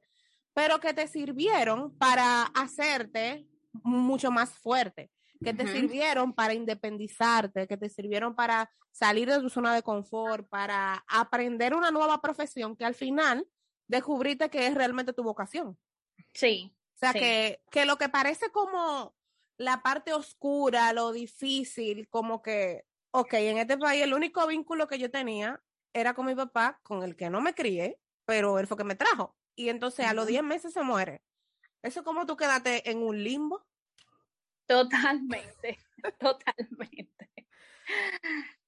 pero 0.53 0.79
que 0.79 0.93
te 0.93 1.07
sirvieron 1.07 1.97
para 1.97 2.43
hacerte 2.43 3.47
mucho 3.84 4.32
más 4.32 4.57
fuerte, 4.57 5.11
que 5.43 5.53
te 5.53 5.67
sirvieron 5.67 6.34
para 6.34 6.53
independizarte, 6.53 7.67
que 7.67 7.78
te 7.78 7.89
sirvieron 7.89 8.36
para 8.36 8.71
salir 8.91 9.30
de 9.30 9.39
tu 9.39 9.49
zona 9.49 9.76
de 9.76 9.84
confort, 9.84 10.47
para 10.49 11.03
aprender 11.07 11.76
una 11.76 11.91
nueva 11.91 12.21
profesión 12.21 12.76
que 12.76 12.86
al 12.86 12.95
final 12.95 13.45
descubriste 13.88 14.49
que 14.49 14.67
es 14.67 14.73
realmente 14.73 15.13
tu 15.13 15.23
vocación. 15.23 15.78
Sí. 16.34 16.76
O 16.95 16.97
sea, 16.97 17.11
Que, 17.13 17.61
que 17.69 17.86
lo 17.86 17.97
que 17.97 18.07
parece 18.07 18.49
como 18.51 19.13
la 19.57 19.82
parte 19.84 20.13
oscura, 20.13 20.93
lo 20.93 21.11
difícil, 21.11 22.07
como 22.09 22.41
que 22.41 22.86
ok, 23.15 23.34
en 23.36 23.57
este 23.57 23.78
país 23.78 24.03
el 24.03 24.13
único 24.13 24.45
vínculo 24.45 24.88
que 24.88 24.99
yo 24.99 25.09
tenía 25.09 25.61
era 25.93 26.13
con 26.13 26.26
mi 26.26 26.36
papá, 26.36 26.80
con 26.84 27.01
el 27.03 27.15
que 27.15 27.30
no 27.30 27.39
me 27.39 27.53
crié, 27.53 27.97
pero 28.26 28.59
él 28.59 28.67
fue 28.67 28.76
que 28.76 28.84
me 28.84 28.95
trajo. 28.95 29.36
Y 29.55 29.69
entonces 29.69 30.05
a 30.05 30.13
los 30.13 30.28
10 30.28 30.43
meses 30.43 30.73
se 30.73 30.84
muere. 30.84 31.21
¿Eso 31.86 32.03
como 32.03 32.25
tú 32.25 32.36
quedaste 32.36 32.89
en 32.89 32.97
un 32.97 33.23
limbo? 33.23 33.63
Totalmente, 34.65 35.77
totalmente. 36.19 37.29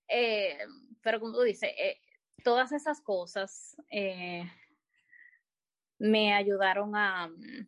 Eh, 0.07 0.59
pero 1.01 1.20
como 1.20 1.34
tú 1.34 1.41
dices, 1.41 1.72
eh, 1.80 1.99
todas 2.43 2.72
esas 2.72 3.01
cosas 3.01 3.76
eh, 3.89 4.43
me 5.97 6.32
ayudaron 6.36 6.95
a, 6.95 7.28
mm, 7.28 7.68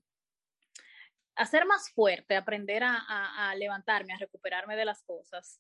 a 1.36 1.46
ser 1.48 1.66
más 1.66 1.90
fuerte, 1.90 2.36
a 2.36 2.40
aprender 2.40 2.84
a, 2.84 3.56
levantarme, 3.56 4.14
a 4.14 4.20
recuperarme 4.20 4.76
de 4.76 4.86
las 4.86 5.02
cosas. 5.02 5.60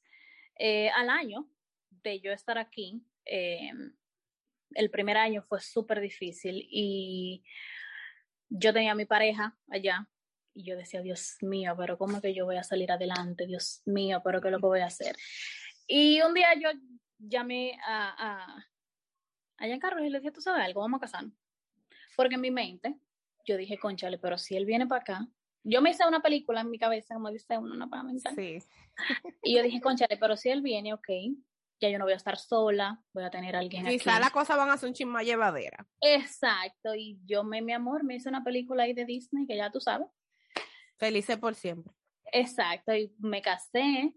Al 0.93 1.09
año 1.09 1.49
de 1.89 2.19
yo 2.19 2.31
estar 2.31 2.59
aquí, 2.59 3.01
el 3.25 4.91
primer 4.91 5.17
año 5.17 5.41
fue 5.41 5.61
súper 5.61 5.99
difícil 5.99 6.67
y 6.69 7.43
yo 8.49 8.73
tenía 8.73 8.91
a 8.91 8.95
mi 8.95 9.05
pareja 9.05 9.57
allá 9.69 10.09
y 10.53 10.63
yo 10.63 10.75
decía, 10.75 11.01
Dios 11.01 11.37
mío, 11.41 11.73
pero 11.77 11.97
¿cómo 11.97 12.17
es 12.17 12.21
que 12.21 12.33
yo 12.33 12.45
voy 12.45 12.57
a 12.57 12.63
salir 12.63 12.91
adelante? 12.91 13.45
Dios 13.45 13.81
mío, 13.85 14.21
pero 14.23 14.41
¿qué 14.41 14.47
es 14.47 14.51
lo 14.51 14.59
que 14.59 14.65
voy 14.65 14.79
a 14.81 14.87
hacer? 14.87 15.15
Y 15.87 16.21
un 16.21 16.33
día 16.33 16.47
yo 16.59 16.69
llamé 17.17 17.79
a, 17.85 18.65
a, 19.57 19.65
a 19.73 19.79
Carlos 19.79 20.05
y 20.05 20.09
le 20.09 20.19
dije, 20.19 20.31
tú 20.31 20.41
sabes 20.41 20.65
algo, 20.65 20.81
vamos 20.81 20.97
a 20.97 21.01
casarnos. 21.01 21.33
Porque 22.15 22.35
en 22.35 22.41
mi 22.41 22.51
mente, 22.51 22.95
yo 23.45 23.57
dije, 23.57 23.77
conchale, 23.77 24.17
pero 24.17 24.37
si 24.37 24.57
él 24.57 24.65
viene 24.65 24.87
para 24.87 25.01
acá, 25.01 25.27
yo 25.63 25.81
me 25.81 25.91
hice 25.91 26.07
una 26.07 26.21
película 26.21 26.61
en 26.61 26.69
mi 26.69 26.79
cabeza, 26.79 27.13
como 27.13 27.31
dice 27.31 27.57
uno, 27.57 27.73
una 27.73 27.89
para 27.89 28.03
Sí. 28.35 28.59
Y 29.43 29.55
yo 29.55 29.63
dije, 29.63 29.81
conchale, 29.81 30.17
pero 30.17 30.35
si 30.35 30.49
él 30.49 30.61
viene, 30.61 30.93
ok, 30.93 31.07
ya 31.79 31.89
yo 31.89 31.97
no 31.97 32.05
voy 32.05 32.13
a 32.13 32.17
estar 32.17 32.37
sola, 32.37 33.01
voy 33.13 33.23
a 33.23 33.29
tener 33.29 33.55
a 33.55 33.59
alguien 33.59 33.85
aquí. 33.85 33.97
Quizá 33.97 34.19
las 34.19 34.31
cosas 34.31 34.57
van 34.57 34.69
a 34.69 34.77
ser 34.77 34.89
un 34.89 34.95
chisme 34.95 35.23
llevadera. 35.23 35.87
Exacto, 36.01 36.95
y 36.95 37.19
yo 37.25 37.43
me, 37.43 37.61
mi 37.61 37.73
amor, 37.73 38.03
me 38.03 38.15
hice 38.15 38.29
una 38.29 38.43
película 38.43 38.83
ahí 38.83 38.93
de 38.93 39.05
Disney, 39.05 39.45
que 39.47 39.57
ya 39.57 39.71
tú 39.71 39.79
sabes. 39.79 40.07
Felices 40.97 41.37
por 41.37 41.55
siempre. 41.55 41.93
Exacto, 42.31 42.93
y 42.93 43.13
me 43.19 43.41
casé 43.41 44.13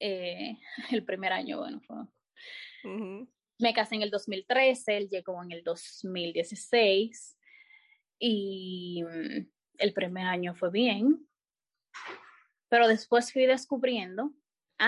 eh, 0.00 0.58
el 0.90 1.04
primer 1.04 1.32
año, 1.32 1.58
bueno, 1.58 1.80
fue... 1.80 1.96
Me 3.58 3.72
casé 3.72 3.94
en 3.94 4.02
el 4.02 4.10
2013, 4.10 4.96
él 4.96 5.08
llegó 5.08 5.42
en 5.42 5.52
el 5.52 5.62
2016 5.62 7.38
y 8.18 9.02
mm, 9.04 9.46
el 9.78 9.92
primer 9.94 10.26
año 10.26 10.54
fue 10.54 10.70
bien, 10.70 11.26
pero 12.68 12.88
después 12.88 13.32
fui 13.32 13.46
descubriendo, 13.46 14.34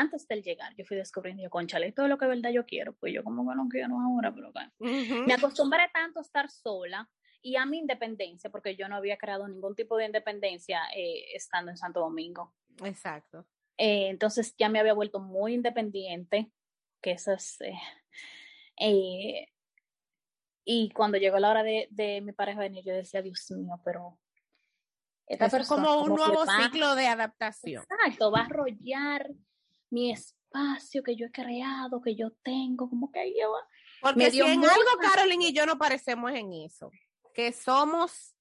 antes 0.01 0.26
del 0.28 0.42
llegar, 0.42 0.74
yo 0.76 0.84
fui 0.84 0.97
descubriendo, 0.97 1.42
yo, 1.42 1.51
conchale, 1.51 1.92
todo 1.92 2.09
lo 2.09 2.18
que 2.18 2.26
verdad 2.26 2.51
yo 2.51 2.66
quiero, 2.66 2.94
pues 2.94 3.12
yo 3.12 3.24
como 3.24 3.49
que 3.49 3.57
no 3.57 3.68
quiero 3.68 3.99
ahora, 3.99 4.34
pero 4.34 4.53
me 4.78 5.34
acostumbré 5.34 5.88
tanto 5.92 6.20
a 6.20 6.22
estar 6.22 6.51
sola 6.51 7.09
y 7.42 7.57
a 7.57 7.66
mi 7.66 7.78
independencia, 7.78 8.51
porque 8.51 8.76
yo 8.76 8.88
no 8.88 8.97
había 8.97 9.16
creado 9.16 9.47
ningún 9.47 9.74
tipo 9.74 9.97
de 9.97 10.07
independencia 10.07 10.82
eh, 10.94 11.24
estando 11.34 11.70
en 11.70 11.76
Santo 11.76 12.01
Domingo. 12.01 12.55
Exacto. 12.84 13.47
Eh, 13.76 14.09
entonces 14.09 14.55
ya 14.59 14.68
me 14.68 14.80
había 14.80 14.94
vuelto 14.94 15.20
muy 15.20 15.55
independiente, 15.55 16.51
que 17.01 17.12
eso 17.12 17.32
es... 17.32 17.59
Eh, 18.78 19.49
y 20.64 20.90
cuando 20.90 21.18
llegó 21.18 21.38
la 21.38 21.51
hora 21.51 21.62
de, 21.62 21.86
de 21.90 22.20
mi 22.20 22.32
pareja 22.32 22.61
venir, 22.61 22.84
yo 22.84 22.92
decía, 22.92 23.22
Dios 23.22 23.51
mío, 23.53 23.80
pero 23.84 24.18
es 25.28 25.68
como 25.68 26.03
un 26.03 26.14
nuevo 26.14 26.44
ciclo 26.47 26.94
de 26.94 27.09
adaptación. 27.09 27.82
Exacto, 27.82 28.30
va 28.30 28.40
a 28.40 28.44
arrollar 28.44 29.28
mi 29.91 30.12
espacio 30.12 31.03
que 31.03 31.16
yo 31.16 31.26
he 31.26 31.32
creado, 31.32 32.01
que 32.01 32.14
yo 32.14 32.32
tengo, 32.43 32.89
como 32.89 33.11
que 33.11 33.20
ahí 33.20 33.32
lleva. 33.32 33.66
Porque 34.01 34.30
si 34.30 34.41
en 34.41 34.64
algo 34.64 34.99
Carolyn 35.01 35.43
y 35.43 35.53
yo 35.53 35.66
no 35.66 35.78
parecemos 35.78 36.32
en 36.32 36.53
eso, 36.53 36.91
que 37.34 37.53
somos 37.53 38.37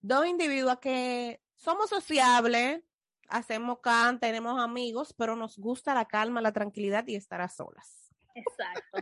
dos 0.00 0.26
individuos 0.26 0.78
que 0.80 1.40
somos 1.54 1.90
sociables, 1.90 2.82
hacemos 3.28 3.80
can, 3.80 4.18
tenemos 4.18 4.60
amigos, 4.60 5.14
pero 5.16 5.36
nos 5.36 5.56
gusta 5.56 5.94
la 5.94 6.06
calma, 6.06 6.40
la 6.40 6.52
tranquilidad 6.52 7.06
y 7.06 7.16
estar 7.16 7.40
a 7.40 7.48
solas. 7.48 8.10
Exacto. 8.34 8.98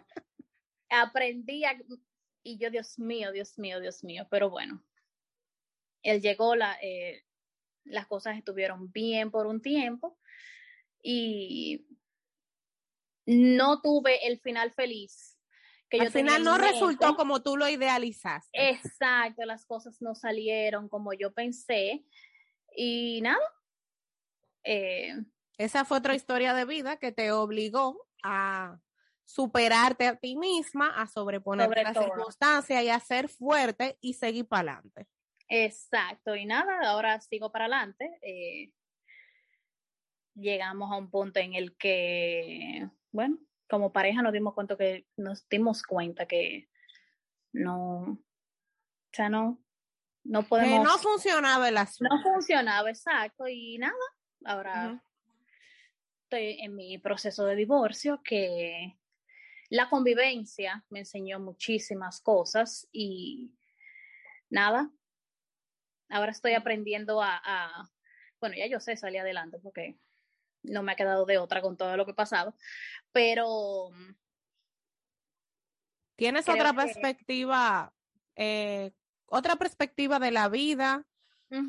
Aprendí 0.91 1.62
y 2.43 2.59
yo, 2.59 2.70
Dios 2.70 2.99
mío, 2.99 3.33
Dios 3.33 3.59
mío, 3.59 3.81
Dios 3.81 4.03
mío, 4.05 4.26
pero 4.31 4.51
bueno, 4.51 4.83
él 6.03 6.20
llegó, 6.20 6.55
la, 6.57 6.79
eh, 6.83 7.24
las 7.85 8.07
cosas 8.07 8.37
estuvieron 8.37 8.91
bien 8.91 9.31
por 9.31 9.47
un 9.47 9.61
tiempo 9.61 10.18
y 11.11 11.87
no 13.25 13.81
tuve 13.81 14.27
el 14.27 14.39
final 14.41 14.73
feliz. 14.73 15.39
Que 15.89 16.03
Al 16.03 16.11
final 16.11 16.45
no 16.45 16.59
resultó 16.59 17.17
como 17.17 17.43
tú 17.43 17.57
lo 17.57 17.67
idealizaste. 17.67 18.51
Exacto, 18.53 19.47
las 19.47 19.65
cosas 19.65 20.03
no 20.03 20.15
salieron 20.15 20.91
como 20.91 21.15
yo 21.15 21.33
pensé 21.33 22.05
y 22.77 23.23
nada. 23.23 23.41
Eh, 24.65 25.15
Esa 25.57 25.87
fue 25.87 25.97
otra 25.97 26.15
historia 26.15 26.53
de 26.53 26.67
vida 26.67 26.99
que 26.99 27.11
te 27.11 27.33
obligó 27.33 28.07
a 28.23 28.79
superarte 29.25 30.09
a 30.09 30.17
ti 30.17 30.37
misma, 30.37 30.89
a 31.01 31.07
sobreponerte 31.07 31.81
a 31.81 31.85
las 31.85 32.05
circunstancias 32.05 32.83
y 32.83 32.91
a 32.91 33.01
ser 33.01 33.31
fuerte 33.31 33.97
y 34.03 34.13
seguir 34.13 34.47
para 34.47 34.73
adelante. 34.73 35.07
Exacto, 35.49 36.37
y 36.37 36.45
nada, 36.45 36.91
ahora 36.91 37.19
sigo 37.23 37.51
para 37.51 37.65
adelante. 37.65 38.11
Eh, 38.21 38.73
llegamos 40.39 40.91
a 40.93 40.97
un 40.97 41.11
punto 41.11 41.41
en 41.41 41.55
el 41.55 41.76
que, 41.76 42.89
bueno, 43.12 43.39
como 43.68 43.93
pareja 43.93 44.22
nos 44.22 44.32
dimos 44.32 44.55
cuenta 44.55 44.76
que 44.76 45.07
nos 45.16 45.49
dimos 45.49 45.82
cuenta 45.82 46.26
que 46.26 46.68
no, 47.53 48.03
o 48.03 48.18
sea, 49.12 49.28
no, 49.28 49.62
no 50.24 50.43
podemos. 50.43 50.78
Que 50.78 50.84
no 50.84 50.99
funcionaba 50.99 51.68
el 51.68 51.76
asunto. 51.76 52.14
No 52.14 52.22
funcionaba, 52.22 52.89
exacto, 52.89 53.49
y 53.49 53.78
nada, 53.78 53.95
ahora 54.45 55.03
estoy 56.24 56.61
en 56.61 56.76
mi 56.76 56.99
proceso 56.99 57.47
de 57.47 57.57
divorcio 57.57 58.20
que 58.22 58.99
la 59.70 59.89
convivencia 59.89 60.84
me 60.89 61.01
enseñó 61.01 61.41
muchísimas 61.41 62.20
cosas 62.20 62.89
y 62.93 63.55
nada, 64.51 64.91
ahora 66.09 66.32
estoy 66.32 66.55
aprendiendo 66.55 67.22
a, 67.22 67.91
bueno, 68.41 68.57
ya 68.57 68.66
yo 68.66 68.80
sé 68.80 68.97
salir 68.97 69.20
adelante 69.20 69.59
porque 69.62 69.99
no 70.63 70.83
me 70.83 70.93
ha 70.93 70.97
quedado 70.97 71.25
de 71.25 71.39
otra 71.39 71.61
con 71.61 71.77
todo 71.77 71.97
lo 71.97 72.05
que 72.05 72.13
he 72.13 72.15
pasado, 72.15 72.55
pero... 73.13 73.91
¿Tienes 76.17 76.49
otra 76.49 76.73
perspectiva, 76.73 77.93
eh, 78.35 78.93
otra 79.27 79.55
perspectiva 79.55 80.19
de 80.19 80.33
la 80.33 80.49
vida, 80.49 81.07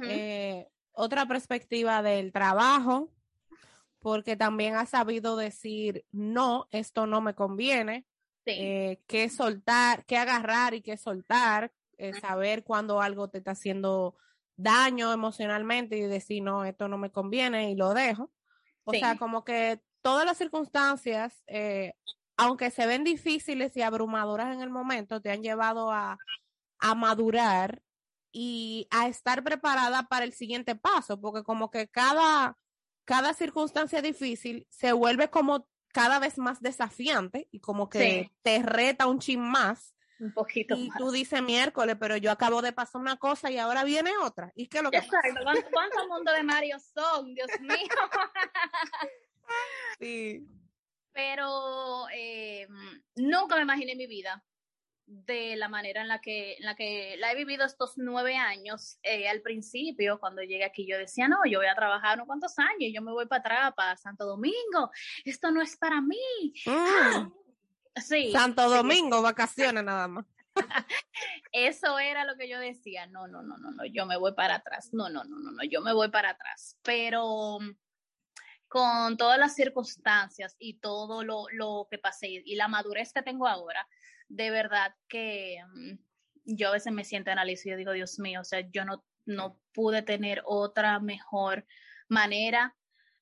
eh, 0.03 0.67
otra 0.91 1.27
perspectiva 1.27 2.01
del 2.01 2.31
trabajo? 2.31 3.11
Porque 3.99 4.35
también 4.35 4.75
has 4.75 4.89
sabido 4.89 5.35
decir, 5.37 6.03
no, 6.11 6.67
esto 6.71 7.05
no 7.05 7.21
me 7.21 7.35
conviene, 7.35 8.07
sí. 8.45 8.53
eh, 8.57 9.03
qué 9.05 9.29
soltar, 9.29 10.03
qué 10.05 10.17
agarrar 10.17 10.73
y 10.73 10.81
qué 10.81 10.97
soltar, 10.97 11.71
saber 12.21 12.63
cuando 12.63 13.01
algo 13.01 13.27
te 13.27 13.39
está 13.39 13.51
haciendo 13.51 14.15
daño 14.55 15.13
emocionalmente 15.13 15.97
y 15.97 16.01
decir, 16.01 16.43
no, 16.43 16.65
esto 16.65 16.87
no 16.87 16.97
me 16.97 17.11
conviene 17.11 17.71
y 17.71 17.75
lo 17.75 17.93
dejo. 17.93 18.31
O 18.97 18.99
sea, 18.99 19.17
como 19.17 19.43
que 19.43 19.81
todas 20.01 20.25
las 20.25 20.37
circunstancias, 20.37 21.43
eh, 21.47 21.93
aunque 22.37 22.71
se 22.71 22.85
ven 22.85 23.03
difíciles 23.03 23.75
y 23.75 23.81
abrumadoras 23.81 24.53
en 24.53 24.61
el 24.61 24.69
momento, 24.69 25.21
te 25.21 25.31
han 25.31 25.41
llevado 25.41 25.91
a, 25.91 26.17
a 26.79 26.95
madurar 26.95 27.81
y 28.31 28.87
a 28.91 29.07
estar 29.07 29.43
preparada 29.43 30.03
para 30.03 30.25
el 30.25 30.33
siguiente 30.33 30.75
paso, 30.75 31.19
porque 31.19 31.43
como 31.43 31.71
que 31.71 31.87
cada, 31.87 32.57
cada 33.05 33.33
circunstancia 33.33 34.01
difícil 34.01 34.67
se 34.69 34.93
vuelve 34.93 35.29
como 35.29 35.67
cada 35.91 36.19
vez 36.19 36.37
más 36.37 36.61
desafiante 36.61 37.47
y 37.51 37.59
como 37.59 37.89
que 37.89 38.31
te 38.43 38.61
reta 38.61 39.07
un 39.07 39.19
chin 39.19 39.41
más. 39.41 39.95
Un 40.19 40.33
poquito 40.33 40.75
y 40.75 40.89
tú 40.97 41.11
dices 41.11 41.41
miércoles, 41.41 41.95
pero 41.99 42.17
yo 42.17 42.31
acabo 42.31 42.61
de 42.61 42.73
pasar 42.73 42.99
una 42.99 43.17
cosa 43.17 43.49
y 43.49 43.57
ahora 43.57 43.83
viene 43.83 44.11
otra. 44.21 44.51
¿Y 44.55 44.67
qué 44.67 44.79
es 44.79 44.83
lo 44.83 44.91
que 44.91 44.97
Exacto. 44.97 45.39
¿Cuánto, 45.71 46.07
mundo 46.07 46.31
de 46.33 46.43
Mario 46.43 46.77
son? 46.79 47.33
Dios 47.33 47.47
mío. 47.61 47.77
sí. 49.99 50.45
Pero 51.13 52.07
eh, 52.13 52.67
nunca 53.15 53.55
me 53.55 53.61
imaginé 53.61 53.95
mi 53.95 54.07
vida 54.07 54.43
de 55.09 55.55
la 55.55 55.69
manera 55.69 56.01
en 56.01 56.07
la 56.07 56.21
que, 56.21 56.53
en 56.53 56.65
la 56.65 56.75
que 56.75 57.15
la 57.17 57.31
he 57.31 57.35
vivido 57.35 57.65
estos 57.65 57.93
nueve 57.97 58.35
años. 58.35 58.99
Eh, 59.01 59.27
al 59.27 59.41
principio, 59.41 60.19
cuando 60.19 60.43
llegué 60.43 60.63
aquí, 60.63 60.85
yo 60.85 60.97
decía, 60.97 61.27
no, 61.27 61.37
yo 61.49 61.59
voy 61.59 61.67
a 61.67 61.75
trabajar 61.75 62.17
unos 62.17 62.27
cuantos 62.27 62.59
años, 62.59 62.91
yo 62.93 63.01
me 63.01 63.11
voy 63.11 63.25
para 63.25 63.39
atrás, 63.39 63.73
para 63.75 63.97
Santo 63.97 64.25
Domingo, 64.25 64.91
esto 65.25 65.49
no 65.49 65.61
es 65.61 65.75
para 65.77 65.99
mí. 65.99 66.53
Mm. 66.65 67.31
Sí. 67.95 68.31
Santo 68.31 68.69
Domingo, 68.69 69.21
vacaciones 69.21 69.83
nada 69.83 70.07
más. 70.07 70.25
Eso 71.51 71.99
era 71.99 72.25
lo 72.25 72.35
que 72.35 72.49
yo 72.49 72.59
decía, 72.59 73.07
no, 73.07 73.27
no, 73.27 73.41
no, 73.41 73.57
no, 73.57 73.71
no, 73.71 73.85
yo 73.85 74.05
me 74.05 74.17
voy 74.17 74.33
para 74.33 74.55
atrás, 74.55 74.89
no, 74.93 75.09
no, 75.09 75.23
no, 75.23 75.37
no, 75.39 75.51
no, 75.51 75.63
yo 75.63 75.81
me 75.81 75.93
voy 75.93 76.09
para 76.09 76.31
atrás. 76.31 76.77
Pero 76.83 77.59
con 78.67 79.17
todas 79.17 79.39
las 79.39 79.55
circunstancias 79.55 80.55
y 80.59 80.79
todo 80.79 81.23
lo, 81.23 81.45
lo 81.51 81.87
que 81.89 81.97
pasé 81.97 82.27
y 82.45 82.55
la 82.55 82.67
madurez 82.67 83.11
que 83.13 83.23
tengo 83.23 83.47
ahora, 83.47 83.87
de 84.27 84.51
verdad 84.51 84.95
que 85.07 85.57
mm, 85.73 85.97
yo 86.45 86.69
a 86.69 86.73
veces 86.73 86.93
me 86.93 87.03
siento 87.03 87.31
analizo 87.31 87.67
y 87.67 87.71
yo 87.71 87.77
digo, 87.77 87.91
Dios 87.93 88.19
mío, 88.19 88.41
o 88.41 88.45
sea, 88.45 88.61
yo 88.71 88.85
no, 88.85 89.03
no 89.25 89.59
pude 89.73 90.01
tener 90.01 90.41
otra 90.45 90.99
mejor 90.99 91.65
manera, 92.07 92.75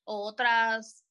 otras 0.04 1.04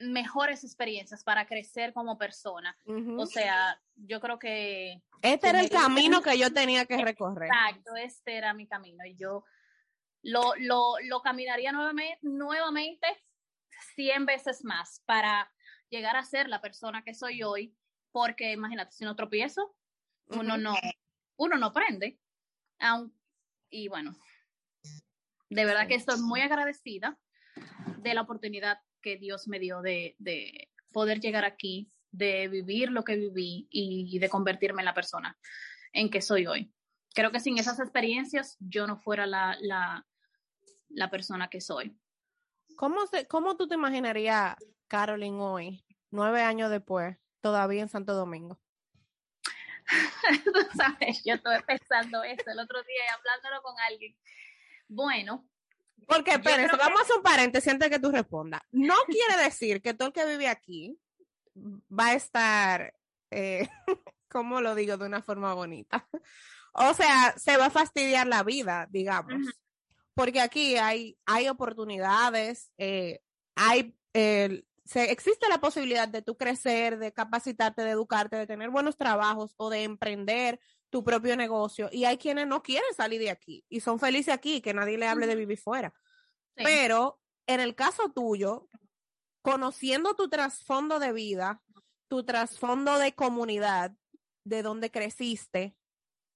mejores 0.00 0.64
experiencias 0.64 1.24
para 1.24 1.46
crecer 1.46 1.92
como 1.92 2.18
persona. 2.18 2.76
O 3.16 3.26
sea, 3.26 3.80
yo 3.96 4.20
creo 4.20 4.38
que... 4.38 5.02
Este 5.22 5.48
era 5.48 5.60
el 5.60 5.70
camino 5.70 6.22
que 6.22 6.38
yo 6.38 6.52
tenía 6.54 6.86
que 6.86 6.98
recorrer. 6.98 7.50
Exacto, 7.52 7.96
este 7.96 8.36
era 8.36 8.54
mi 8.54 8.66
camino 8.66 9.04
y 9.04 9.16
yo 9.16 9.44
lo, 10.22 10.54
lo, 10.58 10.94
lo 11.02 11.22
caminaría 11.22 11.72
nuevamente, 11.72 12.18
nuevamente 12.22 13.06
100 13.94 14.26
veces 14.26 14.64
más 14.64 15.02
para 15.06 15.52
llegar 15.90 16.16
a 16.16 16.24
ser 16.24 16.48
la 16.48 16.60
persona 16.60 17.02
que 17.02 17.14
soy 17.14 17.42
hoy 17.42 17.74
porque 18.12 18.52
imagínate, 18.52 18.92
si 18.92 19.04
no 19.04 19.16
tropiezo, 19.16 19.74
uno 20.28 20.56
no, 20.58 20.74
uno 21.36 21.56
no 21.56 21.66
aprende. 21.66 22.18
y 23.70 23.88
bueno, 23.88 24.16
de 25.50 25.64
verdad 25.64 25.86
que 25.86 25.94
estoy 25.94 26.20
muy 26.20 26.40
agradecida 26.40 27.18
de 27.98 28.14
la 28.14 28.22
oportunidad 28.22 28.80
que 29.00 29.16
Dios 29.16 29.48
me 29.48 29.58
dio 29.58 29.80
de, 29.82 30.14
de 30.18 30.70
poder 30.92 31.20
llegar 31.20 31.44
aquí, 31.44 31.90
de 32.10 32.48
vivir 32.48 32.90
lo 32.90 33.04
que 33.04 33.16
viví 33.16 33.68
y, 33.70 34.18
de 34.18 34.28
convertirme 34.28 34.82
en 34.82 34.86
la 34.86 34.94
persona 34.94 35.38
en 35.92 36.10
que 36.10 36.20
soy 36.20 36.46
hoy. 36.46 36.72
Creo 37.14 37.32
que 37.32 37.40
sin 37.40 37.58
esas 37.58 37.80
experiencias 37.80 38.56
yo 38.60 38.86
no 38.86 38.96
fuera 38.96 39.26
la, 39.26 39.56
la, 39.60 40.06
la 40.88 41.10
persona 41.10 41.48
que 41.48 41.60
soy. 41.60 41.98
¿Cómo, 42.76 43.06
se, 43.06 43.26
¿Cómo 43.26 43.56
tú 43.56 43.66
te 43.66 43.74
imaginarías, 43.74 44.56
Carolyn, 44.86 45.40
hoy, 45.40 45.84
nueve 46.10 46.42
años 46.42 46.70
después, 46.70 47.16
todavía 47.40 47.82
en 47.82 47.88
Santo 47.88 48.14
Domingo? 48.14 48.60
Tú 50.44 50.60
sabes, 50.76 51.22
yo 51.24 51.34
estuve 51.34 51.62
pensando 51.62 52.22
eso 52.22 52.50
el 52.50 52.58
otro 52.58 52.82
día 52.82 53.04
y 53.06 53.12
hablándolo 53.12 53.62
con 53.62 53.74
alguien. 53.80 54.14
Bueno. 54.86 55.48
Porque, 56.06 56.32
espérense, 56.32 56.76
vamos 56.76 57.00
a 57.00 57.02
hacer 57.02 57.16
un 57.16 57.22
paréntesis 57.22 57.72
antes 57.72 57.90
de 57.90 57.96
que 57.96 58.00
tú 58.00 58.10
respondas. 58.10 58.60
No 58.70 58.94
quiere 59.06 59.42
decir 59.42 59.82
que 59.82 59.94
todo 59.94 60.08
el 60.08 60.14
que 60.14 60.26
vive 60.26 60.48
aquí 60.48 60.98
va 61.56 62.08
a 62.08 62.14
estar, 62.14 62.94
eh, 63.30 63.68
¿cómo 64.28 64.60
lo 64.60 64.74
digo 64.74 64.96
de 64.96 65.06
una 65.06 65.22
forma 65.22 65.54
bonita? 65.54 66.08
O 66.72 66.94
sea, 66.94 67.34
se 67.36 67.56
va 67.56 67.66
a 67.66 67.70
fastidiar 67.70 68.26
la 68.26 68.42
vida, 68.42 68.86
digamos. 68.90 69.34
Porque 70.14 70.40
aquí 70.40 70.76
hay, 70.76 71.18
hay 71.26 71.48
oportunidades, 71.48 72.70
eh, 72.78 73.20
hay 73.54 73.94
eh, 74.14 74.64
existe 74.94 75.48
la 75.48 75.58
posibilidad 75.58 76.08
de 76.08 76.22
tú 76.22 76.36
crecer, 76.36 76.98
de 76.98 77.12
capacitarte, 77.12 77.82
de 77.82 77.90
educarte, 77.90 78.36
de 78.36 78.46
tener 78.46 78.70
buenos 78.70 78.96
trabajos 78.96 79.54
o 79.56 79.70
de 79.70 79.84
emprender 79.84 80.60
tu 80.90 81.04
propio 81.04 81.36
negocio. 81.36 81.88
Y 81.92 82.04
hay 82.04 82.18
quienes 82.18 82.46
no 82.46 82.62
quieren 82.62 82.92
salir 82.94 83.20
de 83.20 83.30
aquí 83.30 83.64
y 83.68 83.80
son 83.80 83.98
felices 83.98 84.34
aquí, 84.34 84.60
que 84.60 84.74
nadie 84.74 84.98
le 84.98 85.06
hable 85.06 85.26
de 85.26 85.36
vivir 85.36 85.58
fuera. 85.58 85.94
Pero 86.54 87.20
en 87.46 87.60
el 87.60 87.74
caso 87.74 88.10
tuyo, 88.14 88.68
conociendo 89.42 90.14
tu 90.14 90.28
trasfondo 90.28 90.98
de 90.98 91.12
vida, 91.12 91.62
tu 92.08 92.24
trasfondo 92.24 92.98
de 92.98 93.14
comunidad, 93.14 93.92
de 94.44 94.62
donde 94.62 94.90
creciste 94.90 95.76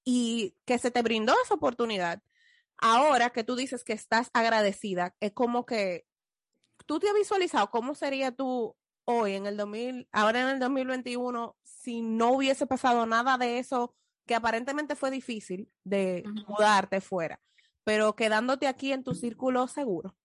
y 0.05 0.57
que 0.65 0.79
se 0.79 0.91
te 0.91 1.03
brindó 1.03 1.35
esa 1.45 1.55
oportunidad, 1.55 2.23
ahora 2.77 3.31
que 3.31 3.45
tú 3.45 3.57
dices 3.57 3.85
que 3.85 3.95
estás 3.95 4.31
agradecida, 4.33 5.17
es 5.21 5.33
como 5.33 5.67
que 5.67 6.07
¿tú 6.87 6.99
te 6.99 7.09
has 7.09 7.15
visualizado 7.15 7.71
cómo 7.71 7.95
sería 7.95 8.33
tú 8.33 8.77
hoy 9.05 9.35
en 9.35 9.47
el 9.47 9.57
2000, 9.57 10.09
ahora 10.13 10.43
en 10.43 10.49
el 10.49 10.59
2021, 10.61 11.57
si 11.63 12.03
no 12.03 12.33
hubiese 12.33 12.67
pasado 12.67 13.07
nada 13.07 13.39
de 13.39 13.59
eso 13.59 13.95
que 14.27 14.35
aparentemente 14.35 14.97
fue 14.97 15.11
difícil 15.11 15.71
de 15.85 16.25
mudarte 16.47 17.01
fuera, 17.01 17.41
pero 17.85 18.15
quedándote 18.15 18.67
aquí 18.67 18.93
en 18.93 19.05
tu 19.05 19.15
círculo 19.15 19.67
seguro? 19.69 20.17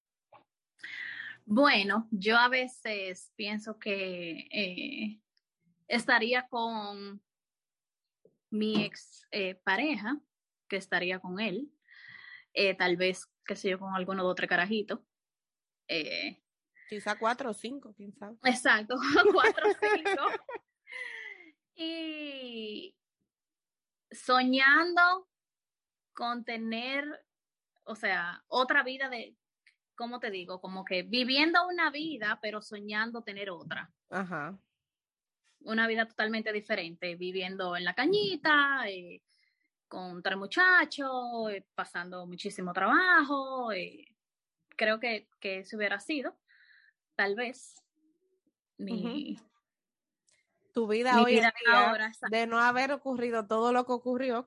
Bueno, 1.46 2.08
yo 2.12 2.38
a 2.38 2.50
veces 2.50 3.32
pienso 3.36 3.80
que 3.80 4.48
eh, 4.52 5.22
estaría 5.88 6.48
con 6.48 7.22
mi 8.50 8.84
ex 8.84 9.28
eh, 9.32 9.56
pareja, 9.56 10.20
que 10.68 10.76
estaría 10.76 11.20
con 11.20 11.40
él, 11.40 11.72
eh, 12.54 12.76
tal 12.76 12.98
vez, 12.98 13.30
qué 13.46 13.56
sé 13.56 13.70
yo, 13.70 13.80
con 13.80 13.94
alguno 13.94 14.24
de 14.24 14.30
otro 14.30 14.48
carajito, 14.48 15.06
Quizá 16.90 17.18
cuatro 17.20 17.52
o 17.52 17.54
cinco, 17.54 17.94
quién 17.96 18.14
sabe. 18.14 18.38
Exacto, 18.44 18.96
cuatro 19.34 19.70
o 19.70 19.74
cinco. 19.74 20.22
y 21.76 22.96
soñando 24.12 25.28
con 26.14 26.44
tener, 26.44 27.06
o 27.84 27.96
sea, 27.96 28.44
otra 28.48 28.84
vida 28.84 29.10
de, 29.10 29.36
¿cómo 29.96 30.20
te 30.20 30.32
digo? 30.32 30.62
Como 30.62 30.84
que 30.86 31.04
viviendo 31.04 31.68
una 31.68 31.92
vida, 31.92 32.40
pero 32.42 32.62
soñando 32.62 33.24
tener 33.24 33.50
otra. 33.50 33.92
Ajá. 34.10 34.58
Una 35.62 35.88
vida 35.88 36.08
totalmente 36.08 36.54
diferente, 36.54 37.16
viviendo 37.16 37.76
en 37.76 37.84
la 37.84 37.94
cañita, 37.94 38.88
eh, 38.88 39.22
con 39.88 40.22
tres 40.22 40.38
muchachos, 40.38 41.52
eh, 41.52 41.66
pasando 41.76 42.26
muchísimo 42.26 42.74
trabajo. 42.74 43.72
Eh, 43.72 44.06
creo 44.76 45.00
que, 45.00 45.28
que 45.40 45.60
eso 45.60 45.78
hubiera 45.78 46.00
sido 46.00 46.38
tal 47.18 47.36
vez 47.36 47.84
mi, 48.78 49.38
tu 50.78 50.88
vida 50.88 51.20
hoy 51.20 51.42
ahora, 51.74 52.12
de 52.30 52.46
no 52.46 52.60
haber 52.60 52.92
ocurrido 52.92 53.48
todo 53.48 53.74
lo 53.74 53.88
que 53.88 53.94
ocurrió, 53.94 54.46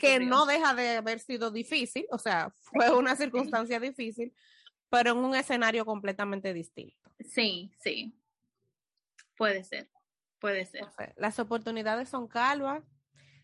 que, 0.00 0.18
no 0.18 0.44
deja 0.44 0.74
de 0.74 0.96
haber 0.96 1.20
sido 1.20 1.52
difícil, 1.52 2.04
o 2.10 2.18
sea, 2.18 2.52
fue 2.58 2.92
una 2.92 3.14
circunstancia 3.14 3.78
difícil, 3.78 4.34
pero 4.90 5.12
en 5.12 5.18
un 5.18 5.36
escenario 5.36 5.86
completamente 5.86 6.52
distinto. 6.52 6.96
Sí, 7.20 7.70
sí. 7.78 8.12
Puede 9.36 9.62
ser, 9.62 9.88
puede 10.40 10.66
ser. 10.66 10.84
las 11.16 11.38
oportunidades 11.38 12.08
son 12.08 12.26
calvas 12.26 12.82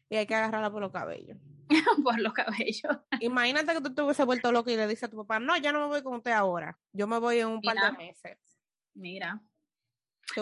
y 0.08 0.16
hay 0.16 0.26
que 0.26 0.34
agarrarla 0.34 0.72
por 0.72 0.82
los 0.82 0.90
cabellos. 0.90 1.38
por 2.04 2.18
los 2.18 2.32
cabellos. 2.32 2.98
Imagínate 3.20 3.74
que 3.74 3.80
tú 3.80 3.94
te 3.94 4.02
hubiese 4.02 4.24
vuelto 4.24 4.50
loco 4.50 4.70
y 4.70 4.76
le 4.76 4.88
dices 4.88 5.04
a 5.04 5.08
tu 5.08 5.18
papá, 5.18 5.38
no, 5.38 5.56
ya 5.56 5.70
no 5.70 5.78
me 5.82 5.86
voy 5.86 6.02
con 6.02 6.14
usted 6.14 6.32
ahora, 6.32 6.76
yo 6.92 7.06
me 7.06 7.20
voy 7.20 7.38
en 7.38 7.46
un 7.46 7.62
par 7.62 7.76
de 7.76 7.92
meses. 7.96 8.38
Mira. 8.92 9.40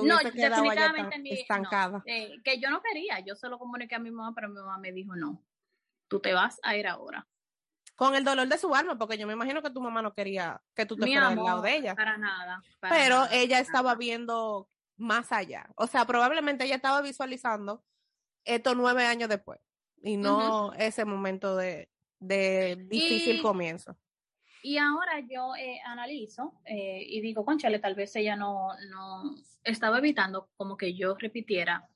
No, 0.03 0.19
definitivamente 0.19 1.35
estancada. 1.35 2.03
Eh, 2.07 2.41
que 2.45 2.59
yo 2.61 2.71
no 2.71 2.81
quería, 2.83 3.21
yo 3.21 3.35
se 3.35 3.49
lo 3.49 3.59
comuniqué 3.59 3.95
a 3.95 3.99
mi 3.99 4.11
mamá, 4.11 4.33
pero 4.35 4.49
mi 4.49 4.57
mamá 4.57 4.79
me 4.79 4.93
dijo, 4.93 5.15
no, 5.17 5.43
tú 6.09 6.21
te 6.21 6.33
vas 6.33 6.59
a 6.63 6.77
ir 6.77 6.87
ahora. 6.87 7.27
Con 7.95 8.15
el 8.15 8.25
dolor 8.25 8.49
de 8.49 8.59
su 8.59 8.75
alma, 8.75 8.99
porque 8.99 9.19
yo 9.19 9.27
me 9.27 9.35
imagino 9.35 9.63
que 9.63 9.71
tu 9.71 9.81
mamá 9.81 10.03
no 10.03 10.15
quería 10.15 10.61
que 10.75 10.87
tú 10.87 10.97
te 10.97 11.07
fueras 11.07 11.33
al 11.33 11.45
lado 11.45 11.63
de 11.63 11.77
ella. 11.77 11.95
Para 11.95 12.17
nada. 12.17 12.63
pero 12.81 13.27
ella 13.31 13.59
estaba 13.59 13.95
viendo 13.95 14.69
más 14.97 15.33
allá. 15.33 15.69
O 15.77 15.87
sea, 15.87 16.07
probablemente 16.07 16.65
ella 16.65 16.77
estaba 16.77 17.03
visualizando 17.03 17.85
estos 18.45 18.77
nueve 18.77 19.05
años 19.05 19.29
después 19.29 19.61
y 20.03 20.17
no 20.17 20.73
ese 20.75 21.05
momento 21.05 21.57
de, 21.57 21.91
de 22.19 22.77
difícil 22.89 23.43
comienzo. 23.43 23.97
Y 24.65 24.79
ahora 24.79 25.21
yo 25.21 25.57
eh, 25.57 25.81
analizo 25.85 26.55
eh, 26.65 27.05
y 27.05 27.21
digo, 27.21 27.45
conchale, 27.45 27.81
tal 27.81 27.97
vez 27.97 28.15
ella 28.15 28.37
no, 28.37 28.69
no 28.91 29.35
estaba 29.65 29.99
evitando 29.99 30.51
como 30.57 30.77
que 30.77 30.95
yo 30.95 31.17
repitiera, 31.17 31.89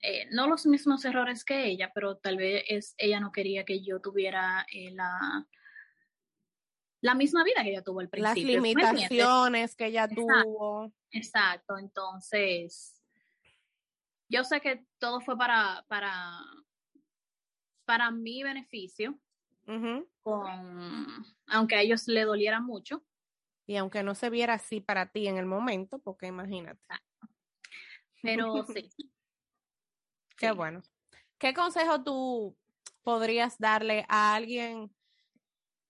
eh, 0.00 0.26
no 0.30 0.48
los 0.48 0.64
mismos 0.64 1.04
errores 1.04 1.44
que 1.44 1.66
ella, 1.66 1.92
pero 1.94 2.16
tal 2.16 2.38
vez 2.38 2.64
es, 2.68 2.94
ella 2.96 3.20
no 3.20 3.32
quería 3.32 3.64
que 3.64 3.82
yo 3.82 4.00
tuviera 4.00 4.66
la, 4.92 5.46
la 7.02 7.14
misma 7.14 7.44
vida 7.44 7.62
que 7.62 7.70
ella 7.70 7.84
tuvo 7.84 8.00
al 8.00 8.08
principio. 8.08 8.44
Las 8.44 8.62
limitaciones 8.62 9.76
que 9.76 9.86
ella 9.86 10.08
tuvo. 10.08 10.90
Exacto, 11.10 11.76
entonces 11.76 12.98
yo 14.28 14.42
sé 14.42 14.60
que 14.62 14.86
todo 14.98 15.20
fue 15.20 15.36
para, 15.36 15.84
para, 15.86 16.40
para 17.84 18.10
mi 18.10 18.42
beneficio, 18.42 19.18
con, 20.22 21.24
aunque 21.46 21.76
a 21.76 21.82
ellos 21.82 22.06
le 22.08 22.24
doliera 22.24 22.60
mucho. 22.60 23.02
Y 23.66 23.76
aunque 23.76 24.02
no 24.02 24.14
se 24.14 24.30
viera 24.30 24.54
así 24.54 24.80
para 24.80 25.10
ti 25.10 25.26
en 25.26 25.38
el 25.38 25.46
momento, 25.46 25.98
porque 25.98 26.26
imagínate. 26.26 26.80
Pero 28.22 28.64
sí. 28.66 28.90
Qué 30.36 30.50
bueno. 30.50 30.82
¿Qué 31.38 31.54
consejo 31.54 32.02
tú 32.02 32.56
podrías 33.02 33.58
darle 33.58 34.04
a 34.08 34.34
alguien, 34.34 34.94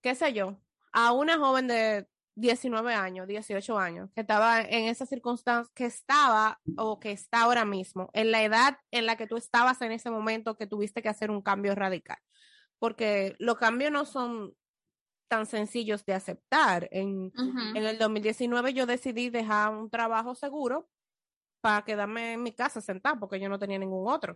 qué 0.03 0.15
sé 0.15 0.33
yo, 0.33 0.61
a 0.93 1.13
una 1.13 1.39
joven 1.39 1.69
de 1.69 2.07
19 2.37 2.95
años, 2.95 3.29
18 3.29 3.79
años, 3.79 4.11
que 4.15 4.23
estaba 4.23 4.61
en 4.61 4.87
esa 4.87 5.07
circunstancia, 5.07 5.73
que 5.75 5.87
estaba 5.87 6.61
o 6.77 6.99
que 6.99 7.13
está 7.13 7.43
ahora 7.43 7.65
mismo, 7.65 8.11
en 8.13 8.33
la 8.33 8.43
edad 8.43 8.79
en 8.91 9.07
la 9.07 9.17
que 9.17 9.27
tú 9.27 9.37
estabas 9.37 9.81
en 9.83 9.93
ese 9.93 10.11
momento 10.11 10.57
que 10.57 10.67
tuviste 10.67 11.03
que 11.03 11.09
hacer 11.09 11.31
un 11.31 11.43
cambio 11.43 11.75
radical? 11.75 12.19
Porque 12.79 13.37
los 13.39 13.57
cambios 13.57 13.93
no 13.93 14.05
son 14.05 14.55
tan 15.29 15.47
sencillos 15.47 16.05
de 16.05 16.15
aceptar. 16.15 16.89
En, 16.91 17.33
en 17.75 17.85
el 17.85 17.99
2019 17.99 18.75
yo 18.75 18.87
decidí 18.87 19.31
dejar 19.31 19.75
un 19.75 19.91
trabajo 19.91 20.35
seguro 20.35 20.89
para 21.61 21.85
quedarme 21.85 22.35
en 22.35 22.43
mi 22.43 22.53
casa 22.53 22.81
sentada 22.81 23.19
porque 23.19 23.41
yo 23.41 23.49
no 23.49 23.59
tenía 23.59 23.79
ningún 23.79 24.13
otro. 24.13 24.35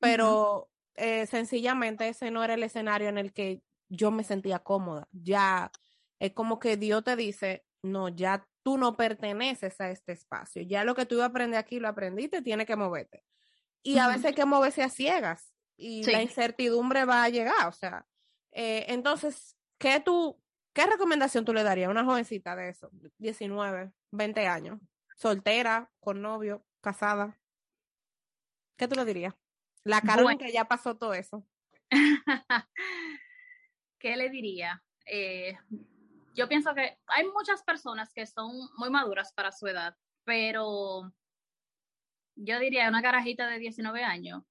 Pero 0.00 0.68
eh, 0.94 1.26
sencillamente 1.26 2.08
ese 2.08 2.30
no 2.30 2.44
era 2.44 2.54
el 2.54 2.62
escenario 2.62 3.08
en 3.08 3.18
el 3.18 3.32
que 3.32 3.62
yo 3.88 4.10
me 4.10 4.22
sentía 4.22 4.58
cómoda. 4.58 5.08
Ya 5.12 5.72
es 6.18 6.32
como 6.32 6.58
que 6.58 6.76
Dios 6.76 7.04
te 7.04 7.16
dice, 7.16 7.64
no, 7.82 8.08
ya 8.08 8.46
tú 8.62 8.76
no 8.76 8.96
perteneces 8.96 9.80
a 9.80 9.90
este 9.90 10.12
espacio. 10.12 10.62
Ya 10.62 10.84
lo 10.84 10.94
que 10.94 11.06
tú 11.06 11.22
aprendes 11.22 11.58
aquí 11.58 11.80
lo 11.80 11.88
aprendiste, 11.88 12.42
tiene 12.42 12.66
que 12.66 12.76
moverte. 12.76 13.24
Y 13.82 13.98
a 13.98 14.08
veces 14.08 14.26
hay 14.26 14.34
que 14.34 14.44
moverse 14.44 14.82
a 14.82 14.90
ciegas 14.90 15.54
y 15.78 16.02
la 16.04 16.20
incertidumbre 16.20 17.04
va 17.04 17.22
a 17.22 17.28
llegar. 17.28 17.68
O 17.68 17.72
sea, 17.72 18.04
eh, 18.50 18.84
entonces, 18.88 19.56
¿qué 19.78 20.00
tú, 20.00 20.38
qué 20.74 20.84
recomendación 20.86 21.44
tú 21.44 21.54
le 21.54 21.62
darías 21.62 21.88
a 21.88 21.92
una 21.92 22.04
jovencita 22.04 22.56
de 22.56 22.68
eso, 22.70 22.90
19, 23.18 23.92
20 24.10 24.46
años, 24.46 24.80
soltera, 25.16 25.90
con 26.00 26.20
novio, 26.20 26.66
casada? 26.80 27.38
¿Qué 28.76 28.88
tú 28.88 28.96
le 28.96 29.04
dirías? 29.04 29.34
La 29.84 30.00
cara 30.00 30.36
que 30.36 30.52
ya 30.52 30.66
pasó 30.66 30.96
todo 30.96 31.14
eso. 31.14 31.46
¿Qué 33.98 34.16
le 34.16 34.28
diría? 34.28 34.82
Eh, 35.06 35.56
yo 36.34 36.48
pienso 36.48 36.74
que 36.74 36.98
hay 37.06 37.26
muchas 37.28 37.62
personas 37.62 38.12
que 38.12 38.26
son 38.26 38.52
muy 38.76 38.90
maduras 38.90 39.32
para 39.32 39.52
su 39.52 39.66
edad, 39.66 39.96
pero 40.24 41.12
yo 42.36 42.58
diría 42.58 42.88
una 42.88 43.02
carajita 43.02 43.48
de 43.48 43.58
19 43.58 44.04
años, 44.04 44.44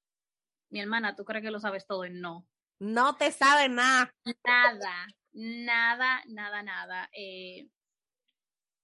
mi 0.70 0.80
hermana, 0.80 1.16
¿tú 1.16 1.24
crees 1.26 1.44
que 1.44 1.52
lo 1.52 1.60
sabes 1.60 1.86
todo? 1.86 2.06
Y 2.06 2.12
no. 2.12 2.48
No 2.80 3.16
te 3.16 3.32
sabe 3.32 3.70
nada. 3.70 4.14
Nada, 4.26 5.08
nada, 5.34 6.24
nada, 6.28 6.64
nada. 6.64 7.10
Eh, 7.14 7.68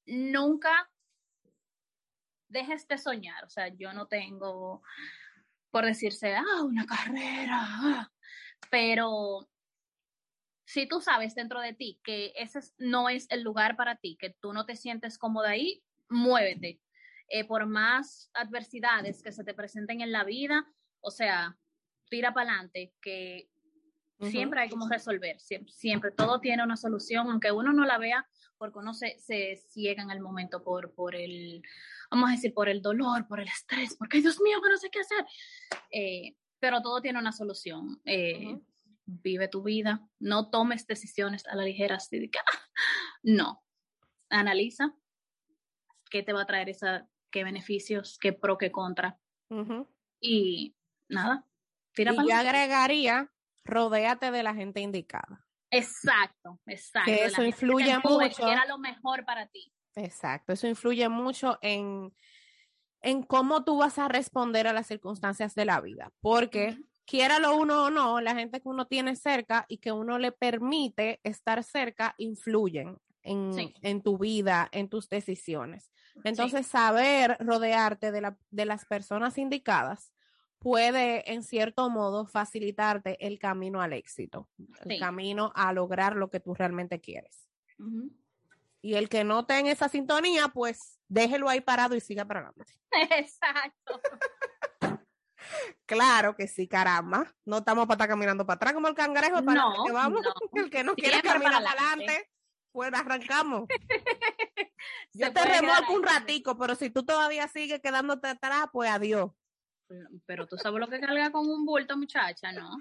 nunca 0.06 0.90
dejes 2.48 2.88
de 2.88 2.98
soñar. 2.98 3.44
O 3.46 3.50
sea, 3.50 3.68
yo 3.68 3.94
no 3.94 4.08
tengo, 4.08 4.84
por 5.72 5.86
decirse, 5.86 6.36
ah, 6.36 6.64
una 6.64 6.86
carrera, 6.86 7.58
ah", 7.60 8.12
pero 8.70 9.50
si 10.66 10.88
tú 10.88 11.02
sabes 11.02 11.36
dentro 11.36 11.62
de 11.62 11.74
ti 11.74 12.00
que 12.04 12.34
ese 12.36 12.60
no 12.78 13.10
es 13.10 13.28
el 13.30 13.44
lugar 13.44 13.76
para 13.76 13.98
ti, 13.98 14.18
que 14.20 14.30
tú 14.30 14.54
no 14.54 14.66
te 14.66 14.76
sientes 14.76 15.18
cómoda 15.18 15.50
ahí, 15.50 15.84
muévete. 16.10 16.80
Eh, 17.30 17.46
por 17.46 17.66
más 17.66 18.30
adversidades 18.34 19.24
que 19.24 19.32
se 19.32 19.44
te 19.44 19.54
presenten 19.54 20.02
en 20.02 20.12
la 20.12 20.24
vida, 20.24 20.66
o 21.00 21.12
sea, 21.12 21.58
tira 22.14 22.32
para 22.32 22.52
adelante, 22.52 22.94
que 23.02 23.50
siempre 24.22 24.62
hay 24.62 24.70
como 24.70 24.88
resolver, 24.88 25.40
siempre, 25.40 26.12
todo 26.12 26.40
tiene 26.40 26.64
una 26.64 26.78
solución, 26.78 27.28
aunque 27.28 27.52
uno 27.52 27.74
no 27.74 27.86
la 27.86 27.98
vea, 27.98 28.28
porque 28.60 28.78
uno 28.78 28.94
se, 28.94 29.18
se 29.18 29.56
ciega 29.56 30.04
en 30.04 30.12
el 30.12 30.22
momento 30.22 30.64
por, 30.64 30.94
por 30.94 31.16
el, 31.16 31.64
vamos 32.12 32.30
a 32.30 32.34
decir, 32.34 32.54
por 32.54 32.70
el 32.70 32.84
dolor, 32.84 33.28
por 33.28 33.40
el 33.40 33.48
estrés, 33.48 33.96
porque, 33.98 34.22
Dios 34.22 34.40
mío, 34.42 34.62
que 34.62 34.70
no 34.70 34.78
sé 34.78 34.92
qué 34.92 35.00
hacer. 35.00 35.26
Eh, 35.90 36.36
pero 36.60 36.84
todo 36.84 37.02
tiene 37.02 37.18
una 37.18 37.32
solución. 37.32 38.00
Eh, 38.06 38.60
vive 39.06 39.48
tu 39.48 39.64
vida, 39.64 40.08
no 40.20 40.52
tomes 40.52 40.86
decisiones 40.86 41.48
a 41.48 41.56
la 41.56 41.64
ligera, 41.64 41.96
así 41.96 42.20
de 42.20 42.30
que, 42.30 42.38
ah, 42.38 42.60
no, 43.24 43.64
analiza 44.30 44.96
qué 46.12 46.22
te 46.22 46.32
va 46.32 46.44
a 46.44 46.46
traer 46.46 46.70
esa, 46.70 47.10
qué 47.32 47.44
beneficios, 47.44 48.20
qué 48.20 48.34
pro, 48.34 48.60
qué 48.60 48.72
contra. 48.72 49.20
Y 50.20 50.76
nada, 51.10 51.48
tira 51.94 52.14
y 52.14 52.28
yo 52.28 52.36
agregaría, 52.36 53.32
rodéate 53.64 54.32
de 54.32 54.44
la 54.44 54.54
gente 54.54 54.82
indicada. 54.82 55.46
Exacto, 55.72 56.60
exacto. 56.68 57.12
Que 57.12 57.26
eso 57.26 57.44
influye 57.44 57.98
mucho. 58.04 58.48
era 58.48 58.66
lo 58.68 58.78
mejor 58.78 59.26
para 59.26 59.48
ti. 59.48 59.74
Exacto, 59.96 60.54
eso 60.54 60.68
influye 60.68 61.10
mucho 61.10 61.58
en, 61.62 62.14
en 63.02 63.24
cómo 63.24 63.64
tú 63.64 63.78
vas 63.78 63.98
a 63.98 64.08
responder 64.08 64.68
a 64.68 64.74
las 64.74 64.88
circunstancias 64.88 65.56
de 65.56 65.66
la 65.66 65.82
vida, 65.82 66.12
porque 66.20 66.78
quiera 67.06 67.40
lo 67.40 67.56
uno 67.56 67.86
o 67.86 67.90
no, 67.90 68.22
la 68.22 68.36
gente 68.36 68.62
que 68.62 68.70
uno 68.70 68.88
tiene 68.88 69.16
cerca 69.16 69.66
y 69.68 69.78
que 69.78 69.92
uno 69.92 70.20
le 70.20 70.32
permite 70.32 71.20
estar 71.24 71.64
cerca 71.64 72.16
influyen 72.18 72.98
en, 73.24 74.02
tu 74.02 74.18
vida, 74.18 74.70
en 74.72 74.90
tus 74.90 75.10
decisiones. 75.10 75.92
Entonces, 76.24 76.68
saber 76.68 77.38
rodearte 77.40 78.12
de, 78.12 78.34
de 78.52 78.66
las 78.66 78.86
personas 78.86 79.38
indicadas 79.38 80.14
puede, 80.64 81.32
en 81.32 81.44
cierto 81.44 81.90
modo, 81.90 82.26
facilitarte 82.26 83.26
el 83.26 83.38
camino 83.38 83.82
al 83.82 83.94
éxito, 83.94 84.50
el 84.86 85.00
camino 85.00 85.52
a 85.56 85.74
lograr 85.74 86.16
lo 86.16 86.30
que 86.30 86.40
tú 86.40 86.54
realmente 86.54 87.02
quieres. 87.02 87.48
Y 88.82 88.96
el 88.96 89.10
que 89.10 89.24
no 89.24 89.42
esté 89.42 89.60
en 89.60 89.68
esa 89.68 89.90
sintonía, 89.90 90.48
pues 90.48 91.00
déjelo 91.08 91.50
ahí 91.50 91.62
parado 91.62 91.96
y 91.96 92.00
siga 92.00 92.26
para 92.26 92.40
adelante. 92.40 92.74
Exacto. 93.20 94.02
Claro 95.86 96.38
que 96.38 96.48
sí, 96.48 96.70
caramba. 96.70 97.36
No 97.44 97.58
estamos 97.58 97.86
para 97.86 97.96
estar 97.96 98.08
caminando 98.08 98.46
para 98.46 98.56
atrás 98.56 98.74
como 98.74 98.88
el 98.88 98.96
cangrejo, 98.96 99.44
para 99.44 99.62
que 99.86 99.92
vamos. 99.92 100.22
El 100.54 100.70
que 100.70 100.86
no 100.86 100.96
quiere 100.96 101.22
caminar 101.22 101.62
para 101.62 101.70
adelante, 101.70 102.32
pues 102.72 102.94
arrancamos. 102.94 103.68
Yo 105.12 105.34
te 105.34 105.44
remolco 105.44 105.94
un 105.94 106.04
ratico, 106.04 106.58
pero 106.58 106.76
si 106.76 106.90
tú 106.90 107.04
todavía 107.04 107.50
sigues 107.50 107.82
quedándote 107.82 108.30
atrás, 108.30 108.68
pues 108.72 108.90
adiós. 108.90 109.32
Pero 110.26 110.48
tú 110.48 110.58
sabes 110.58 110.80
lo 110.80 110.88
que 110.88 111.00
carga 111.00 111.32
con 111.32 111.48
un 111.48 111.66
bulto, 111.66 111.98
muchacha, 111.98 112.52
¿no? 112.52 112.78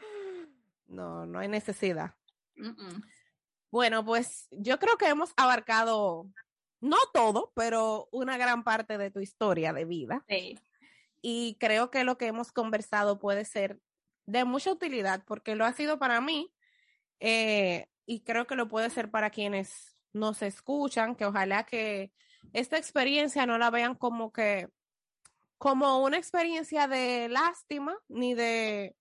No, 0.86 1.26
no 1.26 1.38
hay 1.38 1.48
necesidad. 1.48 2.14
Bueno, 3.70 4.04
pues 4.04 4.48
yo 4.50 4.78
creo 4.78 4.96
que 4.96 5.08
hemos 5.08 5.32
abarcado, 5.36 6.28
no 6.80 6.98
todo, 7.14 7.52
pero 7.54 8.08
una 8.12 8.36
gran 8.36 8.62
parte 8.62 8.98
de 8.98 9.10
tu 9.10 9.20
historia 9.20 9.72
de 9.72 9.84
vida. 9.84 10.24
Sí 10.28 10.58
y 11.22 11.56
creo 11.60 11.90
que 11.90 12.04
lo 12.04 12.18
que 12.18 12.26
hemos 12.26 12.52
conversado 12.52 13.18
puede 13.18 13.44
ser 13.44 13.80
de 14.26 14.44
mucha 14.44 14.72
utilidad 14.72 15.24
porque 15.24 15.54
lo 15.54 15.64
ha 15.64 15.72
sido 15.72 15.98
para 15.98 16.20
mí 16.20 16.52
eh, 17.20 17.86
y 18.04 18.22
creo 18.22 18.46
que 18.46 18.56
lo 18.56 18.68
puede 18.68 18.90
ser 18.90 19.10
para 19.10 19.30
quienes 19.30 19.96
nos 20.12 20.42
escuchan, 20.42 21.14
que 21.14 21.24
ojalá 21.24 21.64
que 21.64 22.12
esta 22.52 22.76
experiencia 22.76 23.46
no 23.46 23.56
la 23.56 23.70
vean 23.70 23.94
como 23.94 24.32
que 24.32 24.68
como 25.62 26.02
una 26.02 26.16
experiencia 26.16 26.88
de 26.88 27.28
lástima 27.28 27.96
ni 28.08 28.34
de 28.34 28.96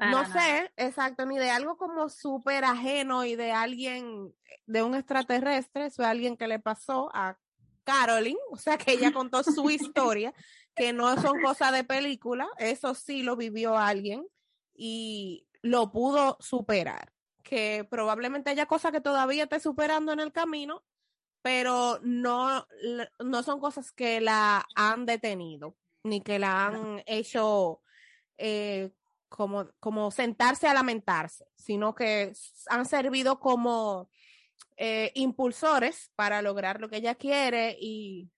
no 0.00 0.24
sé, 0.26 0.72
exacto, 0.76 1.26
ni 1.26 1.38
de 1.38 1.48
algo 1.50 1.76
como 1.76 2.08
súper 2.08 2.64
ajeno 2.64 3.24
y 3.24 3.36
de 3.36 3.52
alguien, 3.52 4.34
de 4.66 4.82
un 4.82 4.96
extraterrestre, 4.96 5.86
eso 5.86 6.02
es 6.02 6.08
alguien 6.08 6.36
que 6.36 6.48
le 6.48 6.58
pasó 6.58 7.08
a 7.14 7.38
Carolyn, 7.84 8.36
o 8.50 8.56
sea 8.56 8.78
que 8.78 8.94
ella 8.94 9.12
contó 9.12 9.44
su 9.44 9.70
historia, 9.70 10.34
que 10.74 10.92
no 10.92 11.14
son 11.20 11.40
cosas 11.40 11.70
de 11.72 11.84
película, 11.84 12.48
eso 12.58 12.96
sí 12.96 13.22
lo 13.22 13.36
vivió 13.36 13.78
alguien 13.78 14.26
y 14.74 15.46
lo 15.62 15.92
pudo 15.92 16.36
superar, 16.40 17.12
que 17.44 17.86
probablemente 17.88 18.50
haya 18.50 18.66
cosas 18.66 18.90
que 18.90 19.00
todavía 19.00 19.44
esté 19.44 19.60
superando 19.60 20.10
en 20.12 20.18
el 20.18 20.32
camino, 20.32 20.82
pero 21.42 21.98
no, 22.02 22.66
no 23.18 23.42
son 23.42 23.60
cosas 23.60 23.92
que 23.92 24.20
la 24.20 24.66
han 24.74 25.06
detenido, 25.06 25.76
ni 26.04 26.20
que 26.20 26.38
la 26.38 26.66
han 26.66 27.02
hecho 27.06 27.82
eh, 28.36 28.90
como, 29.28 29.70
como 29.80 30.10
sentarse 30.10 30.66
a 30.68 30.74
lamentarse, 30.74 31.46
sino 31.56 31.94
que 31.94 32.32
han 32.68 32.86
servido 32.86 33.40
como 33.40 34.10
eh, 34.76 35.12
impulsores 35.14 36.10
para 36.14 36.42
lograr 36.42 36.80
lo 36.80 36.88
que 36.88 36.96
ella 36.96 37.14
quiere 37.14 37.76
y 37.80 38.30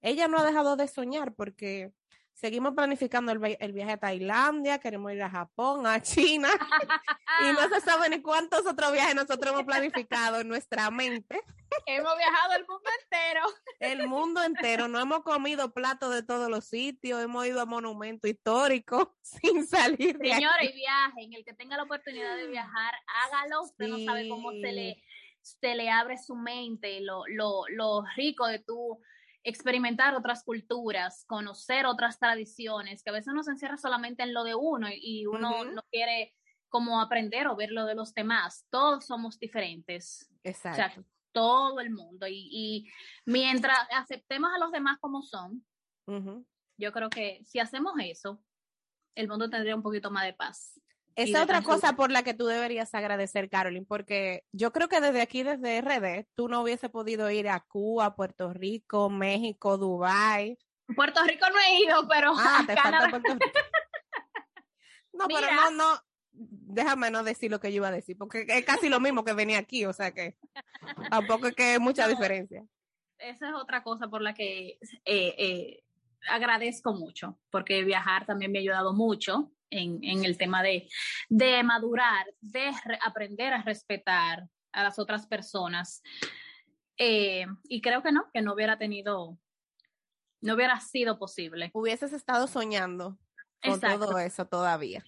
ella 0.00 0.28
no 0.28 0.38
ha 0.38 0.44
dejado 0.44 0.76
de 0.76 0.88
soñar 0.88 1.34
porque 1.34 1.92
seguimos 2.38 2.72
planificando 2.74 3.32
el, 3.32 3.56
el, 3.58 3.72
viaje 3.72 3.92
a 3.92 3.96
Tailandia, 3.96 4.78
queremos 4.78 5.12
ir 5.12 5.22
a 5.22 5.28
Japón, 5.28 5.86
a 5.86 6.00
China, 6.00 6.48
y 7.42 7.52
no 7.52 7.68
se 7.68 7.80
sabe 7.80 8.08
ni 8.08 8.22
cuántos 8.22 8.64
otros 8.64 8.92
viajes 8.92 9.16
nosotros 9.16 9.52
hemos 9.52 9.64
planificado 9.64 10.40
en 10.40 10.48
nuestra 10.48 10.90
mente. 10.90 11.40
Hemos 11.86 12.16
viajado 12.16 12.54
el 12.54 12.66
mundo 12.66 12.90
entero. 13.02 13.40
El 13.78 14.08
mundo 14.08 14.42
entero, 14.42 14.88
no 14.88 14.98
hemos 14.98 15.22
comido 15.22 15.70
platos 15.74 16.14
de 16.14 16.22
todos 16.22 16.48
los 16.48 16.64
sitios, 16.64 17.22
hemos 17.22 17.46
ido 17.46 17.60
a 17.60 17.66
monumentos 17.66 18.30
históricos 18.30 19.08
sin 19.20 19.66
salir 19.66 20.16
de 20.16 20.32
Señores, 20.32 20.74
viajen, 20.74 21.34
el 21.34 21.44
que 21.44 21.52
tenga 21.52 21.76
la 21.76 21.82
oportunidad 21.82 22.36
de 22.36 22.46
viajar, 22.46 22.94
hágalo, 23.06 23.64
usted 23.64 23.84
sí. 23.84 23.90
no 23.90 23.98
sabe 23.98 24.28
cómo 24.30 24.50
se 24.52 24.72
le, 24.72 25.02
se 25.42 25.74
le 25.74 25.90
abre 25.90 26.16
su 26.16 26.34
mente, 26.36 27.00
lo, 27.02 27.24
lo, 27.26 27.64
lo 27.68 28.02
rico 28.16 28.46
de 28.46 28.60
tu 28.60 28.98
experimentar 29.44 30.14
otras 30.14 30.42
culturas, 30.44 31.24
conocer 31.26 31.86
otras 31.86 32.18
tradiciones, 32.18 33.02
que 33.02 33.10
a 33.10 33.12
veces 33.12 33.32
uno 33.32 33.42
se 33.42 33.52
encierra 33.52 33.76
solamente 33.76 34.22
en 34.22 34.34
lo 34.34 34.44
de 34.44 34.54
uno 34.54 34.88
y 34.92 35.26
uno 35.26 35.50
uh 35.50 35.64
-huh. 35.64 35.74
no 35.74 35.82
quiere 35.90 36.34
como 36.68 37.00
aprender 37.00 37.46
o 37.46 37.56
ver 37.56 37.70
lo 37.70 37.86
de 37.86 37.94
los 37.94 38.12
demás. 38.14 38.66
Todos 38.70 39.06
somos 39.06 39.38
diferentes. 39.38 40.30
Exacto. 40.42 40.82
O 40.82 40.94
sea, 40.94 41.04
todo 41.32 41.80
el 41.80 41.90
mundo. 41.90 42.26
Y, 42.26 42.48
y, 42.50 42.90
mientras 43.24 43.78
aceptemos 43.92 44.50
a 44.54 44.58
los 44.58 44.72
demás 44.72 44.98
como 45.00 45.22
son, 45.22 45.64
uh 46.06 46.12
-huh. 46.12 46.46
yo 46.76 46.92
creo 46.92 47.08
que 47.08 47.42
si 47.44 47.58
hacemos 47.58 47.94
eso, 48.00 48.42
el 49.14 49.28
mundo 49.28 49.48
tendría 49.48 49.74
un 49.74 49.82
poquito 49.82 50.10
más 50.10 50.24
de 50.24 50.34
paz. 50.34 50.80
Esa 51.18 51.42
otra 51.42 51.62
cosa 51.62 51.94
por 51.96 52.12
la 52.12 52.22
que 52.22 52.32
tú 52.32 52.46
deberías 52.46 52.94
agradecer, 52.94 53.50
Carolyn, 53.50 53.84
porque 53.84 54.44
yo 54.52 54.72
creo 54.72 54.88
que 54.88 55.00
desde 55.00 55.20
aquí, 55.20 55.42
desde 55.42 55.80
RD, 55.80 56.28
tú 56.36 56.48
no 56.48 56.62
hubiese 56.62 56.88
podido 56.88 57.28
ir 57.28 57.48
a 57.48 57.58
Cuba, 57.58 58.14
Puerto 58.14 58.52
Rico, 58.52 59.10
México, 59.10 59.78
Dubái. 59.78 60.56
Puerto 60.94 61.24
Rico 61.24 61.46
no 61.50 61.58
he 61.58 61.80
ido, 61.80 62.06
pero. 62.08 62.32
Ah, 62.36 62.62
te 62.64 62.76
falta 62.76 63.10
Puerto 63.10 63.34
Rico. 63.34 63.58
No, 65.12 65.26
Mira. 65.26 65.40
pero 65.40 65.54
no, 65.56 65.70
no. 65.72 66.00
Déjame 66.30 67.10
no 67.10 67.24
decir 67.24 67.50
lo 67.50 67.58
que 67.58 67.72
yo 67.72 67.78
iba 67.78 67.88
a 67.88 67.92
decir, 67.92 68.16
porque 68.16 68.46
es 68.46 68.64
casi 68.64 68.88
lo 68.88 69.00
mismo 69.00 69.24
que 69.24 69.32
venía 69.32 69.58
aquí, 69.58 69.84
o 69.84 69.92
sea 69.92 70.12
que 70.12 70.36
tampoco 71.10 71.48
es 71.48 71.56
que 71.56 71.64
hay 71.64 71.78
mucha 71.80 72.04
no, 72.04 72.10
diferencia. 72.10 72.64
Esa 73.18 73.48
es 73.48 73.54
otra 73.54 73.82
cosa 73.82 74.06
por 74.06 74.22
la 74.22 74.34
que 74.34 74.78
eh, 75.04 75.34
eh, 75.36 75.82
agradezco 76.28 76.92
mucho, 76.94 77.40
porque 77.50 77.82
viajar 77.82 78.24
también 78.26 78.52
me 78.52 78.58
ha 78.58 78.60
ayudado 78.60 78.92
mucho 78.92 79.50
en, 79.70 80.02
en 80.02 80.24
el 80.24 80.36
tema 80.38 80.62
de, 80.62 80.88
de 81.28 81.62
madurar, 81.62 82.26
de 82.40 82.70
re, 82.84 82.98
aprender 83.04 83.52
a 83.52 83.62
respetar 83.62 84.48
a 84.72 84.82
las 84.82 84.98
otras 84.98 85.26
personas. 85.26 86.02
Eh, 86.96 87.46
y 87.64 87.80
creo 87.80 88.02
que 88.02 88.12
no, 88.12 88.28
que 88.32 88.42
no 88.42 88.54
hubiera 88.54 88.78
tenido, 88.78 89.38
no 90.40 90.54
hubiera 90.54 90.80
sido 90.80 91.18
posible. 91.18 91.70
Hubieses 91.72 92.12
estado 92.12 92.46
soñando 92.46 93.18
con 93.62 93.74
Exacto. 93.74 94.06
todo 94.06 94.18
eso 94.18 94.46
todavía. 94.46 95.04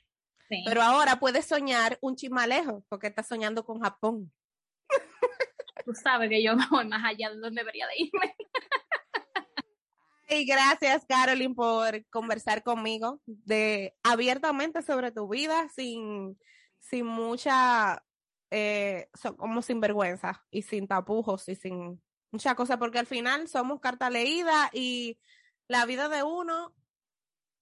Sí. 0.48 0.62
Pero 0.66 0.82
ahora 0.82 1.16
puedes 1.20 1.46
soñar 1.46 1.98
un 2.00 2.16
lejos 2.48 2.84
porque 2.88 3.06
estás 3.06 3.28
soñando 3.28 3.64
con 3.64 3.80
Japón. 3.80 4.32
Tú 5.84 5.94
sabes 5.94 6.28
que 6.28 6.42
yo 6.42 6.56
me 6.56 6.66
voy 6.68 6.86
más 6.86 7.04
allá 7.04 7.30
de 7.30 7.36
donde 7.36 7.61
debería 7.61 7.86
de 7.86 7.94
irme. 7.96 8.36
Y 10.32 10.44
gracias, 10.44 11.04
Carolyn, 11.06 11.56
por 11.56 12.06
conversar 12.08 12.62
conmigo 12.62 13.20
de 13.26 13.96
abiertamente 14.04 14.80
sobre 14.80 15.10
tu 15.10 15.28
vida, 15.28 15.68
sin, 15.74 16.38
sin 16.78 17.04
mucha, 17.04 18.04
eh, 18.52 19.08
so, 19.12 19.36
como 19.36 19.60
sin 19.60 19.80
vergüenza 19.80 20.44
y 20.48 20.62
sin 20.62 20.86
tapujos 20.86 21.48
y 21.48 21.56
sin 21.56 22.00
mucha 22.30 22.54
cosa, 22.54 22.78
porque 22.78 23.00
al 23.00 23.06
final 23.06 23.48
somos 23.48 23.80
carta 23.80 24.08
leída 24.08 24.70
y 24.72 25.18
la 25.66 25.84
vida 25.84 26.08
de 26.08 26.22
uno 26.22 26.76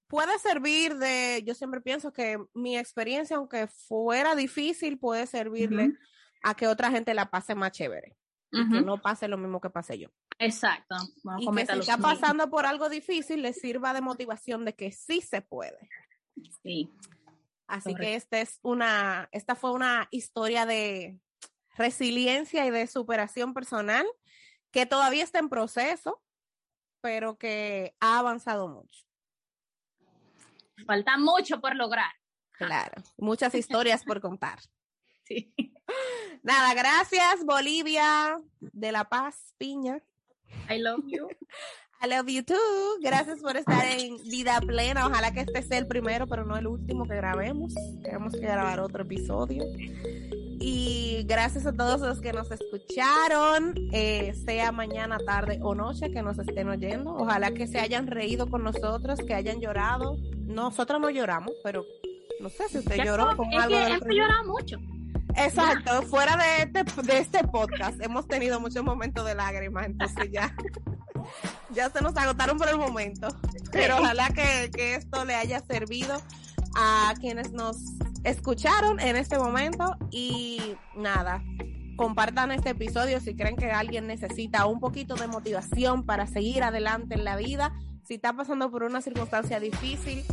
puede 0.06 0.38
servir 0.38 0.96
de, 0.96 1.42
yo 1.46 1.54
siempre 1.54 1.80
pienso 1.80 2.12
que 2.12 2.38
mi 2.52 2.76
experiencia, 2.76 3.38
aunque 3.38 3.66
fuera 3.66 4.34
difícil, 4.34 4.98
puede 4.98 5.26
servirle 5.26 5.84
uh 5.84 5.88
-huh. 5.88 5.98
a 6.42 6.54
que 6.54 6.66
otra 6.66 6.90
gente 6.90 7.14
la 7.14 7.30
pase 7.30 7.54
más 7.54 7.72
chévere. 7.72 8.14
Uh 8.52 8.58
-huh. 8.58 8.72
que 8.72 8.80
no 8.82 9.00
pase 9.00 9.26
lo 9.26 9.38
mismo 9.38 9.58
que 9.58 9.70
pasé 9.70 9.98
yo. 9.98 10.08
Exacto. 10.38 10.96
Vamos 11.24 11.42
y 11.42 11.66
que 11.66 11.72
si 11.72 11.78
está 11.80 11.98
pasando 11.98 12.48
por 12.48 12.66
algo 12.66 12.88
difícil, 12.88 13.42
le 13.42 13.52
sirva 13.52 13.92
de 13.92 14.00
motivación 14.00 14.64
de 14.64 14.74
que 14.74 14.92
sí 14.92 15.20
se 15.20 15.42
puede. 15.42 15.88
Sí. 16.62 16.92
Así 17.66 17.90
Correcto. 17.90 18.00
que 18.00 18.14
esta 18.14 18.40
es 18.40 18.58
una, 18.62 19.28
esta 19.32 19.54
fue 19.54 19.72
una 19.72 20.08
historia 20.10 20.64
de 20.64 21.20
resiliencia 21.76 22.66
y 22.66 22.70
de 22.70 22.86
superación 22.86 23.52
personal 23.52 24.06
que 24.70 24.86
todavía 24.86 25.24
está 25.24 25.38
en 25.38 25.48
proceso, 25.48 26.22
pero 27.00 27.36
que 27.36 27.94
ha 28.00 28.18
avanzado 28.18 28.68
mucho. 28.68 29.04
Falta 30.86 31.16
mucho 31.18 31.60
por 31.60 31.74
lograr. 31.74 32.12
Claro, 32.52 33.02
muchas 33.16 33.54
historias 33.54 34.04
por 34.04 34.20
contar. 34.20 34.58
Sí. 35.28 35.54
Nada, 36.42 36.72
gracias 36.72 37.44
Bolivia 37.44 38.40
de 38.60 38.92
La 38.92 39.10
Paz, 39.10 39.52
Piña. 39.58 40.02
I 40.68 40.78
love 40.78 41.04
you. 41.06 41.28
I 42.00 42.06
love 42.06 42.28
you 42.28 42.44
too. 42.44 42.54
Gracias 43.02 43.40
por 43.40 43.56
estar 43.56 43.84
en 43.84 44.16
Vida 44.28 44.60
Plena. 44.60 45.08
Ojalá 45.08 45.32
que 45.32 45.40
este 45.40 45.62
sea 45.62 45.78
el 45.78 45.88
primero, 45.88 46.28
pero 46.28 46.44
no 46.44 46.56
el 46.56 46.68
último 46.68 47.04
que 47.08 47.16
grabemos. 47.16 47.74
Tenemos 48.04 48.34
que 48.34 48.40
grabar 48.40 48.78
otro 48.78 49.02
episodio. 49.02 49.64
Y 50.60 51.24
gracias 51.26 51.66
a 51.66 51.72
todos 51.72 52.00
los 52.00 52.20
que 52.20 52.32
nos 52.32 52.50
escucharon, 52.52 53.74
eh, 53.92 54.32
sea 54.44 54.70
mañana, 54.70 55.18
tarde 55.18 55.58
o 55.60 55.74
noche 55.74 56.12
que 56.12 56.22
nos 56.22 56.38
estén 56.38 56.68
oyendo. 56.68 57.14
Ojalá 57.14 57.50
que 57.50 57.66
se 57.66 57.80
hayan 57.80 58.06
reído 58.06 58.48
con 58.48 58.62
nosotros, 58.62 59.18
que 59.26 59.34
hayan 59.34 59.60
llorado. 59.60 60.18
Nosotros 60.46 61.00
no 61.00 61.10
lloramos, 61.10 61.52
pero 61.64 61.84
no 62.40 62.48
sé 62.48 62.68
si 62.68 62.78
usted 62.78 62.96
ya 62.96 63.06
lloró 63.06 63.36
con 63.36 63.52
algo. 63.54 63.76
Que 63.76 64.06
de 64.06 64.14
llora 64.14 64.42
mucho. 64.44 64.78
Exacto, 65.38 66.02
fuera 66.02 66.36
de 66.36 66.62
este, 66.62 67.02
de 67.02 67.18
este 67.18 67.44
podcast 67.46 68.00
hemos 68.02 68.26
tenido 68.26 68.60
muchos 68.60 68.82
momentos 68.82 69.24
de 69.24 69.34
lágrimas, 69.34 69.86
entonces 69.86 70.30
ya, 70.32 70.54
ya 71.70 71.90
se 71.90 72.00
nos 72.00 72.16
agotaron 72.16 72.58
por 72.58 72.68
el 72.68 72.76
momento. 72.76 73.28
Pero 73.70 73.98
ojalá 73.98 74.28
que, 74.30 74.70
que 74.74 74.96
esto 74.96 75.24
le 75.24 75.34
haya 75.34 75.60
servido 75.60 76.20
a 76.76 77.14
quienes 77.20 77.52
nos 77.52 77.76
escucharon 78.24 79.00
en 79.00 79.16
este 79.16 79.38
momento 79.38 79.96
y 80.10 80.76
nada, 80.96 81.42
compartan 81.96 82.50
este 82.52 82.70
episodio 82.70 83.20
si 83.20 83.34
creen 83.34 83.56
que 83.56 83.70
alguien 83.70 84.06
necesita 84.06 84.66
un 84.66 84.80
poquito 84.80 85.14
de 85.14 85.26
motivación 85.28 86.04
para 86.04 86.26
seguir 86.26 86.62
adelante 86.62 87.14
en 87.14 87.24
la 87.24 87.36
vida. 87.36 87.72
Si 88.04 88.14
está 88.14 88.32
pasando 88.32 88.70
por 88.70 88.84
una 88.84 89.02
circunstancia 89.02 89.60
difícil, 89.60 90.24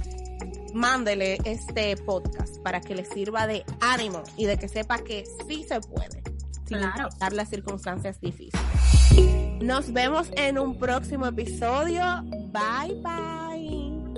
mándele 0.75 1.37
este 1.45 1.95
podcast 1.95 2.59
para 2.59 2.81
que 2.81 2.93
le 2.93 3.05
sirva 3.05 3.47
de 3.47 3.65
ánimo 3.79 4.21
y 4.37 4.45
de 4.45 4.57
que 4.57 4.67
sepa 4.67 4.99
que 4.99 5.23
sí 5.47 5.63
se 5.63 5.79
puede, 5.79 6.21
sin 6.67 6.77
claro. 6.77 7.03
importar 7.03 7.33
las 7.33 7.49
circunstancias 7.49 8.19
difíciles. 8.19 8.61
Nos 9.61 9.91
vemos 9.93 10.29
en 10.35 10.59
un 10.59 10.77
próximo 10.77 11.25
episodio. 11.27 12.03
Bye 12.51 12.95
bye. 13.01 13.45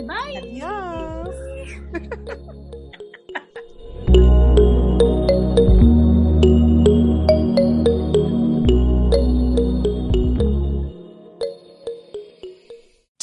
Bye. 0.05 0.37
Adiós. 0.37 1.35